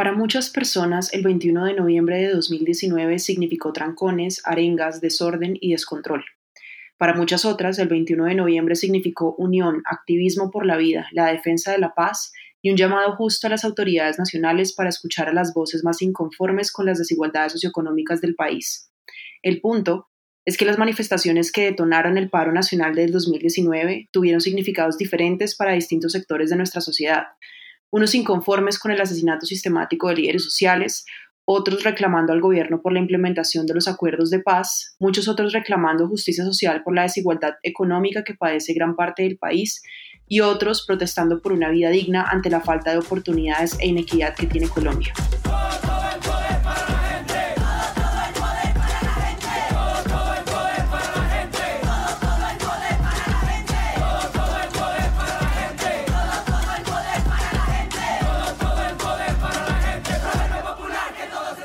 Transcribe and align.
Para 0.00 0.14
muchas 0.14 0.48
personas, 0.48 1.12
el 1.12 1.22
21 1.22 1.66
de 1.66 1.74
noviembre 1.74 2.22
de 2.22 2.30
2019 2.30 3.18
significó 3.18 3.70
trancones, 3.74 4.40
arengas, 4.46 5.02
desorden 5.02 5.58
y 5.60 5.72
descontrol. 5.72 6.24
Para 6.96 7.12
muchas 7.12 7.44
otras, 7.44 7.78
el 7.78 7.88
21 7.88 8.24
de 8.24 8.34
noviembre 8.34 8.76
significó 8.76 9.34
unión, 9.36 9.82
activismo 9.84 10.50
por 10.50 10.64
la 10.64 10.78
vida, 10.78 11.06
la 11.12 11.26
defensa 11.26 11.72
de 11.72 11.76
la 11.80 11.92
paz 11.92 12.32
y 12.62 12.70
un 12.70 12.78
llamado 12.78 13.14
justo 13.16 13.46
a 13.46 13.50
las 13.50 13.62
autoridades 13.66 14.18
nacionales 14.18 14.72
para 14.72 14.88
escuchar 14.88 15.28
a 15.28 15.34
las 15.34 15.52
voces 15.52 15.84
más 15.84 16.00
inconformes 16.00 16.72
con 16.72 16.86
las 16.86 16.96
desigualdades 16.96 17.52
socioeconómicas 17.52 18.22
del 18.22 18.34
país. 18.34 18.90
El 19.42 19.60
punto 19.60 20.08
es 20.46 20.56
que 20.56 20.64
las 20.64 20.78
manifestaciones 20.78 21.52
que 21.52 21.64
detonaron 21.64 22.16
el 22.16 22.30
paro 22.30 22.52
nacional 22.52 22.94
del 22.94 23.12
2019 23.12 24.08
tuvieron 24.12 24.40
significados 24.40 24.96
diferentes 24.96 25.54
para 25.54 25.74
distintos 25.74 26.12
sectores 26.12 26.48
de 26.48 26.56
nuestra 26.56 26.80
sociedad, 26.80 27.24
unos 27.90 28.14
inconformes 28.14 28.78
con 28.78 28.90
el 28.90 29.00
asesinato 29.00 29.46
sistemático 29.46 30.08
de 30.08 30.16
líderes 30.16 30.44
sociales, 30.44 31.04
otros 31.44 31.82
reclamando 31.82 32.32
al 32.32 32.40
gobierno 32.40 32.80
por 32.80 32.92
la 32.92 33.00
implementación 33.00 33.66
de 33.66 33.74
los 33.74 33.88
acuerdos 33.88 34.30
de 34.30 34.40
paz, 34.40 34.94
muchos 35.00 35.26
otros 35.26 35.52
reclamando 35.52 36.06
justicia 36.06 36.44
social 36.44 36.82
por 36.84 36.94
la 36.94 37.02
desigualdad 37.02 37.54
económica 37.62 38.22
que 38.22 38.34
padece 38.34 38.72
gran 38.72 38.94
parte 38.94 39.24
del 39.24 39.36
país 39.36 39.82
y 40.28 40.40
otros 40.40 40.84
protestando 40.86 41.42
por 41.42 41.52
una 41.52 41.70
vida 41.70 41.90
digna 41.90 42.22
ante 42.30 42.50
la 42.50 42.60
falta 42.60 42.92
de 42.92 42.98
oportunidades 42.98 43.76
e 43.80 43.88
inequidad 43.88 44.36
que 44.36 44.46
tiene 44.46 44.68
Colombia. 44.68 45.12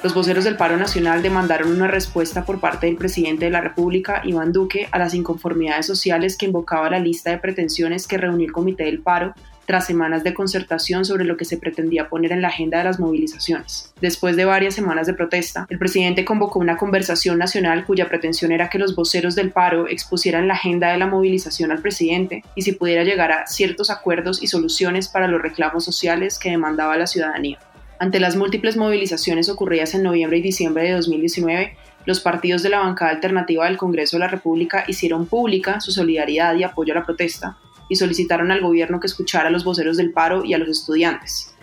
Los 0.05 0.13
voceros 0.13 0.43
del 0.43 0.55
paro 0.55 0.77
nacional 0.77 1.23
demandaron 1.23 1.71
una 1.71 1.87
respuesta 1.87 2.45
por 2.45 2.59
parte 2.59 2.85
del 2.85 2.95
presidente 2.95 3.45
de 3.45 3.49
la 3.49 3.61
República, 3.61 4.21
Iván 4.23 4.51
Duque, 4.51 4.87
a 4.91 4.99
las 4.99 5.15
inconformidades 5.15 5.87
sociales 5.87 6.37
que 6.37 6.45
invocaba 6.45 6.91
la 6.91 6.99
lista 6.99 7.31
de 7.31 7.39
pretensiones 7.39 8.05
que 8.05 8.20
reunió 8.20 8.45
el 8.45 8.51
Comité 8.51 8.84
del 8.84 9.01
Paro 9.01 9.34
tras 9.65 9.87
semanas 9.87 10.23
de 10.23 10.35
concertación 10.35 11.05
sobre 11.05 11.25
lo 11.25 11.37
que 11.37 11.45
se 11.45 11.57
pretendía 11.57 12.07
poner 12.07 12.34
en 12.34 12.43
la 12.43 12.49
agenda 12.49 12.77
de 12.77 12.84
las 12.84 12.99
movilizaciones. 12.99 13.95
Después 13.99 14.35
de 14.35 14.45
varias 14.45 14.75
semanas 14.75 15.07
de 15.07 15.15
protesta, 15.15 15.65
el 15.71 15.79
presidente 15.79 16.23
convocó 16.23 16.59
una 16.59 16.77
conversación 16.77 17.40
nacional 17.40 17.84
cuya 17.84 18.07
pretensión 18.07 18.51
era 18.51 18.69
que 18.69 18.77
los 18.77 18.95
voceros 18.95 19.34
del 19.34 19.49
paro 19.49 19.87
expusieran 19.87 20.47
la 20.47 20.53
agenda 20.53 20.91
de 20.91 20.99
la 20.99 21.07
movilización 21.07 21.71
al 21.71 21.81
presidente 21.81 22.43
y 22.53 22.62
si 22.62 22.73
pudiera 22.73 23.03
llegar 23.03 23.31
a 23.31 23.47
ciertos 23.47 23.90
acuerdos 23.90 24.43
y 24.43 24.45
soluciones 24.45 25.07
para 25.07 25.27
los 25.27 25.41
reclamos 25.41 25.84
sociales 25.84 26.37
que 26.37 26.51
demandaba 26.51 26.95
la 26.95 27.07
ciudadanía. 27.07 27.57
Ante 27.98 28.20
las 28.20 28.35
múltiples 28.35 28.76
movilizaciones 28.76 29.48
ocurridas 29.48 29.93
en 29.96 30.04
noviembre 30.04 30.40
y 30.40 30.41
diciembre 30.41 30.84
de 30.84 30.91
2019, 30.91 31.77
los 32.05 32.20
partidos 32.20 32.62
de 32.62 32.70
la 32.70 32.79
bancada 32.79 33.12
alternativa 33.12 33.65
del 33.65 33.77
Congreso 33.77 34.18
de 34.18 34.20
la 34.20 34.27
República 34.27 34.84
hicieron 34.87 35.27
pública 35.27 35.79
su 35.79 35.91
solidaridad 35.91 36.55
y 36.55 36.63
apoyo 36.63 36.93
a 36.93 36.98
la 36.98 37.05
protesta 37.05 37.57
y 37.87 37.96
solicitaron 37.96 38.52
al 38.52 38.62
gobierno 38.62 38.99
que 38.99 39.07
escuchara 39.07 39.48
a 39.48 39.52
los 39.52 39.63
voceros 39.63 39.96
del 39.96 40.12
paro 40.12 40.43
y 40.43 40.54
a 40.54 40.57
los 40.57 40.68
estudiantes. 40.68 41.55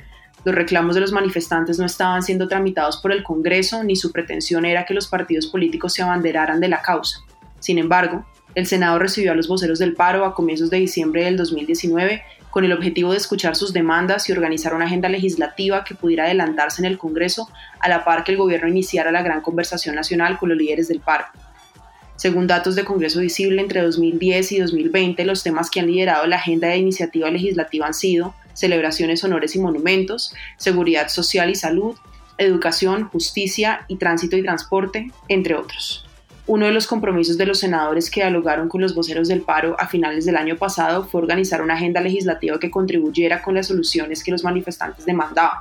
Los 0.44 0.54
reclamos 0.54 0.94
de 0.94 1.02
los 1.02 1.12
manifestantes 1.12 1.78
no 1.78 1.84
estaban 1.84 2.22
siendo 2.22 2.48
tramitados 2.48 2.96
por 2.96 3.12
el 3.12 3.22
Congreso 3.22 3.84
ni 3.84 3.94
su 3.94 4.10
pretensión 4.10 4.64
era 4.64 4.86
que 4.86 4.94
los 4.94 5.08
partidos 5.08 5.46
políticos 5.46 5.92
se 5.92 6.02
abanderaran 6.02 6.60
de 6.60 6.68
la 6.68 6.80
causa. 6.80 7.20
Sin 7.60 7.78
embargo, 7.78 8.24
el 8.54 8.66
Senado 8.66 8.98
recibió 8.98 9.32
a 9.32 9.34
los 9.34 9.48
voceros 9.48 9.78
del 9.78 9.94
paro 9.94 10.24
a 10.24 10.34
comienzos 10.34 10.70
de 10.70 10.78
diciembre 10.78 11.24
del 11.24 11.36
2019 11.36 12.22
con 12.52 12.66
el 12.66 12.72
objetivo 12.72 13.12
de 13.12 13.16
escuchar 13.16 13.56
sus 13.56 13.72
demandas 13.72 14.28
y 14.28 14.32
organizar 14.32 14.74
una 14.74 14.84
agenda 14.84 15.08
legislativa 15.08 15.84
que 15.84 15.94
pudiera 15.94 16.24
adelantarse 16.24 16.82
en 16.82 16.86
el 16.86 16.98
Congreso 16.98 17.48
a 17.80 17.88
la 17.88 18.04
par 18.04 18.24
que 18.24 18.32
el 18.32 18.38
gobierno 18.38 18.68
iniciara 18.68 19.10
la 19.10 19.22
gran 19.22 19.40
conversación 19.40 19.96
nacional 19.96 20.38
con 20.38 20.50
los 20.50 20.58
líderes 20.58 20.86
del 20.86 21.00
paro. 21.00 21.24
Según 22.16 22.46
datos 22.46 22.74
de 22.74 22.84
Congreso 22.84 23.20
Visible, 23.20 23.62
entre 23.62 23.80
2010 23.80 24.52
y 24.52 24.58
2020 24.60 25.24
los 25.24 25.42
temas 25.42 25.70
que 25.70 25.80
han 25.80 25.86
liderado 25.86 26.26
la 26.26 26.36
agenda 26.36 26.68
de 26.68 26.76
iniciativa 26.76 27.30
legislativa 27.30 27.86
han 27.86 27.94
sido 27.94 28.34
celebraciones, 28.52 29.24
honores 29.24 29.56
y 29.56 29.58
monumentos, 29.58 30.34
seguridad 30.58 31.08
social 31.08 31.48
y 31.48 31.54
salud, 31.54 31.96
educación, 32.36 33.08
justicia 33.08 33.86
y 33.88 33.96
tránsito 33.96 34.36
y 34.36 34.42
transporte, 34.42 35.10
entre 35.28 35.54
otros. 35.54 36.04
Uno 36.46 36.66
de 36.66 36.72
los 36.72 36.88
compromisos 36.88 37.38
de 37.38 37.46
los 37.46 37.60
senadores 37.60 38.10
que 38.10 38.20
dialogaron 38.20 38.68
con 38.68 38.80
los 38.80 38.96
voceros 38.96 39.28
del 39.28 39.42
paro 39.42 39.76
a 39.78 39.86
finales 39.86 40.24
del 40.24 40.36
año 40.36 40.56
pasado 40.56 41.04
fue 41.04 41.22
organizar 41.22 41.62
una 41.62 41.74
agenda 41.74 42.00
legislativa 42.00 42.58
que 42.58 42.70
contribuyera 42.70 43.42
con 43.42 43.54
las 43.54 43.68
soluciones 43.68 44.24
que 44.24 44.32
los 44.32 44.42
manifestantes 44.42 45.06
demandaban. 45.06 45.58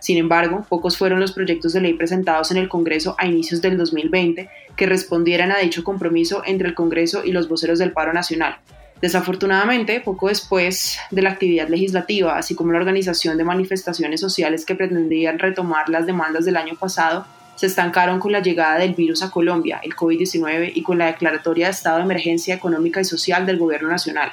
Sin 0.00 0.16
embargo, 0.16 0.64
pocos 0.66 0.96
fueron 0.96 1.20
los 1.20 1.32
proyectos 1.32 1.74
de 1.74 1.82
ley 1.82 1.92
presentados 1.92 2.50
en 2.50 2.56
el 2.56 2.70
Congreso 2.70 3.14
a 3.18 3.26
inicios 3.26 3.60
del 3.60 3.76
2020 3.76 4.48
que 4.76 4.86
respondieran 4.86 5.52
a 5.52 5.58
dicho 5.58 5.84
compromiso 5.84 6.42
entre 6.46 6.68
el 6.68 6.74
Congreso 6.74 7.22
y 7.22 7.32
los 7.32 7.46
voceros 7.46 7.78
del 7.78 7.92
paro 7.92 8.14
nacional. 8.14 8.56
Desafortunadamente, 9.02 10.00
poco 10.00 10.28
después 10.28 10.96
de 11.10 11.20
la 11.20 11.30
actividad 11.30 11.68
legislativa, 11.68 12.38
así 12.38 12.54
como 12.54 12.72
la 12.72 12.78
organización 12.78 13.36
de 13.36 13.44
manifestaciones 13.44 14.20
sociales 14.20 14.64
que 14.64 14.74
pretendían 14.74 15.38
retomar 15.38 15.90
las 15.90 16.06
demandas 16.06 16.46
del 16.46 16.56
año 16.56 16.76
pasado, 16.76 17.26
se 17.56 17.66
estancaron 17.66 18.18
con 18.18 18.32
la 18.32 18.40
llegada 18.40 18.78
del 18.78 18.94
virus 18.94 19.22
a 19.22 19.30
Colombia, 19.30 19.80
el 19.82 19.94
COVID-19, 19.94 20.72
y 20.74 20.82
con 20.82 20.98
la 20.98 21.06
declaratoria 21.06 21.66
de 21.66 21.72
estado 21.72 21.98
de 21.98 22.04
emergencia 22.04 22.54
económica 22.54 23.00
y 23.00 23.04
social 23.04 23.46
del 23.46 23.58
Gobierno 23.58 23.88
Nacional. 23.88 24.32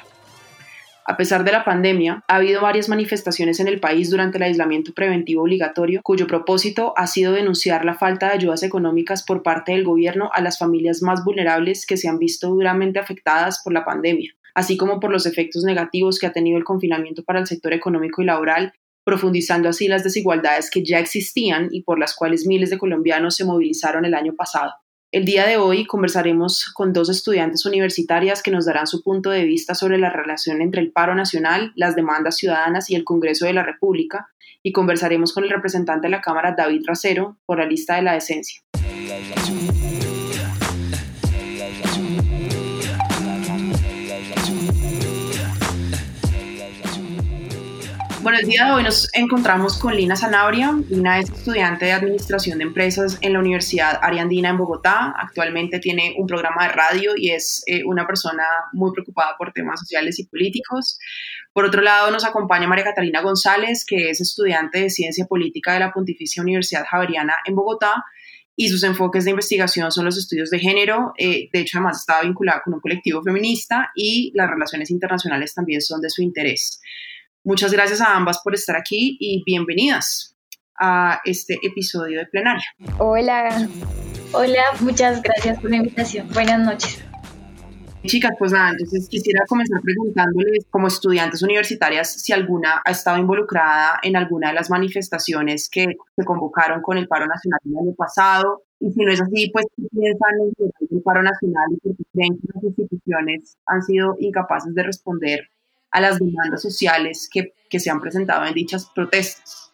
A 1.04 1.16
pesar 1.16 1.42
de 1.42 1.50
la 1.50 1.64
pandemia, 1.64 2.22
ha 2.28 2.36
habido 2.36 2.60
varias 2.60 2.88
manifestaciones 2.88 3.58
en 3.58 3.66
el 3.66 3.80
país 3.80 4.08
durante 4.10 4.38
el 4.38 4.44
aislamiento 4.44 4.92
preventivo 4.92 5.42
obligatorio, 5.42 6.00
cuyo 6.02 6.28
propósito 6.28 6.94
ha 6.96 7.08
sido 7.08 7.32
denunciar 7.32 7.84
la 7.84 7.94
falta 7.94 8.28
de 8.28 8.34
ayudas 8.34 8.62
económicas 8.62 9.24
por 9.24 9.42
parte 9.42 9.72
del 9.72 9.82
gobierno 9.82 10.30
a 10.32 10.40
las 10.40 10.58
familias 10.58 11.02
más 11.02 11.24
vulnerables 11.24 11.86
que 11.86 11.96
se 11.96 12.08
han 12.08 12.18
visto 12.20 12.50
duramente 12.50 13.00
afectadas 13.00 13.60
por 13.64 13.72
la 13.72 13.84
pandemia, 13.84 14.32
así 14.54 14.76
como 14.76 15.00
por 15.00 15.10
los 15.10 15.26
efectos 15.26 15.64
negativos 15.64 16.20
que 16.20 16.28
ha 16.28 16.32
tenido 16.32 16.56
el 16.56 16.64
confinamiento 16.64 17.24
para 17.24 17.40
el 17.40 17.48
sector 17.48 17.72
económico 17.72 18.22
y 18.22 18.26
laboral 18.26 18.72
profundizando 19.04 19.68
así 19.68 19.88
las 19.88 20.04
desigualdades 20.04 20.70
que 20.70 20.84
ya 20.84 20.98
existían 20.98 21.68
y 21.70 21.82
por 21.82 21.98
las 21.98 22.14
cuales 22.14 22.46
miles 22.46 22.70
de 22.70 22.78
colombianos 22.78 23.36
se 23.36 23.44
movilizaron 23.44 24.04
el 24.04 24.14
año 24.14 24.34
pasado. 24.34 24.72
El 25.12 25.26
día 25.26 25.46
de 25.46 25.58
hoy 25.58 25.84
conversaremos 25.84 26.72
con 26.72 26.94
dos 26.94 27.10
estudiantes 27.10 27.66
universitarias 27.66 28.42
que 28.42 28.50
nos 28.50 28.64
darán 28.64 28.86
su 28.86 29.02
punto 29.02 29.28
de 29.28 29.44
vista 29.44 29.74
sobre 29.74 29.98
la 29.98 30.08
relación 30.08 30.62
entre 30.62 30.80
el 30.80 30.90
paro 30.90 31.14
nacional, 31.14 31.72
las 31.76 31.94
demandas 31.94 32.36
ciudadanas 32.38 32.88
y 32.88 32.94
el 32.94 33.04
Congreso 33.04 33.44
de 33.44 33.52
la 33.52 33.62
República, 33.62 34.28
y 34.62 34.72
conversaremos 34.72 35.34
con 35.34 35.44
el 35.44 35.50
representante 35.50 36.06
de 36.06 36.12
la 36.12 36.22
Cámara, 36.22 36.54
David 36.56 36.84
Racero, 36.86 37.36
por 37.44 37.58
la 37.58 37.66
lista 37.66 37.96
de 37.96 38.02
la 38.02 38.14
decencia. 38.14 38.62
Bueno, 48.32 48.46
el 48.46 48.50
día 48.50 48.64
de 48.64 48.72
hoy 48.72 48.82
nos 48.82 49.12
encontramos 49.12 49.76
con 49.76 49.94
Lina 49.94 50.16
Zanabria. 50.16 50.72
Lina 50.88 51.18
es 51.18 51.28
estudiante 51.28 51.84
de 51.84 51.92
Administración 51.92 52.56
de 52.56 52.64
Empresas 52.64 53.18
en 53.20 53.34
la 53.34 53.40
Universidad 53.40 53.98
Ariandina 54.00 54.48
en 54.48 54.56
Bogotá. 54.56 55.12
Actualmente 55.18 55.80
tiene 55.80 56.14
un 56.16 56.26
programa 56.26 56.62
de 56.62 56.72
radio 56.72 57.12
y 57.14 57.32
es 57.32 57.62
eh, 57.66 57.84
una 57.84 58.06
persona 58.06 58.44
muy 58.72 58.90
preocupada 58.94 59.36
por 59.36 59.52
temas 59.52 59.80
sociales 59.80 60.18
y 60.18 60.24
políticos. 60.24 60.98
Por 61.52 61.66
otro 61.66 61.82
lado, 61.82 62.10
nos 62.10 62.24
acompaña 62.24 62.66
María 62.66 62.84
Catalina 62.84 63.20
González, 63.20 63.84
que 63.86 64.08
es 64.08 64.22
estudiante 64.22 64.80
de 64.80 64.88
Ciencia 64.88 65.26
Política 65.26 65.74
de 65.74 65.80
la 65.80 65.92
Pontificia 65.92 66.42
Universidad 66.42 66.86
Javeriana 66.88 67.34
en 67.44 67.54
Bogotá 67.54 68.02
y 68.56 68.70
sus 68.70 68.82
enfoques 68.82 69.26
de 69.26 69.32
investigación 69.32 69.92
son 69.92 70.06
los 70.06 70.16
estudios 70.16 70.48
de 70.48 70.58
género. 70.58 71.12
Eh, 71.18 71.50
de 71.52 71.60
hecho, 71.60 71.76
además 71.76 72.00
está 72.00 72.22
vinculada 72.22 72.62
con 72.64 72.72
un 72.72 72.80
colectivo 72.80 73.22
feminista 73.22 73.90
y 73.94 74.32
las 74.34 74.48
relaciones 74.48 74.90
internacionales 74.90 75.52
también 75.52 75.82
son 75.82 76.00
de 76.00 76.08
su 76.08 76.22
interés. 76.22 76.80
Muchas 77.44 77.72
gracias 77.72 78.00
a 78.00 78.14
ambas 78.14 78.40
por 78.44 78.54
estar 78.54 78.76
aquí 78.76 79.16
y 79.18 79.42
bienvenidas 79.44 80.36
a 80.78 81.20
este 81.24 81.58
episodio 81.62 82.20
de 82.20 82.26
plenaria. 82.26 82.64
Hola, 82.98 83.68
hola, 84.32 84.62
muchas 84.78 85.20
gracias 85.22 85.58
por 85.60 85.70
la 85.70 85.78
invitación. 85.78 86.28
Buenas 86.32 86.60
noches. 86.60 87.04
Chicas, 88.04 88.32
pues 88.38 88.52
nada, 88.52 88.70
entonces 88.70 89.08
quisiera 89.08 89.44
comenzar 89.48 89.80
preguntándoles 89.80 90.66
como 90.70 90.86
estudiantes 90.86 91.42
universitarias 91.42 92.12
si 92.22 92.32
alguna 92.32 92.80
ha 92.84 92.90
estado 92.92 93.18
involucrada 93.18 93.98
en 94.04 94.14
alguna 94.14 94.48
de 94.48 94.54
las 94.54 94.70
manifestaciones 94.70 95.68
que 95.68 95.86
se 96.16 96.24
convocaron 96.24 96.80
con 96.80 96.96
el 96.96 97.08
paro 97.08 97.26
nacional 97.26 97.60
el 97.64 97.76
año 97.76 97.94
pasado 97.96 98.62
y 98.78 98.92
si 98.92 99.00
no 99.00 99.12
es 99.12 99.20
así, 99.20 99.50
pues 99.52 99.66
¿qué 99.76 99.84
piensan 99.90 100.30
en 100.40 100.96
el 100.96 101.02
paro 101.02 101.22
nacional 101.22 101.64
y 101.72 101.76
por 101.80 101.96
qué 101.96 102.04
creen 102.12 102.38
que 102.38 102.48
las 102.54 102.64
instituciones 102.64 103.56
han 103.66 103.82
sido 103.82 104.14
incapaces 104.20 104.74
de 104.74 104.82
responder 104.84 105.48
a 105.92 106.00
las 106.00 106.18
demandas 106.18 106.62
sociales 106.62 107.28
que, 107.30 107.54
que 107.68 107.78
se 107.78 107.90
han 107.90 108.00
presentado 108.00 108.44
en 108.46 108.54
dichas 108.54 108.90
protestas. 108.94 109.72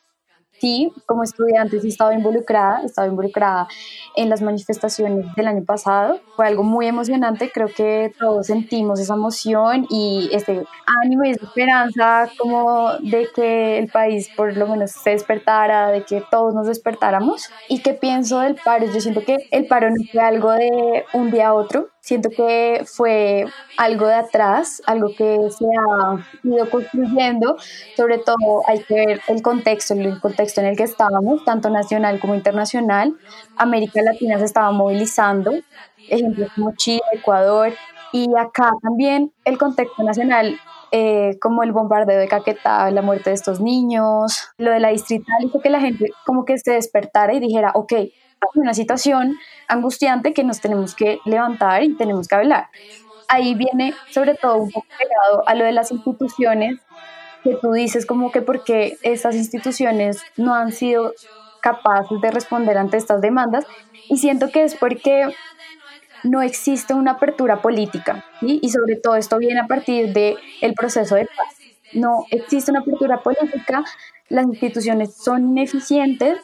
sí, 0.60 0.92
como 1.06 1.22
estudiante 1.22 1.80
sí 1.80 1.88
estaba 1.88 2.12
involucrada, 2.12 2.82
estaba 2.82 3.06
involucrada 3.06 3.68
en 4.16 4.28
las 4.28 4.42
manifestaciones 4.42 5.32
del 5.36 5.46
año 5.46 5.64
pasado. 5.64 6.20
Fue 6.34 6.48
algo 6.48 6.64
muy 6.64 6.88
emocionante, 6.88 7.52
creo 7.52 7.68
que 7.68 8.12
todos 8.18 8.48
sentimos 8.48 8.98
esa 8.98 9.14
emoción 9.14 9.86
y 9.88 10.28
este 10.32 10.64
ánimo 11.04 11.24
y 11.24 11.30
esa 11.30 11.46
esperanza 11.46 12.28
como 12.36 12.94
de 12.94 13.28
que 13.32 13.78
el 13.78 13.88
país 13.88 14.28
por 14.36 14.56
lo 14.56 14.66
menos 14.66 14.90
se 14.90 15.10
despertara, 15.10 15.90
de 15.90 16.04
que 16.04 16.24
todos 16.28 16.52
nos 16.52 16.66
despertáramos. 16.66 17.48
¿Y 17.68 17.80
qué 17.80 17.94
pienso 17.94 18.40
del 18.40 18.56
paro? 18.56 18.86
Yo 18.86 19.00
siento 19.00 19.24
que 19.24 19.36
el 19.52 19.68
paro 19.68 19.90
no 19.90 20.02
fue 20.10 20.20
algo 20.20 20.50
de 20.50 21.04
un 21.12 21.30
día 21.30 21.48
a 21.48 21.54
otro, 21.54 21.90
siento 22.08 22.30
que 22.30 22.84
fue 22.86 23.44
algo 23.76 24.06
de 24.06 24.14
atrás, 24.14 24.80
algo 24.86 25.08
que 25.08 25.50
se 25.50 25.66
ha 25.66 26.26
ido 26.42 26.70
construyendo, 26.70 27.58
sobre 27.98 28.16
todo 28.16 28.62
hay 28.66 28.78
que 28.80 28.94
ver 28.94 29.20
el 29.28 29.42
contexto, 29.42 29.92
el 29.92 30.18
contexto 30.18 30.62
en 30.62 30.68
el 30.68 30.76
que 30.78 30.84
estábamos, 30.84 31.44
tanto 31.44 31.68
nacional 31.68 32.18
como 32.18 32.34
internacional. 32.34 33.14
América 33.56 34.00
Latina 34.00 34.38
se 34.38 34.46
estaba 34.46 34.72
movilizando, 34.72 35.52
ejemplos 36.08 36.50
como 36.54 36.74
Chile, 36.76 37.02
Ecuador, 37.12 37.74
y 38.10 38.26
acá 38.38 38.70
también 38.82 39.30
el 39.44 39.58
contexto 39.58 40.02
nacional 40.02 40.58
eh, 40.90 41.38
como 41.42 41.62
el 41.62 41.72
bombardeo 41.72 42.18
de 42.18 42.26
Caquetá, 42.26 42.90
la 42.90 43.02
muerte 43.02 43.28
de 43.28 43.34
estos 43.34 43.60
niños, 43.60 44.48
lo 44.56 44.70
de 44.70 44.80
la 44.80 44.88
distrital, 44.88 45.44
hizo 45.44 45.60
que 45.60 45.68
la 45.68 45.80
gente 45.80 46.06
como 46.24 46.46
que 46.46 46.56
se 46.56 46.72
despertara 46.72 47.34
y 47.34 47.40
dijera, 47.40 47.72
ok, 47.74 47.92
una 48.54 48.74
situación 48.74 49.36
angustiante 49.68 50.32
que 50.32 50.44
nos 50.44 50.60
tenemos 50.60 50.94
que 50.94 51.20
levantar 51.24 51.82
y 51.82 51.94
tenemos 51.94 52.28
que 52.28 52.34
hablar. 52.34 52.68
Ahí 53.28 53.54
viene 53.54 53.94
sobre 54.10 54.34
todo 54.34 54.56
un 54.56 54.70
poco 54.70 54.86
pegado 54.98 55.46
a 55.46 55.54
lo 55.54 55.64
de 55.64 55.72
las 55.72 55.90
instituciones, 55.92 56.80
que 57.44 57.56
tú 57.60 57.72
dices 57.72 58.06
como 58.06 58.32
que 58.32 58.42
porque 58.42 58.96
estas 59.02 59.36
instituciones 59.36 60.22
no 60.36 60.54
han 60.54 60.72
sido 60.72 61.12
capaces 61.60 62.20
de 62.20 62.30
responder 62.30 62.78
ante 62.78 62.96
estas 62.96 63.20
demandas 63.20 63.64
y 64.08 64.18
siento 64.18 64.50
que 64.50 64.64
es 64.64 64.74
porque 64.74 65.26
no 66.24 66.42
existe 66.42 66.94
una 66.94 67.12
apertura 67.12 67.60
política 67.60 68.24
y 68.40 68.68
sobre 68.70 68.96
todo 68.96 69.16
esto 69.16 69.38
viene 69.38 69.60
a 69.60 69.66
partir 69.66 70.12
del 70.12 70.36
el 70.60 70.74
proceso 70.74 71.14
de 71.14 71.26
paz. 71.26 71.54
No 71.92 72.24
existe 72.30 72.70
una 72.70 72.80
apertura 72.80 73.22
política, 73.22 73.84
las 74.28 74.46
instituciones 74.46 75.14
son 75.14 75.50
ineficientes 75.50 76.38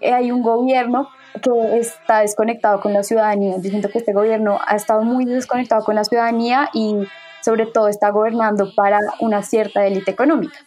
hay 0.00 0.30
un 0.30 0.42
gobierno 0.42 1.08
que 1.42 1.78
está 1.78 2.20
desconectado 2.20 2.80
con 2.80 2.92
la 2.92 3.02
ciudadanía. 3.02 3.56
Yo 3.56 3.70
siento 3.70 3.90
que 3.90 3.98
este 3.98 4.12
gobierno 4.12 4.58
ha 4.66 4.76
estado 4.76 5.02
muy 5.02 5.24
desconectado 5.24 5.84
con 5.84 5.94
la 5.94 6.04
ciudadanía 6.04 6.70
y 6.72 6.96
sobre 7.42 7.66
todo 7.66 7.88
está 7.88 8.10
gobernando 8.10 8.72
para 8.74 8.98
una 9.20 9.42
cierta 9.42 9.86
élite 9.86 10.10
económica. 10.10 10.58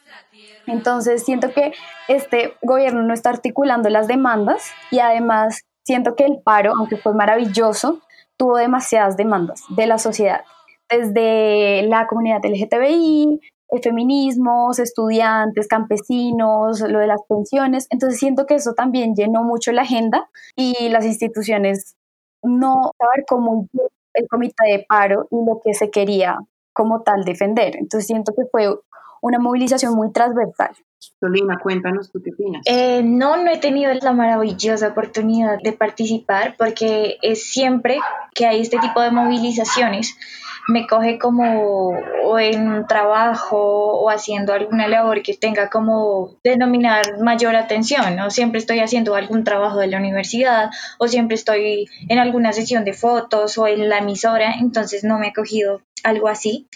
Entonces 0.68 1.24
siento 1.24 1.52
que 1.52 1.74
este 2.08 2.56
gobierno 2.62 3.04
no 3.04 3.14
está 3.14 3.30
articulando 3.30 3.90
las 3.90 4.08
demandas 4.08 4.72
y 4.90 5.00
además 5.00 5.62
siento 5.84 6.16
que 6.16 6.26
el 6.26 6.40
paro, 6.44 6.74
aunque 6.78 6.98
fue 6.98 7.14
maravilloso, 7.14 8.02
tuvo 8.38 8.58
demasiadas 8.58 9.18
demandas 9.18 9.64
de 9.70 9.88
la 9.88 9.98
sociedad, 9.98 10.42
desde 10.90 11.84
la 11.84 12.08
comunidad 12.08 12.42
LGTBI, 12.44 13.40
feminismos, 13.80 14.80
estudiantes, 14.80 15.68
campesinos, 15.68 16.82
lo 16.82 17.00
de 17.00 17.08
las 17.08 17.22
pensiones. 17.28 17.88
Entonces 17.90 18.20
siento 18.20 18.46
que 18.46 18.56
eso 18.56 18.74
también 18.74 19.16
llenó 19.16 19.44
mucho 19.44 19.72
la 19.72 19.84
agenda 19.84 20.30
y 20.56 20.90
las 20.90 21.06
instituciones 21.06 21.96
no 22.44 22.92
saber 22.98 23.26
cómo 23.28 23.68
el 24.14 24.28
comité 24.28 24.68
de 24.70 24.86
paro 24.88 25.28
y 25.32 25.36
lo 25.46 25.62
que 25.64 25.74
se 25.74 25.90
quería 25.90 26.38
como 26.74 27.02
tal 27.02 27.24
defender. 27.24 27.76
Entonces 27.78 28.08
siento 28.08 28.34
que 28.36 28.44
fue 28.52 28.68
una 29.22 29.40
movilización 29.40 29.94
muy 29.94 30.12
transversal. 30.12 30.72
Solina, 31.20 31.60
cuéntanos 31.60 32.12
tú 32.12 32.22
qué 32.24 32.32
opinas. 32.32 32.62
Eh, 32.66 33.02
no, 33.04 33.38
no 33.38 33.52
he 33.52 33.58
tenido 33.58 33.94
la 33.94 34.14
maravillosa 34.14 34.90
oportunidad 34.90 35.60
de 35.64 35.74
participar 35.74 36.56
porque 36.58 37.18
es 37.22 37.52
siempre 37.52 38.00
que 38.34 38.46
hay 38.46 38.62
este 38.62 38.80
tipo 38.80 39.02
de 39.02 39.12
movilizaciones 39.12 40.16
me 40.68 40.88
coge 40.88 41.18
como 41.18 41.90
o 42.24 42.40
en 42.40 42.68
un 42.68 42.88
trabajo 42.88 43.58
o 43.58 44.10
haciendo 44.10 44.54
alguna 44.54 44.88
labor 44.88 45.22
que 45.22 45.34
tenga 45.34 45.70
como 45.70 46.38
denominar 46.44 47.20
mayor 47.20 47.56
atención, 47.56 48.16
¿no? 48.16 48.30
Siempre 48.32 48.60
estoy 48.60 48.80
haciendo 48.80 49.16
algún 49.16 49.44
trabajo 49.44 49.80
de 49.80 49.88
la 49.88 49.98
universidad 49.98 50.70
o 50.98 51.08
siempre 51.08 51.36
estoy 51.36 51.88
en 52.08 52.20
alguna 52.20 52.54
sesión 52.54 52.86
de 52.86 52.94
fotos 52.94 53.58
o 53.58 53.68
en 53.68 53.90
la 53.90 54.00
emisora, 54.00 54.54
entonces 54.60 55.04
no 55.04 55.20
me 55.20 55.30
he 55.30 55.34
cogido 55.34 55.82
algo 56.04 56.28
así. 56.28 56.68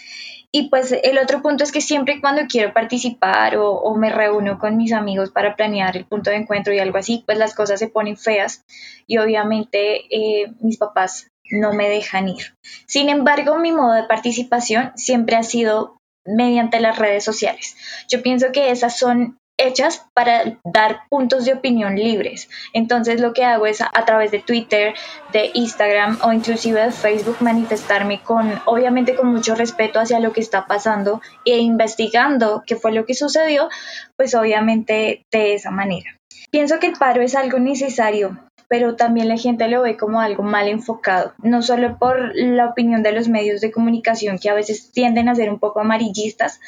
Y 0.52 0.70
pues 0.70 0.92
el 1.02 1.18
otro 1.18 1.42
punto 1.42 1.64
es 1.64 1.72
que 1.72 1.80
siempre 1.80 2.20
cuando 2.20 2.42
quiero 2.48 2.72
participar 2.72 3.56
o, 3.58 3.94
me 3.94 4.10
reúno 4.10 4.58
con 4.58 4.76
mis 4.76 4.92
amigos 4.92 5.30
para 5.30 5.54
planear 5.54 5.96
el 5.96 6.06
punto 6.06 6.30
de 6.30 6.36
encuentro 6.36 6.72
y 6.72 6.78
algo 6.78 6.96
así, 6.98 7.22
pues 7.26 7.36
las 7.36 7.54
cosas 7.54 7.78
se 7.78 7.88
ponen 7.88 8.16
feas 8.16 8.64
y 9.06 9.18
obviamente 9.18 10.06
eh, 10.10 10.52
mis 10.60 10.78
papás 10.78 11.30
no 11.50 11.72
me 11.72 11.88
dejan 11.88 12.28
ir. 12.28 12.54
Sin 12.86 13.08
embargo, 13.08 13.58
mi 13.58 13.72
modo 13.72 13.94
de 13.94 14.04
participación 14.04 14.92
siempre 14.96 15.36
ha 15.36 15.42
sido 15.42 15.98
mediante 16.24 16.80
las 16.80 16.98
redes 16.98 17.24
sociales. 17.24 17.76
Yo 18.08 18.22
pienso 18.22 18.52
que 18.52 18.70
esas 18.70 18.98
son 18.98 19.38
hechas 19.58 20.06
para 20.12 20.58
dar 20.64 21.00
puntos 21.08 21.44
de 21.44 21.54
opinión 21.54 21.96
libres. 21.96 22.48
Entonces 22.72 23.20
lo 23.20 23.32
que 23.32 23.44
hago 23.44 23.66
es 23.66 23.80
a, 23.80 23.90
través 24.04 24.30
de 24.30 24.40
Twitter, 24.40 24.94
de 25.32 25.50
Instagram 25.54 26.18
o 26.22 26.32
inclusive 26.32 26.80
de 26.80 26.92
Facebook 26.92 27.38
manifestarme 27.40 28.22
con, 28.22 28.60
obviamente 28.66 29.14
con 29.14 29.28
mucho 29.28 29.54
respeto 29.54 29.98
hacia 29.98 30.20
lo 30.20 30.32
que 30.32 30.40
está 30.40 30.66
pasando 30.66 31.22
e 31.44 31.58
investigando 31.58 32.64
qué 32.66 32.76
fue 32.76 32.92
lo 32.92 33.06
que 33.06 33.14
sucedió, 33.14 33.68
pues 34.16 34.34
obviamente 34.34 35.24
de 35.32 35.54
esa 35.54 35.70
manera. 35.70 36.16
Pienso 36.50 36.78
que 36.78 36.88
el 36.88 36.98
paro 36.98 37.22
es 37.22 37.34
algo 37.34 37.58
necesario 37.58 38.38
pero 38.68 38.96
también 38.96 39.28
la 39.28 39.36
gente 39.36 39.68
lo 39.68 39.82
ve 39.82 39.96
como 39.96 40.20
algo 40.20 40.42
mal 40.42 40.68
enfocado, 40.68 41.34
no 41.42 41.62
solo 41.62 41.98
por 41.98 42.34
la 42.34 42.66
opinión 42.66 43.02
de 43.02 43.12
los 43.12 43.28
medios 43.28 43.60
de 43.60 43.72
comunicación 43.72 44.38
que 44.38 44.50
a 44.50 44.54
veces 44.54 44.90
tienden 44.92 45.28
a 45.28 45.34
ser 45.34 45.50
un 45.50 45.58
poco 45.58 45.80
amarillistas, 45.80 46.60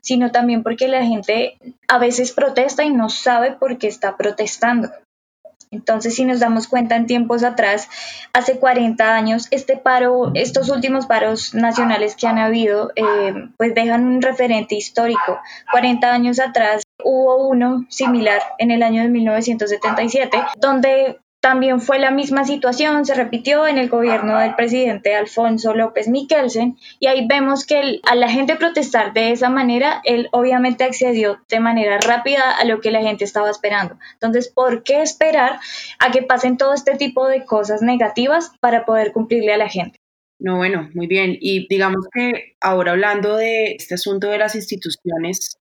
sino 0.00 0.30
también 0.30 0.62
porque 0.62 0.88
la 0.88 1.04
gente 1.04 1.58
a 1.88 1.98
veces 1.98 2.32
protesta 2.32 2.84
y 2.84 2.90
no 2.90 3.08
sabe 3.08 3.52
por 3.52 3.78
qué 3.78 3.88
está 3.88 4.16
protestando. 4.16 4.90
Entonces, 5.72 6.14
si 6.14 6.24
nos 6.26 6.38
damos 6.38 6.68
cuenta 6.68 6.96
en 6.96 7.06
tiempos 7.06 7.42
atrás, 7.42 7.88
hace 8.34 8.58
40 8.58 9.16
años, 9.16 9.48
este 9.50 9.78
paro, 9.78 10.30
estos 10.34 10.68
últimos 10.68 11.06
paros 11.06 11.54
nacionales 11.54 12.14
que 12.14 12.26
han 12.26 12.38
habido, 12.38 12.92
eh, 12.94 13.48
pues 13.56 13.74
dejan 13.74 14.04
un 14.04 14.20
referente 14.20 14.74
histórico. 14.74 15.40
40 15.72 16.12
años 16.12 16.40
atrás 16.40 16.82
hubo 17.02 17.48
uno 17.48 17.86
similar 17.88 18.42
en 18.58 18.70
el 18.70 18.82
año 18.82 19.02
de 19.02 19.08
1977, 19.08 20.44
donde 20.58 21.21
también 21.42 21.80
fue 21.80 21.98
la 21.98 22.12
misma 22.12 22.44
situación, 22.44 23.04
se 23.04 23.14
repitió 23.14 23.66
en 23.66 23.76
el 23.76 23.88
gobierno 23.88 24.38
del 24.38 24.54
presidente 24.54 25.16
Alfonso 25.16 25.74
López 25.74 26.06
Miquelsen 26.06 26.78
y 27.00 27.08
ahí 27.08 27.26
vemos 27.26 27.66
que 27.66 28.00
a 28.04 28.14
la 28.14 28.28
gente 28.28 28.54
protestar 28.54 29.12
de 29.12 29.32
esa 29.32 29.50
manera, 29.50 30.00
él 30.04 30.28
obviamente 30.30 30.84
accedió 30.84 31.40
de 31.48 31.58
manera 31.58 31.98
rápida 31.98 32.56
a 32.56 32.64
lo 32.64 32.80
que 32.80 32.92
la 32.92 33.02
gente 33.02 33.24
estaba 33.24 33.50
esperando. 33.50 33.98
Entonces, 34.12 34.52
¿por 34.54 34.84
qué 34.84 35.02
esperar 35.02 35.58
a 35.98 36.12
que 36.12 36.22
pasen 36.22 36.56
todo 36.56 36.74
este 36.74 36.94
tipo 36.94 37.26
de 37.26 37.44
cosas 37.44 37.82
negativas 37.82 38.52
para 38.60 38.84
poder 38.84 39.10
cumplirle 39.10 39.52
a 39.52 39.58
la 39.58 39.68
gente? 39.68 39.98
No, 40.38 40.58
bueno, 40.58 40.90
muy 40.94 41.08
bien. 41.08 41.36
Y 41.40 41.66
digamos 41.66 42.06
que 42.14 42.54
ahora 42.60 42.92
hablando 42.92 43.36
de 43.36 43.72
este 43.72 43.94
asunto 43.94 44.28
de 44.28 44.38
las 44.38 44.54
instituciones, 44.54 45.56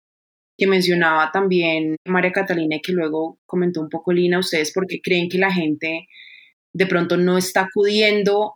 que 0.59 0.67
mencionaba 0.67 1.31
también 1.31 1.95
María 2.05 2.31
Catalina 2.31 2.75
y 2.75 2.81
que 2.81 2.91
luego 2.91 3.39
comentó 3.45 3.81
un 3.81 3.89
poco 3.89 4.13
Lina, 4.13 4.39
ustedes 4.39 4.71
porque 4.73 5.01
creen 5.01 5.29
que 5.29 5.39
la 5.39 5.51
gente 5.51 6.07
de 6.73 6.85
pronto 6.85 7.17
no 7.17 7.37
está 7.37 7.61
acudiendo 7.61 8.55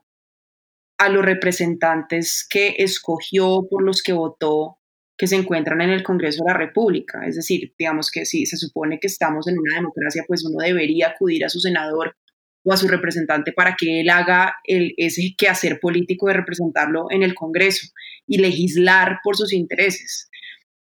a 0.98 1.10
los 1.10 1.26
representantes 1.26 2.46
que 2.48 2.76
escogió, 2.78 3.68
por 3.70 3.84
los 3.84 4.04
que 4.04 4.14
votó, 4.14 4.78
que 5.18 5.28
se 5.28 5.36
encuentran 5.36 5.82
en 5.82 5.90
el 5.90 6.04
Congreso 6.04 6.44
de 6.44 6.52
la 6.52 6.58
República. 6.58 7.26
Es 7.26 7.36
decir, 7.36 7.74
digamos 7.78 8.12
que 8.12 8.26
si 8.26 8.46
se 8.46 8.58
supone 8.58 9.00
que 9.00 9.08
estamos 9.08 9.48
en 9.48 9.58
una 9.58 9.76
democracia, 9.76 10.24
pues 10.28 10.46
uno 10.46 10.64
debería 10.64 11.10
acudir 11.10 11.46
a 11.46 11.50
su 11.50 11.60
senador 11.60 12.16
o 12.64 12.74
a 12.74 12.78
su 12.78 12.88
representante 12.88 13.52
para 13.52 13.76
que 13.78 14.02
él 14.02 14.10
haga 14.10 14.56
el, 14.64 14.94
ese 14.98 15.34
quehacer 15.38 15.80
político 15.80 16.28
de 16.28 16.34
representarlo 16.34 17.08
en 17.10 17.24
el 17.24 17.36
Congreso 17.36 17.88
y 18.28 18.38
legislar 18.38 19.20
por 19.24 19.36
sus 19.36 19.54
intereses. 19.54 20.30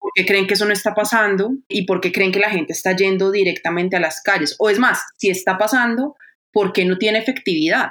¿Por 0.06 0.12
qué 0.14 0.24
creen 0.24 0.46
que 0.46 0.54
eso 0.54 0.64
no 0.66 0.72
está 0.72 0.94
pasando? 0.94 1.50
¿Y 1.66 1.84
por 1.84 2.00
qué 2.00 2.12
creen 2.12 2.30
que 2.30 2.38
la 2.38 2.48
gente 2.48 2.72
está 2.72 2.94
yendo 2.94 3.32
directamente 3.32 3.96
a 3.96 4.00
las 4.00 4.22
calles? 4.22 4.54
O 4.60 4.70
es 4.70 4.78
más, 4.78 5.02
si 5.16 5.30
está 5.30 5.58
pasando, 5.58 6.14
¿por 6.52 6.72
qué 6.72 6.84
no 6.84 6.96
tiene 6.96 7.18
efectividad? 7.18 7.88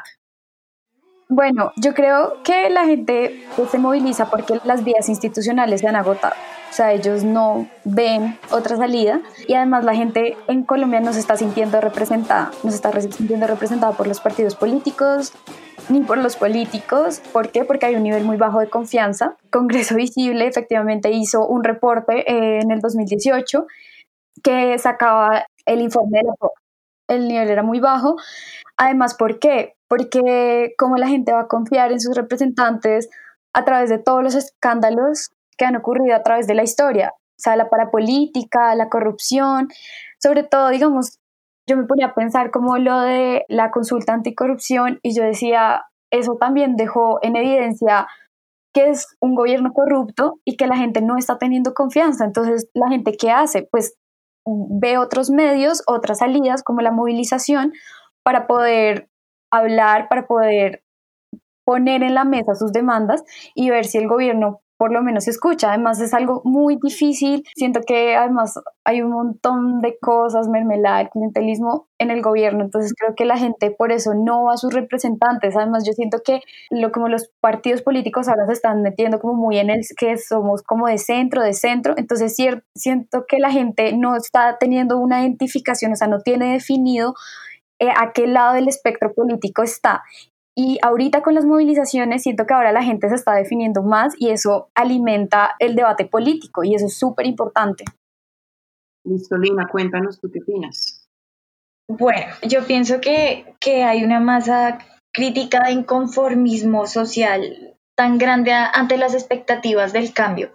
Bueno, 1.28 1.74
yo 1.76 1.94
creo 1.94 2.42
que 2.42 2.70
la 2.70 2.86
gente 2.86 3.44
se 3.70 3.78
moviliza 3.80 4.30
porque 4.30 4.62
las 4.64 4.86
vías 4.86 5.10
institucionales 5.10 5.82
se 5.82 5.90
han 5.90 5.98
agotado. 5.98 6.36
O 6.70 6.74
sea, 6.74 6.94
ellos 6.94 7.26
no 7.26 7.68
ven 7.84 8.40
otra 8.50 8.78
salida 8.78 9.20
y 9.46 9.56
además 9.56 9.84
la 9.84 9.94
gente 9.94 10.38
en 10.48 10.64
Colombia 10.64 11.02
no 11.02 11.12
se 11.12 11.20
está 11.20 11.36
sintiendo 11.36 11.82
representada, 11.82 12.52
no 12.64 12.70
se 12.70 12.78
está 12.78 12.94
sintiendo 13.02 13.46
representada 13.46 13.92
por 13.92 14.08
los 14.08 14.22
partidos 14.22 14.56
políticos, 14.56 15.34
ni 15.90 16.02
por 16.02 16.18
los 16.18 16.36
políticos. 16.36 17.22
¿Por 17.32 17.50
qué? 17.50 17.64
Porque 17.64 17.86
hay 17.86 17.96
un 17.96 18.04
nivel 18.04 18.24
muy 18.24 18.38
bajo 18.38 18.60
de 18.60 18.70
confianza. 18.70 19.38
Congreso 19.52 19.96
Visible 19.96 20.48
efectivamente 20.48 21.12
hizo 21.12 21.48
un 21.48 21.64
reporte 21.64 22.30
eh, 22.32 22.60
en 22.62 22.72
el 22.72 22.80
2018 22.80 23.66
que 24.44 24.78
sacaba 24.78 25.46
el 25.66 25.82
informe 25.82 26.20
de 26.20 26.24
la 26.26 26.34
el 27.08 27.28
nivel 27.28 27.50
era 27.50 27.64
muy 27.64 27.80
bajo. 27.80 28.16
Además, 28.78 29.16
¿por 29.16 29.40
qué? 29.40 29.76
Porque 29.88 30.74
como 30.78 30.98
la 30.98 31.08
gente 31.08 31.32
va 31.32 31.42
a 31.42 31.48
confiar 31.48 31.92
en 31.92 32.00
sus 32.00 32.16
representantes 32.16 33.10
a 33.54 33.64
través 33.64 33.90
de 33.90 34.00
todos 34.00 34.24
los 34.24 34.36
escándalos 34.36 35.32
que 35.58 35.66
han 35.66 35.76
ocurrido 35.76 36.16
a 36.16 36.24
través 36.24 36.48
de 36.48 36.56
la 36.56 36.64
historia, 36.64 37.14
o 37.16 37.38
sea, 37.38 37.56
la 37.56 37.70
parapolítica, 37.70 38.76
la 38.76 38.90
corrupción, 38.90 39.70
sobre 40.20 40.44
todo, 40.44 40.70
digamos, 40.70 41.20
yo 41.68 41.78
me 41.78 41.86
ponía 41.86 42.08
a 42.08 42.14
pensar 42.14 42.52
como 42.52 42.78
lo 42.78 43.00
de 43.02 43.46
la 43.48 43.72
consulta 43.72 44.14
anticorrupción 44.14 45.00
y 45.02 45.16
yo 45.16 45.24
decía, 45.24 45.86
eso 46.12 46.38
también 46.40 46.76
dejó 46.76 47.20
en 47.22 47.36
evidencia 47.36 48.08
que 48.74 48.90
es 48.90 49.16
un 49.22 49.36
gobierno 49.36 49.72
corrupto 49.74 50.40
y 50.44 50.58
que 50.58 50.68
la 50.68 50.76
gente 50.76 51.02
no 51.02 51.18
está 51.18 51.38
teniendo 51.38 51.74
confianza. 51.74 52.26
Entonces, 52.26 52.70
¿la 52.74 52.90
gente 52.90 53.16
qué 53.18 53.32
hace? 53.32 53.68
Pues 53.72 53.96
ve 54.46 54.98
otros 54.98 55.32
medios, 55.32 55.82
otras 55.88 56.20
salidas 56.20 56.62
como 56.62 56.82
la 56.82 56.92
movilización 56.92 57.74
para 58.24 58.48
poder 58.48 59.10
hablar, 59.52 60.08
para 60.10 60.28
poder 60.28 60.84
poner 61.66 62.04
en 62.04 62.14
la 62.14 62.26
mesa 62.26 62.54
sus 62.54 62.72
demandas 62.72 63.24
y 63.56 63.70
ver 63.70 63.86
si 63.86 63.98
el 63.98 64.08
gobierno 64.08 64.62
por 64.78 64.92
lo 64.92 65.02
menos 65.02 65.26
se 65.26 65.32
escucha. 65.32 65.70
Además 65.70 66.00
es 66.00 66.14
algo 66.14 66.42
muy 66.44 66.78
difícil. 66.82 67.44
Siento 67.56 67.82
que 67.86 68.16
además 68.16 68.56
hay 68.84 69.02
un 69.02 69.12
montón 69.12 69.82
de 69.82 69.98
cosas, 70.00 70.48
mermelada, 70.48 71.02
el 71.02 71.10
clientelismo 71.10 71.88
en 71.98 72.12
el 72.12 72.22
gobierno. 72.22 72.64
Entonces 72.64 72.94
creo 72.98 73.16
que 73.16 73.26
la 73.26 73.38
gente 73.38 73.72
por 73.72 73.92
eso 73.92 74.14
no 74.14 74.46
va 74.46 74.54
a 74.54 74.58
sus 74.58 74.74
representantes. 74.74 75.56
Además 75.56 75.86
yo 75.86 75.94
siento 75.94 76.20
que 76.24 76.42
lo 76.70 76.92
como 76.92 77.08
los 77.08 77.30
partidos 77.40 77.82
políticos 77.82 78.28
ahora 78.28 78.46
se 78.48 78.54
están 78.54 78.82
metiendo 78.82 79.20
como 79.20 79.34
muy 79.34 79.58
en 79.58 79.70
el 79.70 79.82
que 79.98 80.18
somos 80.18 80.62
como 80.64 80.88
de 80.88 80.98
centro, 80.98 81.42
de 81.42 81.54
centro. 81.54 81.94
Entonces 81.98 82.36
siento 82.36 83.26
que 83.28 83.40
la 83.40 83.52
gente 83.52 83.96
no 83.98 84.16
está 84.16 84.58
teniendo 84.60 84.98
una 84.98 85.22
identificación, 85.22 85.94
o 85.94 85.96
sea, 85.96 86.08
no 86.08 86.20
tiene 86.20 86.54
definido 86.54 87.14
eh, 87.80 87.90
a 87.90 88.14
qué 88.14 88.28
lado 88.28 88.54
del 88.54 88.68
espectro 88.68 89.14
político 89.14 89.64
está. 89.64 90.04
Y 90.58 90.80
ahorita 90.82 91.22
con 91.22 91.36
las 91.36 91.46
movilizaciones 91.46 92.24
siento 92.24 92.46
que 92.46 92.54
ahora 92.54 92.72
la 92.72 92.84
gente 92.84 93.10
se 93.10 93.16
está 93.16 93.34
definiendo 93.34 93.84
más 93.84 94.14
y 94.18 94.30
eso 94.30 94.70
alimenta 94.74 95.56
el 95.60 95.76
debate 95.76 96.06
político 96.06 96.64
y 96.64 96.76
eso 96.76 96.86
es 96.86 96.98
súper 96.98 97.26
importante. 97.26 97.84
Listo, 99.04 99.38
Lina, 99.38 99.68
cuéntanos 99.68 100.20
tú 100.20 100.32
qué 100.32 100.40
opinas. 100.40 101.08
Bueno, 101.88 102.34
yo 102.42 102.66
pienso 102.66 103.02
que, 103.02 103.54
que 103.60 103.84
hay 103.84 104.04
una 104.04 104.20
masa 104.20 104.80
crítica 105.14 105.64
de 105.66 105.74
inconformismo 105.74 106.88
social 106.88 107.75
tan 107.96 108.18
grande 108.18 108.52
ante 108.52 108.98
las 108.98 109.14
expectativas 109.14 109.94
del 109.94 110.14
cambio, 110.14 110.52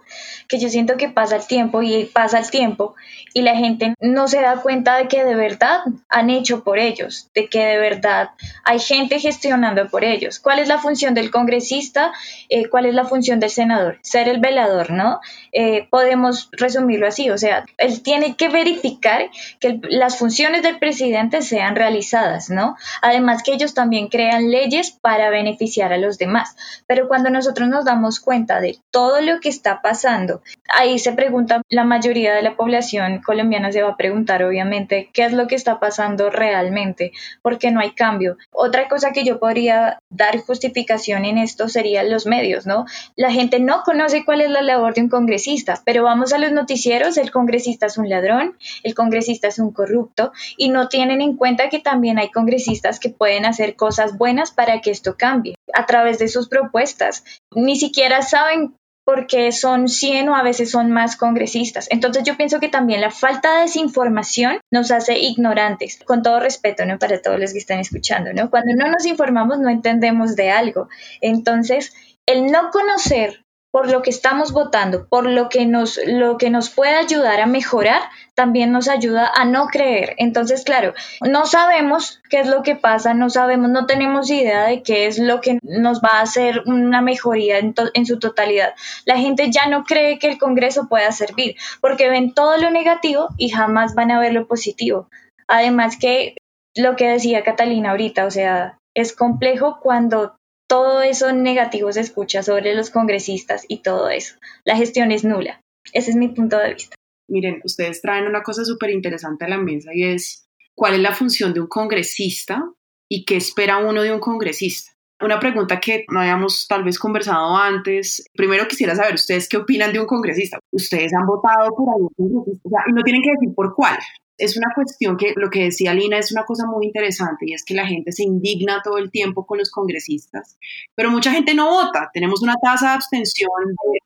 que 0.47 0.59
yo 0.59 0.69
siento 0.69 0.95
que 0.95 1.09
pasa 1.09 1.35
el 1.35 1.47
tiempo 1.47 1.81
y 1.81 2.05
pasa 2.05 2.37
el 2.37 2.49
tiempo 2.49 2.95
y 3.33 3.41
la 3.41 3.55
gente 3.55 3.95
no 3.99 4.27
se 4.27 4.41
da 4.41 4.57
cuenta 4.57 4.97
de 4.97 5.07
que 5.07 5.23
de 5.23 5.35
verdad 5.35 5.79
han 6.07 6.29
hecho 6.29 6.63
por 6.63 6.77
ellos, 6.77 7.29
de 7.33 7.47
que 7.47 7.65
de 7.65 7.77
verdad 7.77 8.29
hay 8.63 8.79
gente 8.79 9.19
gestionando 9.19 9.89
por 9.89 10.03
ellos. 10.03 10.39
¿Cuál 10.39 10.59
es 10.59 10.67
la 10.67 10.77
función 10.77 11.15
del 11.15 11.31
congresista? 11.31 12.11
Eh, 12.49 12.69
¿Cuál 12.69 12.85
es 12.85 12.93
la 12.93 13.05
función 13.05 13.39
del 13.39 13.49
senador? 13.49 13.97
Ser 14.03 14.27
el 14.27 14.39
velador, 14.39 14.91
¿no? 14.91 15.19
Eh, 15.51 15.87
podemos 15.89 16.49
resumirlo 16.51 17.07
así, 17.07 17.29
o 17.31 17.37
sea, 17.37 17.65
él 17.77 18.03
tiene 18.03 18.35
que 18.35 18.49
verificar 18.49 19.29
que 19.59 19.79
las 19.89 20.17
funciones 20.17 20.61
del 20.61 20.77
presidente 20.77 21.41
sean 21.41 21.75
realizadas, 21.75 22.49
¿no? 22.49 22.77
Además 23.01 23.41
que 23.41 23.53
ellos 23.53 23.73
también 23.73 24.09
crean 24.09 24.51
leyes 24.51 24.91
para 24.91 25.29
beneficiar 25.29 25.91
a 25.91 25.97
los 25.97 26.17
demás, 26.17 26.55
pero 26.85 27.07
cuando 27.07 27.30
nosotros 27.31 27.67
nos 27.69 27.85
damos 27.85 28.19
cuenta 28.19 28.61
de 28.61 28.77
todo 28.91 29.21
lo 29.21 29.39
que 29.39 29.49
está 29.49 29.81
pasando, 29.81 30.41
ahí 30.73 30.99
se 30.99 31.13
pregunta, 31.13 31.61
la 31.69 31.83
mayoría 31.83 32.33
de 32.33 32.41
la 32.41 32.55
población 32.55 33.21
colombiana 33.21 33.71
se 33.71 33.81
va 33.81 33.91
a 33.91 33.97
preguntar 33.97 34.43
obviamente 34.43 35.09
qué 35.13 35.25
es 35.25 35.33
lo 35.33 35.47
que 35.47 35.55
está 35.55 35.79
pasando 35.79 36.29
realmente, 36.29 37.11
porque 37.41 37.71
no 37.71 37.79
hay 37.79 37.91
cambio. 37.91 38.37
Otra 38.51 38.87
cosa 38.87 39.11
que 39.11 39.23
yo 39.23 39.39
podría 39.39 39.99
dar 40.09 40.37
justificación 40.39 41.25
en 41.25 41.37
esto 41.37 41.69
serían 41.69 42.09
los 42.09 42.25
medios, 42.25 42.65
¿no? 42.65 42.85
La 43.15 43.31
gente 43.31 43.59
no 43.59 43.83
conoce 43.83 44.25
cuál 44.25 44.41
es 44.41 44.49
la 44.49 44.61
labor 44.61 44.93
de 44.93 45.01
un 45.01 45.09
congresista, 45.09 45.81
pero 45.85 46.03
vamos 46.03 46.33
a 46.33 46.37
los 46.37 46.51
noticieros, 46.51 47.17
el 47.17 47.31
congresista 47.31 47.87
es 47.87 47.97
un 47.97 48.09
ladrón, 48.09 48.57
el 48.83 48.95
congresista 48.95 49.47
es 49.47 49.59
un 49.59 49.71
corrupto 49.71 50.31
y 50.57 50.69
no 50.69 50.87
tienen 50.87 51.21
en 51.21 51.35
cuenta 51.35 51.69
que 51.69 51.79
también 51.79 52.19
hay 52.19 52.29
congresistas 52.29 52.99
que 52.99 53.09
pueden 53.09 53.45
hacer 53.45 53.75
cosas 53.75 54.17
buenas 54.17 54.51
para 54.51 54.81
que 54.81 54.91
esto 54.91 55.15
cambie 55.17 55.55
a 55.73 55.85
través 55.85 56.19
de 56.19 56.27
sus 56.27 56.47
propuestas. 56.47 57.23
Ni 57.53 57.75
siquiera 57.75 58.21
saben 58.21 58.75
porque 59.03 59.51
son 59.51 59.87
100 59.87 60.29
o 60.29 60.35
a 60.35 60.43
veces 60.43 60.71
son 60.71 60.91
más 60.91 61.15
congresistas. 61.15 61.87
Entonces 61.91 62.23
yo 62.23 62.37
pienso 62.37 62.59
que 62.59 62.69
también 62.69 63.01
la 63.01 63.09
falta 63.09 63.55
de 63.55 63.61
desinformación 63.63 64.59
nos 64.71 64.91
hace 64.91 65.19
ignorantes, 65.19 65.99
con 66.05 66.21
todo 66.21 66.39
respeto, 66.39 66.85
¿no? 66.85 66.99
Para 66.99 67.21
todos 67.21 67.39
los 67.39 67.51
que 67.51 67.59
están 67.59 67.79
escuchando. 67.79 68.29
Cuando 68.49 68.73
no 68.75 68.89
nos 68.89 69.05
informamos 69.05 69.59
no 69.59 69.69
entendemos 69.69 70.35
de 70.35 70.51
algo. 70.51 70.87
Entonces, 71.19 71.93
el 72.27 72.51
no 72.51 72.69
conocer 72.71 73.43
por 73.71 73.89
lo 73.89 74.01
que 74.01 74.09
estamos 74.09 74.51
votando, 74.51 75.07
por 75.07 75.25
lo 75.25 75.47
que 75.47 75.65
nos, 75.65 75.99
lo 76.05 76.37
que 76.37 76.49
nos 76.49 76.69
puede 76.69 76.95
ayudar 76.95 77.39
a 77.39 77.45
mejorar, 77.45 78.01
también 78.35 78.71
nos 78.71 78.89
ayuda 78.89 79.31
a 79.33 79.45
no 79.45 79.67
creer. 79.67 80.13
Entonces, 80.17 80.63
claro, 80.63 80.93
no 81.21 81.45
sabemos 81.45 82.21
qué 82.29 82.41
es 82.41 82.47
lo 82.47 82.63
que 82.63 82.75
pasa, 82.75 83.13
no 83.13 83.29
sabemos, 83.29 83.69
no 83.69 83.85
tenemos 83.85 84.29
idea 84.29 84.65
de 84.65 84.83
qué 84.83 85.07
es 85.07 85.17
lo 85.17 85.39
que 85.39 85.59
nos 85.63 86.01
va 86.01 86.19
a 86.19 86.21
hacer 86.21 86.63
una 86.65 87.01
mejoría 87.01 87.59
en, 87.59 87.73
en 87.93 88.05
su 88.05 88.19
totalidad. 88.19 88.73
La 89.05 89.17
gente 89.17 89.49
ya 89.51 89.67
no 89.67 89.85
cree 89.85 90.19
que 90.19 90.27
el 90.27 90.37
Congreso 90.37 90.87
pueda 90.89 91.11
servir, 91.11 91.55
porque 91.79 92.09
ven 92.09 92.33
todo 92.33 92.57
lo 92.57 92.71
negativo 92.71 93.29
y 93.37 93.49
jamás 93.49 93.95
van 93.95 94.11
a 94.11 94.19
ver 94.19 94.33
lo 94.33 94.47
positivo. 94.47 95.07
Además 95.47 95.97
que 95.97 96.35
lo 96.75 96.95
que 96.95 97.09
decía 97.09 97.43
Catalina 97.43 97.91
ahorita, 97.91 98.25
o 98.25 98.31
sea, 98.31 98.77
es 98.93 99.13
complejo 99.13 99.79
cuando 99.81 100.35
todo 100.71 101.01
eso 101.01 101.33
negativo 101.33 101.91
se 101.91 101.99
escucha 101.99 102.43
sobre 102.43 102.73
los 102.73 102.91
congresistas 102.91 103.65
y 103.67 103.81
todo 103.81 104.07
eso. 104.09 104.35
La 104.63 104.77
gestión 104.77 105.11
es 105.11 105.25
nula. 105.25 105.59
Ese 105.91 106.11
es 106.11 106.15
mi 106.15 106.29
punto 106.29 106.57
de 106.57 106.73
vista. 106.75 106.95
Miren, 107.27 107.59
ustedes 107.65 108.01
traen 108.01 108.25
una 108.25 108.41
cosa 108.41 108.63
súper 108.63 108.89
interesante 108.91 109.43
a 109.43 109.49
la 109.49 109.57
mesa 109.57 109.89
y 109.93 110.05
es 110.05 110.47
cuál 110.73 110.93
es 110.93 111.01
la 111.01 111.13
función 111.13 111.53
de 111.53 111.59
un 111.59 111.67
congresista 111.67 112.63
y 113.09 113.25
qué 113.25 113.35
espera 113.35 113.79
uno 113.79 114.01
de 114.01 114.13
un 114.13 114.21
congresista. 114.21 114.93
Una 115.19 115.41
pregunta 115.41 115.81
que 115.81 116.05
no 116.09 116.21
habíamos 116.21 116.65
tal 116.69 116.85
vez 116.85 116.97
conversado 116.97 117.57
antes. 117.57 118.23
Primero 118.33 118.65
quisiera 118.65 118.95
saber 118.95 119.15
ustedes 119.15 119.49
qué 119.49 119.57
opinan 119.57 119.91
de 119.91 119.99
un 119.99 120.05
congresista. 120.05 120.57
Ustedes 120.71 121.11
han 121.13 121.27
votado 121.27 121.75
por 121.75 121.89
algún 121.89 122.09
congresista 122.15 122.85
y 122.87 122.93
no 122.93 123.03
tienen 123.03 123.21
que 123.21 123.31
decir 123.31 123.53
por 123.53 123.75
cuál 123.75 123.99
es 124.37 124.57
una 124.57 124.67
cuestión 124.73 125.17
que 125.17 125.33
lo 125.35 125.49
que 125.49 125.65
decía 125.65 125.93
Lina 125.93 126.17
es 126.17 126.31
una 126.31 126.45
cosa 126.45 126.65
muy 126.65 126.85
interesante 126.87 127.45
y 127.47 127.53
es 127.53 127.63
que 127.63 127.73
la 127.73 127.85
gente 127.85 128.11
se 128.11 128.23
indigna 128.23 128.81
todo 128.83 128.97
el 128.97 129.11
tiempo 129.11 129.45
con 129.45 129.57
los 129.59 129.69
congresistas, 129.71 130.57
pero 130.95 131.11
mucha 131.11 131.31
gente 131.31 131.53
no 131.53 131.69
vota. 131.69 132.09
Tenemos 132.13 132.41
una 132.41 132.55
tasa 132.61 132.89
de 132.89 132.93
abstención 132.93 133.49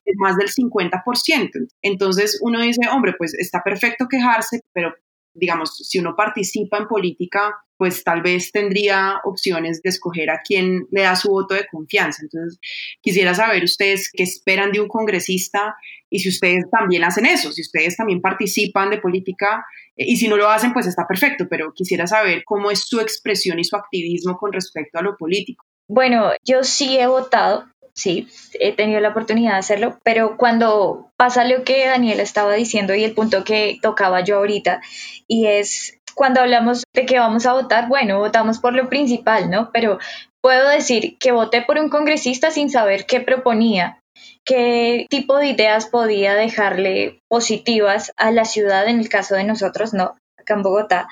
de 0.06 0.14
más 0.18 0.36
del 0.38 0.50
50%. 0.50 1.68
Entonces 1.82 2.40
uno 2.42 2.62
dice, 2.62 2.82
hombre, 2.92 3.14
pues 3.18 3.34
está 3.34 3.62
perfecto 3.64 4.08
quejarse, 4.10 4.62
pero 4.74 4.94
digamos, 5.36 5.78
si 5.78 6.00
uno 6.00 6.16
participa 6.16 6.78
en 6.78 6.88
política, 6.88 7.56
pues 7.78 8.04
tal 8.04 8.22
vez 8.22 8.52
tendría 8.52 9.20
opciones 9.26 9.82
de 9.82 9.90
escoger 9.90 10.30
a 10.30 10.42
quién 10.44 10.88
le 10.92 11.02
da 11.02 11.16
su 11.16 11.30
voto 11.30 11.54
de 11.54 11.68
confianza. 11.68 12.22
Entonces, 12.24 12.60
quisiera 13.02 13.34
saber 13.34 13.64
ustedes 13.64 14.10
qué 14.12 14.24
esperan 14.24 14.72
de 14.72 14.80
un 14.80 14.88
congresista 14.88 15.76
y 16.10 16.20
si 16.20 16.30
ustedes 16.30 16.64
también 16.72 17.04
hacen 17.04 17.26
eso, 17.26 17.52
si 17.52 17.62
ustedes 17.62 17.98
también 17.98 18.22
participan 18.22 18.90
de 18.90 19.00
política 19.00 19.66
eh, 19.98 20.06
y 20.08 20.16
si 20.16 20.28
no 20.28 20.38
lo 20.38 20.50
hacen, 20.50 20.74
pues 20.74 20.88
está 20.88 21.06
perfecto, 21.08 21.48
pero 21.50 21.74
quisiera 21.74 22.08
saber 22.08 22.44
cómo 22.46 22.72
es 22.72 22.86
su 22.88 23.00
expresión 23.00 23.60
y 23.60 23.66
su 23.66 23.76
activismo 23.76 24.38
con 24.38 24.54
respecto 24.54 24.98
a 24.98 25.02
lo 25.02 25.18
político. 25.18 25.66
Bueno, 25.88 26.32
yo 26.44 26.64
sí 26.64 26.98
he 26.98 27.06
votado 27.06 27.66
sí, 27.96 28.28
he 28.60 28.74
tenido 28.74 29.00
la 29.00 29.10
oportunidad 29.10 29.54
de 29.54 29.60
hacerlo, 29.60 29.98
pero 30.04 30.38
cuando 30.38 31.12
pasa 31.18 31.46
lo 31.46 31.64
que 31.64 31.88
Daniela 31.88 32.24
estaba 32.24 32.54
diciendo 32.54 32.94
y 32.94 33.04
el 33.04 33.14
punto 33.14 33.44
que 33.44 33.80
tocaba 33.82 34.22
yo 34.22 34.38
ahorita, 34.38 34.82
y 35.28 35.48
es 35.48 35.98
cuando 36.14 36.42
hablamos 36.42 36.84
de 36.94 37.06
que 37.06 37.20
vamos 37.20 37.46
a 37.46 37.54
votar, 37.54 37.88
bueno, 37.88 38.20
votamos 38.20 38.60
por 38.60 38.74
lo 38.74 38.90
principal, 38.90 39.50
¿no? 39.50 39.72
Pero 39.72 40.00
puedo 40.42 40.70
decir 40.70 41.18
que 41.18 41.32
voté 41.32 41.62
por 41.62 41.78
un 41.78 41.90
congresista 41.90 42.52
sin 42.52 42.70
saber 42.70 43.06
qué 43.06 43.20
proponía, 43.20 44.00
qué 44.46 45.06
tipo 45.10 45.38
de 45.38 45.48
ideas 45.48 45.88
podía 45.88 46.36
dejarle 46.36 47.20
positivas 47.30 48.12
a 48.18 48.32
la 48.32 48.46
ciudad, 48.46 48.88
en 48.88 49.00
el 49.00 49.10
caso 49.10 49.36
de 49.36 49.44
nosotros, 49.44 49.94
¿no? 49.94 50.18
Acá 50.38 50.54
en 50.54 50.64
Bogotá 50.64 51.08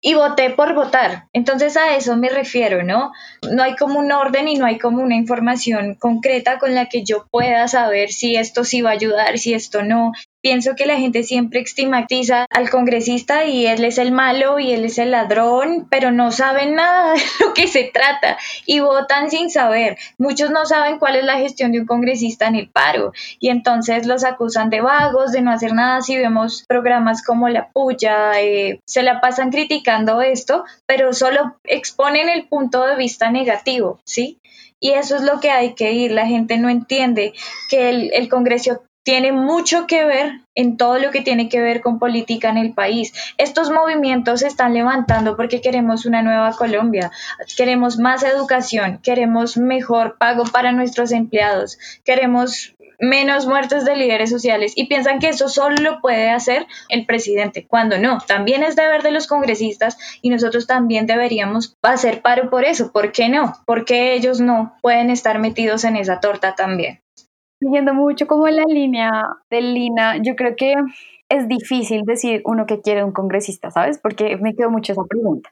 y 0.00 0.14
voté 0.14 0.50
por 0.50 0.74
votar. 0.74 1.28
Entonces 1.32 1.76
a 1.76 1.96
eso 1.96 2.16
me 2.16 2.28
refiero, 2.28 2.82
¿no? 2.82 3.12
No 3.50 3.62
hay 3.62 3.74
como 3.76 3.98
un 3.98 4.12
orden 4.12 4.48
y 4.48 4.54
no 4.54 4.66
hay 4.66 4.78
como 4.78 5.02
una 5.02 5.16
información 5.16 5.94
concreta 5.96 6.58
con 6.58 6.74
la 6.74 6.86
que 6.86 7.04
yo 7.04 7.26
pueda 7.30 7.66
saber 7.68 8.12
si 8.12 8.36
esto 8.36 8.64
sí 8.64 8.82
va 8.82 8.90
a 8.90 8.94
ayudar, 8.94 9.38
si 9.38 9.54
esto 9.54 9.82
no. 9.82 10.12
Pienso 10.48 10.76
que 10.76 10.86
la 10.86 10.96
gente 10.96 11.24
siempre 11.24 11.60
estigmatiza 11.60 12.46
al 12.48 12.70
congresista 12.70 13.44
y 13.44 13.66
él 13.66 13.84
es 13.84 13.98
el 13.98 14.12
malo 14.12 14.58
y 14.58 14.72
él 14.72 14.86
es 14.86 14.96
el 14.96 15.10
ladrón, 15.10 15.86
pero 15.90 16.10
no 16.10 16.32
saben 16.32 16.74
nada 16.74 17.12
de 17.12 17.20
lo 17.40 17.52
que 17.52 17.66
se 17.66 17.84
trata 17.84 18.38
y 18.64 18.80
votan 18.80 19.28
sin 19.30 19.50
saber. 19.50 19.98
Muchos 20.16 20.50
no 20.50 20.64
saben 20.64 20.98
cuál 20.98 21.16
es 21.16 21.24
la 21.24 21.36
gestión 21.36 21.70
de 21.70 21.80
un 21.80 21.86
congresista 21.86 22.46
en 22.46 22.54
el 22.54 22.70
paro 22.70 23.12
y 23.38 23.50
entonces 23.50 24.06
los 24.06 24.24
acusan 24.24 24.70
de 24.70 24.80
vagos, 24.80 25.32
de 25.32 25.42
no 25.42 25.50
hacer 25.50 25.74
nada. 25.74 26.00
Si 26.00 26.16
vemos 26.16 26.64
programas 26.66 27.22
como 27.22 27.50
La 27.50 27.68
Puya, 27.68 28.40
eh, 28.40 28.80
se 28.86 29.02
la 29.02 29.20
pasan 29.20 29.50
criticando 29.50 30.22
esto, 30.22 30.64
pero 30.86 31.12
solo 31.12 31.58
exponen 31.64 32.30
el 32.30 32.48
punto 32.48 32.86
de 32.86 32.96
vista 32.96 33.30
negativo, 33.30 34.00
¿sí? 34.04 34.38
Y 34.80 34.92
eso 34.92 35.16
es 35.16 35.22
lo 35.22 35.40
que 35.40 35.50
hay 35.50 35.74
que 35.74 35.92
ir. 35.92 36.12
La 36.12 36.26
gente 36.26 36.56
no 36.56 36.70
entiende 36.70 37.32
que 37.68 37.90
el, 37.90 38.10
el 38.14 38.28
Congreso 38.28 38.80
tiene 39.08 39.32
mucho 39.32 39.86
que 39.86 40.04
ver 40.04 40.42
en 40.54 40.76
todo 40.76 40.98
lo 40.98 41.10
que 41.10 41.22
tiene 41.22 41.48
que 41.48 41.62
ver 41.62 41.80
con 41.80 41.98
política 41.98 42.50
en 42.50 42.58
el 42.58 42.74
país. 42.74 43.14
Estos 43.38 43.70
movimientos 43.70 44.40
se 44.40 44.48
están 44.48 44.74
levantando 44.74 45.34
porque 45.34 45.62
queremos 45.62 46.04
una 46.04 46.20
nueva 46.20 46.52
Colombia, 46.52 47.10
queremos 47.56 47.96
más 47.96 48.22
educación, 48.22 49.00
queremos 49.02 49.56
mejor 49.56 50.18
pago 50.18 50.44
para 50.44 50.72
nuestros 50.72 51.10
empleados, 51.12 51.78
queremos 52.04 52.76
menos 52.98 53.46
muertes 53.46 53.86
de 53.86 53.96
líderes 53.96 54.28
sociales 54.28 54.74
y 54.76 54.88
piensan 54.88 55.20
que 55.20 55.30
eso 55.30 55.48
solo 55.48 55.76
lo 55.76 56.02
puede 56.02 56.28
hacer 56.28 56.66
el 56.90 57.06
presidente, 57.06 57.66
cuando 57.66 57.96
no, 57.96 58.18
también 58.26 58.62
es 58.62 58.76
deber 58.76 59.02
de 59.02 59.12
los 59.12 59.26
congresistas 59.26 59.96
y 60.20 60.28
nosotros 60.28 60.66
también 60.66 61.06
deberíamos 61.06 61.78
hacer 61.80 62.20
paro 62.20 62.50
por 62.50 62.66
eso. 62.66 62.92
¿Por 62.92 63.12
qué 63.12 63.30
no? 63.30 63.54
¿Por 63.64 63.86
qué 63.86 64.12
ellos 64.12 64.38
no 64.38 64.76
pueden 64.82 65.08
estar 65.08 65.38
metidos 65.38 65.84
en 65.84 65.96
esa 65.96 66.20
torta 66.20 66.54
también? 66.54 67.00
Siguiendo 67.60 67.92
mucho 67.92 68.26
como 68.26 68.46
la 68.48 68.64
línea 68.64 69.10
de 69.50 69.60
Lina, 69.60 70.16
yo 70.22 70.36
creo 70.36 70.54
que 70.56 70.74
es 71.28 71.48
difícil 71.48 72.02
decir 72.04 72.40
uno 72.44 72.66
que 72.66 72.80
quiere 72.80 73.02
un 73.04 73.12
congresista, 73.12 73.70
¿sabes? 73.70 73.98
Porque 73.98 74.36
me 74.36 74.54
quedó 74.54 74.70
mucho 74.70 74.92
esa 74.92 75.02
pregunta. 75.04 75.50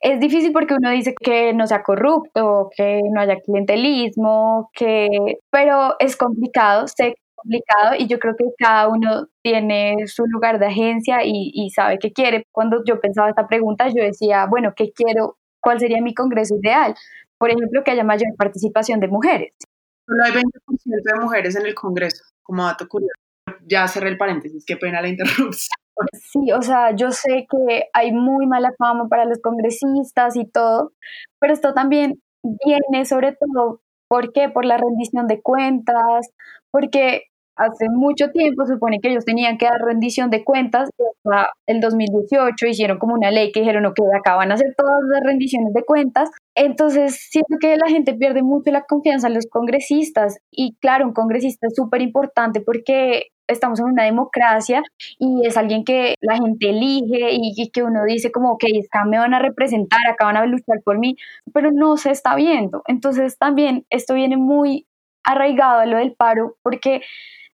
Es 0.00 0.20
difícil 0.20 0.52
porque 0.52 0.74
uno 0.74 0.90
dice 0.90 1.14
que 1.14 1.52
no 1.52 1.66
sea 1.66 1.82
corrupto, 1.82 2.70
que 2.76 3.00
no 3.12 3.20
haya 3.20 3.40
clientelismo, 3.40 4.70
que... 4.74 5.08
pero 5.50 5.96
es 6.00 6.16
complicado, 6.16 6.86
sé 6.88 7.04
que 7.06 7.10
es 7.12 7.34
complicado 7.34 7.94
y 7.98 8.06
yo 8.08 8.18
creo 8.18 8.36
que 8.36 8.46
cada 8.58 8.88
uno 8.88 9.26
tiene 9.42 10.06
su 10.06 10.24
lugar 10.26 10.58
de 10.58 10.66
agencia 10.66 11.24
y, 11.24 11.50
y 11.54 11.70
sabe 11.70 11.98
qué 11.98 12.12
quiere. 12.12 12.44
Cuando 12.52 12.82
yo 12.84 13.00
pensaba 13.00 13.28
esta 13.30 13.48
pregunta, 13.48 13.88
yo 13.88 14.02
decía, 14.02 14.46
bueno, 14.46 14.74
¿qué 14.76 14.92
quiero? 14.92 15.36
¿Cuál 15.60 15.80
sería 15.80 16.00
mi 16.02 16.14
congreso 16.14 16.56
ideal? 16.62 16.94
Por 17.38 17.50
ejemplo, 17.50 17.82
que 17.84 17.90
haya 17.92 18.04
mayor 18.04 18.34
participación 18.36 19.00
de 19.00 19.08
mujeres. 19.08 19.52
Solo 20.06 20.24
hay 20.24 20.32
20% 20.32 20.50
de 20.84 21.20
mujeres 21.20 21.56
en 21.56 21.66
el 21.66 21.74
Congreso, 21.74 22.24
como 22.42 22.64
dato 22.64 22.88
curioso. 22.88 23.14
Ya 23.66 23.88
cerré 23.88 24.10
el 24.10 24.18
paréntesis, 24.18 24.64
qué 24.64 24.76
pena 24.76 25.00
la 25.00 25.08
interrupción. 25.08 25.76
Sí, 26.12 26.52
o 26.52 26.62
sea, 26.62 26.94
yo 26.94 27.10
sé 27.10 27.46
que 27.50 27.88
hay 27.92 28.12
muy 28.12 28.46
mala 28.46 28.72
fama 28.78 29.08
para 29.08 29.24
los 29.24 29.40
congresistas 29.40 30.36
y 30.36 30.44
todo, 30.44 30.92
pero 31.40 31.52
esto 31.52 31.72
también 31.72 32.20
viene 32.42 33.04
sobre 33.06 33.32
todo, 33.32 33.80
¿por 34.08 34.32
qué? 34.32 34.48
Por 34.48 34.64
la 34.66 34.76
rendición 34.76 35.26
de 35.26 35.40
cuentas, 35.40 36.30
porque 36.70 37.24
hace 37.56 37.88
mucho 37.88 38.30
tiempo 38.30 38.64
se 38.66 38.74
supone 38.74 38.98
que 39.00 39.08
ellos 39.08 39.24
tenían 39.24 39.58
que 39.58 39.66
dar 39.66 39.80
rendición 39.84 40.30
de 40.30 40.44
cuentas 40.44 40.90
y 40.98 41.02
hasta 41.02 41.50
el 41.66 41.80
2018 41.80 42.66
hicieron 42.66 42.98
como 42.98 43.14
una 43.14 43.30
ley 43.30 43.52
que 43.52 43.60
dijeron, 43.60 43.86
ok, 43.86 43.98
acá 44.18 44.36
van 44.36 44.50
a 44.50 44.54
hacer 44.54 44.74
todas 44.76 45.00
las 45.08 45.22
rendiciones 45.22 45.72
de 45.72 45.84
cuentas. 45.84 46.30
Entonces, 46.54 47.18
siento 47.30 47.56
que 47.60 47.76
la 47.76 47.88
gente 47.88 48.14
pierde 48.14 48.42
mucho 48.42 48.70
la 48.70 48.82
confianza 48.82 49.28
en 49.28 49.34
los 49.34 49.46
congresistas 49.46 50.38
y 50.50 50.76
claro, 50.80 51.06
un 51.06 51.12
congresista 51.12 51.66
es 51.66 51.74
súper 51.74 52.02
importante 52.02 52.60
porque 52.60 53.28
estamos 53.48 53.78
en 53.80 53.86
una 53.86 54.04
democracia 54.04 54.82
y 55.18 55.46
es 55.46 55.56
alguien 55.56 55.84
que 55.84 56.14
la 56.20 56.36
gente 56.36 56.70
elige 56.70 57.28
y, 57.32 57.70
que 57.70 57.82
uno 57.82 58.04
dice 58.04 58.32
como, 58.32 58.52
ok, 58.52 58.64
acá 58.86 59.04
me 59.04 59.18
van 59.18 59.34
a 59.34 59.38
representar, 59.38 60.00
acá 60.10 60.26
van 60.26 60.36
a 60.36 60.46
luchar 60.46 60.82
por 60.84 60.98
mí, 60.98 61.16
pero 61.52 61.70
no 61.72 61.96
se 61.96 62.10
está 62.10 62.34
viendo. 62.34 62.82
Entonces 62.86 63.38
también 63.38 63.86
esto 63.90 64.14
viene 64.14 64.36
muy 64.36 64.86
arraigado 65.24 65.80
a 65.80 65.86
lo 65.86 65.98
del 65.98 66.14
paro 66.14 66.56
porque 66.62 67.02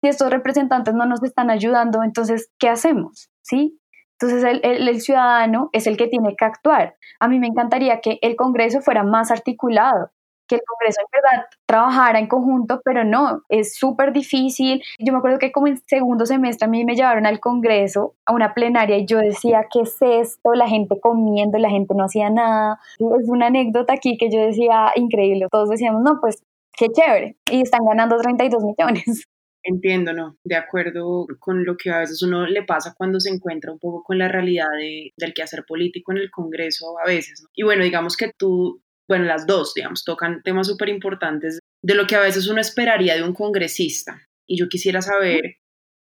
si 0.06 0.10
estos 0.10 0.30
representantes 0.30 0.94
no 0.94 1.04
nos 1.04 1.22
están 1.22 1.50
ayudando, 1.50 2.04
entonces, 2.04 2.50
¿qué 2.58 2.68
hacemos? 2.68 3.28
¿Sí? 3.42 3.80
Entonces 4.18 4.44
el, 4.44 4.88
el, 4.88 5.00
ciudadano 5.00 5.68
es 5.72 5.86
el 5.86 5.96
que 5.96 6.06
tiene 6.06 6.36
que 6.36 6.44
actuar. 6.44 6.96
A 7.20 7.28
mí 7.28 7.38
me 7.38 7.48
encantaría 7.48 8.00
que 8.00 8.18
el 8.22 8.34
Congreso 8.36 8.80
fuera 8.80 9.02
más 9.02 9.30
articulado, 9.30 10.10
que 10.48 10.54
el 10.54 10.62
Congreso 10.64 11.00
en 11.00 11.06
verdad 11.12 11.46
trabajara 11.66 12.18
en 12.18 12.28
conjunto, 12.28 12.80
pero 12.82 13.04
no, 13.04 13.42
es 13.50 13.76
súper 13.76 14.12
difícil. 14.12 14.82
Yo 14.98 15.12
me 15.12 15.18
acuerdo 15.18 15.38
que 15.38 15.52
como 15.52 15.66
en 15.66 15.76
segundo 15.86 16.24
semestre 16.24 16.66
a 16.66 16.70
mí 16.70 16.84
me 16.84 16.94
llevaron 16.94 17.26
al 17.26 17.40
Congreso, 17.40 18.14
a 18.24 18.32
una 18.32 18.54
plenaria, 18.54 18.96
y 18.96 19.06
yo 19.06 19.18
decía, 19.18 19.66
¿qué 19.70 19.80
es 19.80 19.96
esto? 20.00 20.54
La 20.54 20.68
gente 20.68 20.98
comiendo, 21.00 21.58
la 21.58 21.68
gente 21.68 21.94
no 21.94 22.04
hacía 22.04 22.30
nada. 22.30 22.78
Es 22.98 23.28
una 23.28 23.48
anécdota 23.48 23.92
aquí 23.92 24.16
que 24.16 24.30
yo 24.30 24.40
decía, 24.40 24.92
increíble. 24.94 25.48
Todos 25.50 25.68
decíamos, 25.68 26.02
no, 26.02 26.20
pues 26.20 26.42
qué 26.72 26.86
chévere. 26.88 27.36
Y 27.50 27.60
están 27.60 27.84
ganando 27.84 28.16
32 28.16 28.62
millones. 28.64 29.26
Entiendo, 29.68 30.12
¿no? 30.12 30.38
De 30.44 30.54
acuerdo 30.54 31.26
con 31.40 31.64
lo 31.64 31.76
que 31.76 31.90
a 31.90 31.98
veces 31.98 32.22
uno 32.22 32.46
le 32.46 32.62
pasa 32.62 32.94
cuando 32.96 33.18
se 33.18 33.30
encuentra 33.30 33.72
un 33.72 33.80
poco 33.80 34.04
con 34.04 34.16
la 34.16 34.28
realidad 34.28 34.68
de, 34.78 35.12
del 35.16 35.34
quehacer 35.34 35.64
político 35.66 36.12
en 36.12 36.18
el 36.18 36.30
Congreso 36.30 36.94
a 37.04 37.06
veces. 37.06 37.42
¿no? 37.42 37.48
Y 37.52 37.64
bueno, 37.64 37.82
digamos 37.82 38.16
que 38.16 38.30
tú, 38.38 38.80
bueno, 39.08 39.24
las 39.24 39.44
dos, 39.44 39.74
digamos, 39.74 40.04
tocan 40.04 40.40
temas 40.44 40.68
súper 40.68 40.88
importantes 40.88 41.58
de 41.82 41.94
lo 41.96 42.06
que 42.06 42.14
a 42.14 42.20
veces 42.20 42.46
uno 42.46 42.60
esperaría 42.60 43.16
de 43.16 43.24
un 43.24 43.34
congresista. 43.34 44.22
Y 44.46 44.56
yo 44.56 44.68
quisiera 44.68 45.02
saber, 45.02 45.56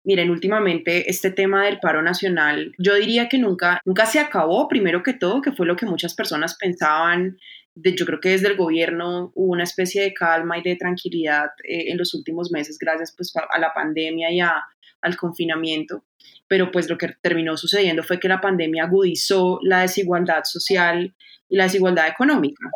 miren, 0.06 0.30
últimamente 0.30 1.10
este 1.10 1.30
tema 1.30 1.66
del 1.66 1.82
paro 1.82 2.02
nacional, 2.02 2.72
yo 2.78 2.96
diría 2.96 3.28
que 3.28 3.38
nunca, 3.38 3.82
nunca 3.84 4.06
se 4.06 4.20
acabó, 4.20 4.70
primero 4.70 5.04
que 5.04 5.14
todo, 5.14 5.42
que 5.42 5.52
fue 5.52 5.66
lo 5.66 5.76
que 5.76 5.86
muchas 5.86 6.16
personas 6.16 6.56
pensaban 6.58 7.38
yo 7.76 8.06
creo 8.06 8.20
que 8.20 8.30
desde 8.30 8.48
el 8.48 8.58
gobierno 8.58 9.32
hubo 9.36 9.54
una 9.54 9.64
especie 9.64 10.02
de 10.02 10.14
calma 10.14 10.58
y 10.58 10.62
de 10.62 10.76
tranquilidad 10.76 11.48
eh, 11.64 11.92
en 11.92 11.98
los 11.98 12.14
últimos 12.14 12.52
meses 12.52 12.78
gracias 12.78 13.14
pues 13.16 13.34
a 13.36 13.60
la 13.60 13.74
pandemia 13.74 14.32
y 14.32 14.40
al 14.42 15.18
confinamiento, 15.18 16.04
pero 16.48 16.72
pues 16.72 16.90
lo 16.90 16.98
que 16.98 17.16
terminó 17.22 17.58
sucediendo 17.58 18.04
fue 18.04 18.20
que 18.20 18.28
la 18.28 18.42
pandemia 18.42 18.84
agudizó 18.84 19.60
la 19.64 19.82
desigualdad 19.82 20.44
social 20.44 21.16
y 21.50 21.56
la 21.56 21.64
desigualdad 21.64 22.08
económica. 22.08 22.70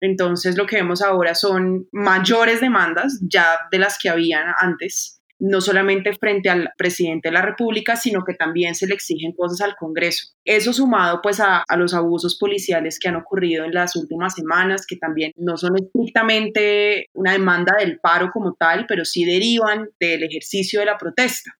Entonces 0.00 0.56
lo 0.56 0.66
que 0.66 0.76
vemos 0.76 1.02
ahora 1.02 1.34
son 1.34 1.86
mayores 1.92 2.60
demandas 2.60 3.20
ya 3.22 3.58
de 3.70 3.78
las 3.78 3.98
que 3.98 4.08
habían 4.08 4.46
antes 4.58 5.19
no 5.40 5.60
solamente 5.60 6.12
frente 6.12 6.50
al 6.50 6.70
presidente 6.76 7.28
de 7.28 7.32
la 7.32 7.42
República, 7.42 7.96
sino 7.96 8.24
que 8.24 8.34
también 8.34 8.74
se 8.74 8.86
le 8.86 8.94
exigen 8.94 9.32
cosas 9.32 9.62
al 9.62 9.74
Congreso. 9.74 10.34
Eso 10.44 10.72
sumado 10.72 11.20
pues 11.22 11.40
a, 11.40 11.64
los 11.76 11.94
abusos 11.94 12.38
policiales 12.38 12.98
que 12.98 13.08
han 13.08 13.16
ocurrido 13.16 13.64
en 13.64 13.72
las 13.72 13.96
últimas 13.96 14.34
semanas, 14.34 14.86
que 14.86 14.96
también 14.96 15.32
no 15.36 15.56
son 15.56 15.76
estrictamente 15.76 17.06
una 17.14 17.32
demanda 17.32 17.76
del 17.78 17.98
paro 17.98 18.30
como 18.32 18.54
tal, 18.54 18.84
pero 18.86 19.04
sí 19.04 19.24
derivan 19.24 19.88
del 19.98 20.22
ejercicio 20.24 20.80
de 20.80 20.86
la 20.86 20.98
protesta. 20.98 21.50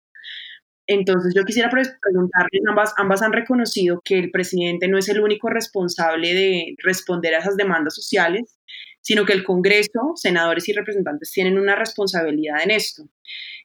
Entonces 0.87 1.33
yo 1.37 1.45
quisiera 1.45 1.71
preguntarles, 1.71 2.63
ambas, 2.69 2.93
ambas 2.97 3.23
han 3.23 3.33
reconocido 3.33 4.03
que 4.05 4.19
el 4.19 4.33
presidente 4.33 4.89
no 4.89 4.99
es 4.99 5.09
el 5.09 5.21
único 5.21 5.49
responsable 5.49 6.35
de 6.35 6.75
responder 6.79 7.35
a 7.35 7.39
esas 7.39 7.57
demandas 7.57 7.95
sociales, 7.95 8.59
sino 9.01 9.25
que 9.25 9.33
el 9.33 9.45
Congreso, 9.45 10.13
senadores 10.15 10.69
y 10.69 10.73
representantes 10.73 11.31
tienen 11.31 11.59
una 11.59 11.77
responsabilidad 11.77 12.63
en 12.63 12.71
esto. 12.71 13.09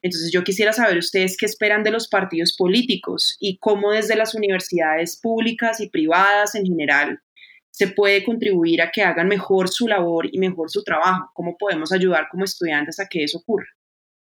Entonces 0.01 0.31
yo 0.31 0.43
quisiera 0.43 0.71
saber 0.73 0.97
ustedes 0.97 1.37
qué 1.37 1.45
esperan 1.45 1.83
de 1.83 1.91
los 1.91 2.07
partidos 2.07 2.55
políticos 2.55 3.37
y 3.39 3.57
cómo 3.57 3.91
desde 3.91 4.15
las 4.15 4.35
universidades 4.35 5.19
públicas 5.21 5.79
y 5.79 5.89
privadas 5.89 6.55
en 6.55 6.65
general 6.65 7.19
se 7.71 7.87
puede 7.87 8.23
contribuir 8.23 8.81
a 8.81 8.91
que 8.91 9.01
hagan 9.01 9.27
mejor 9.27 9.67
su 9.67 9.87
labor 9.87 10.27
y 10.31 10.39
mejor 10.39 10.71
su 10.71 10.83
trabajo. 10.83 11.29
¿Cómo 11.33 11.57
podemos 11.57 11.91
ayudar 11.91 12.27
como 12.31 12.45
estudiantes 12.45 12.99
a 12.99 13.07
que 13.07 13.23
eso 13.23 13.39
ocurra? 13.39 13.67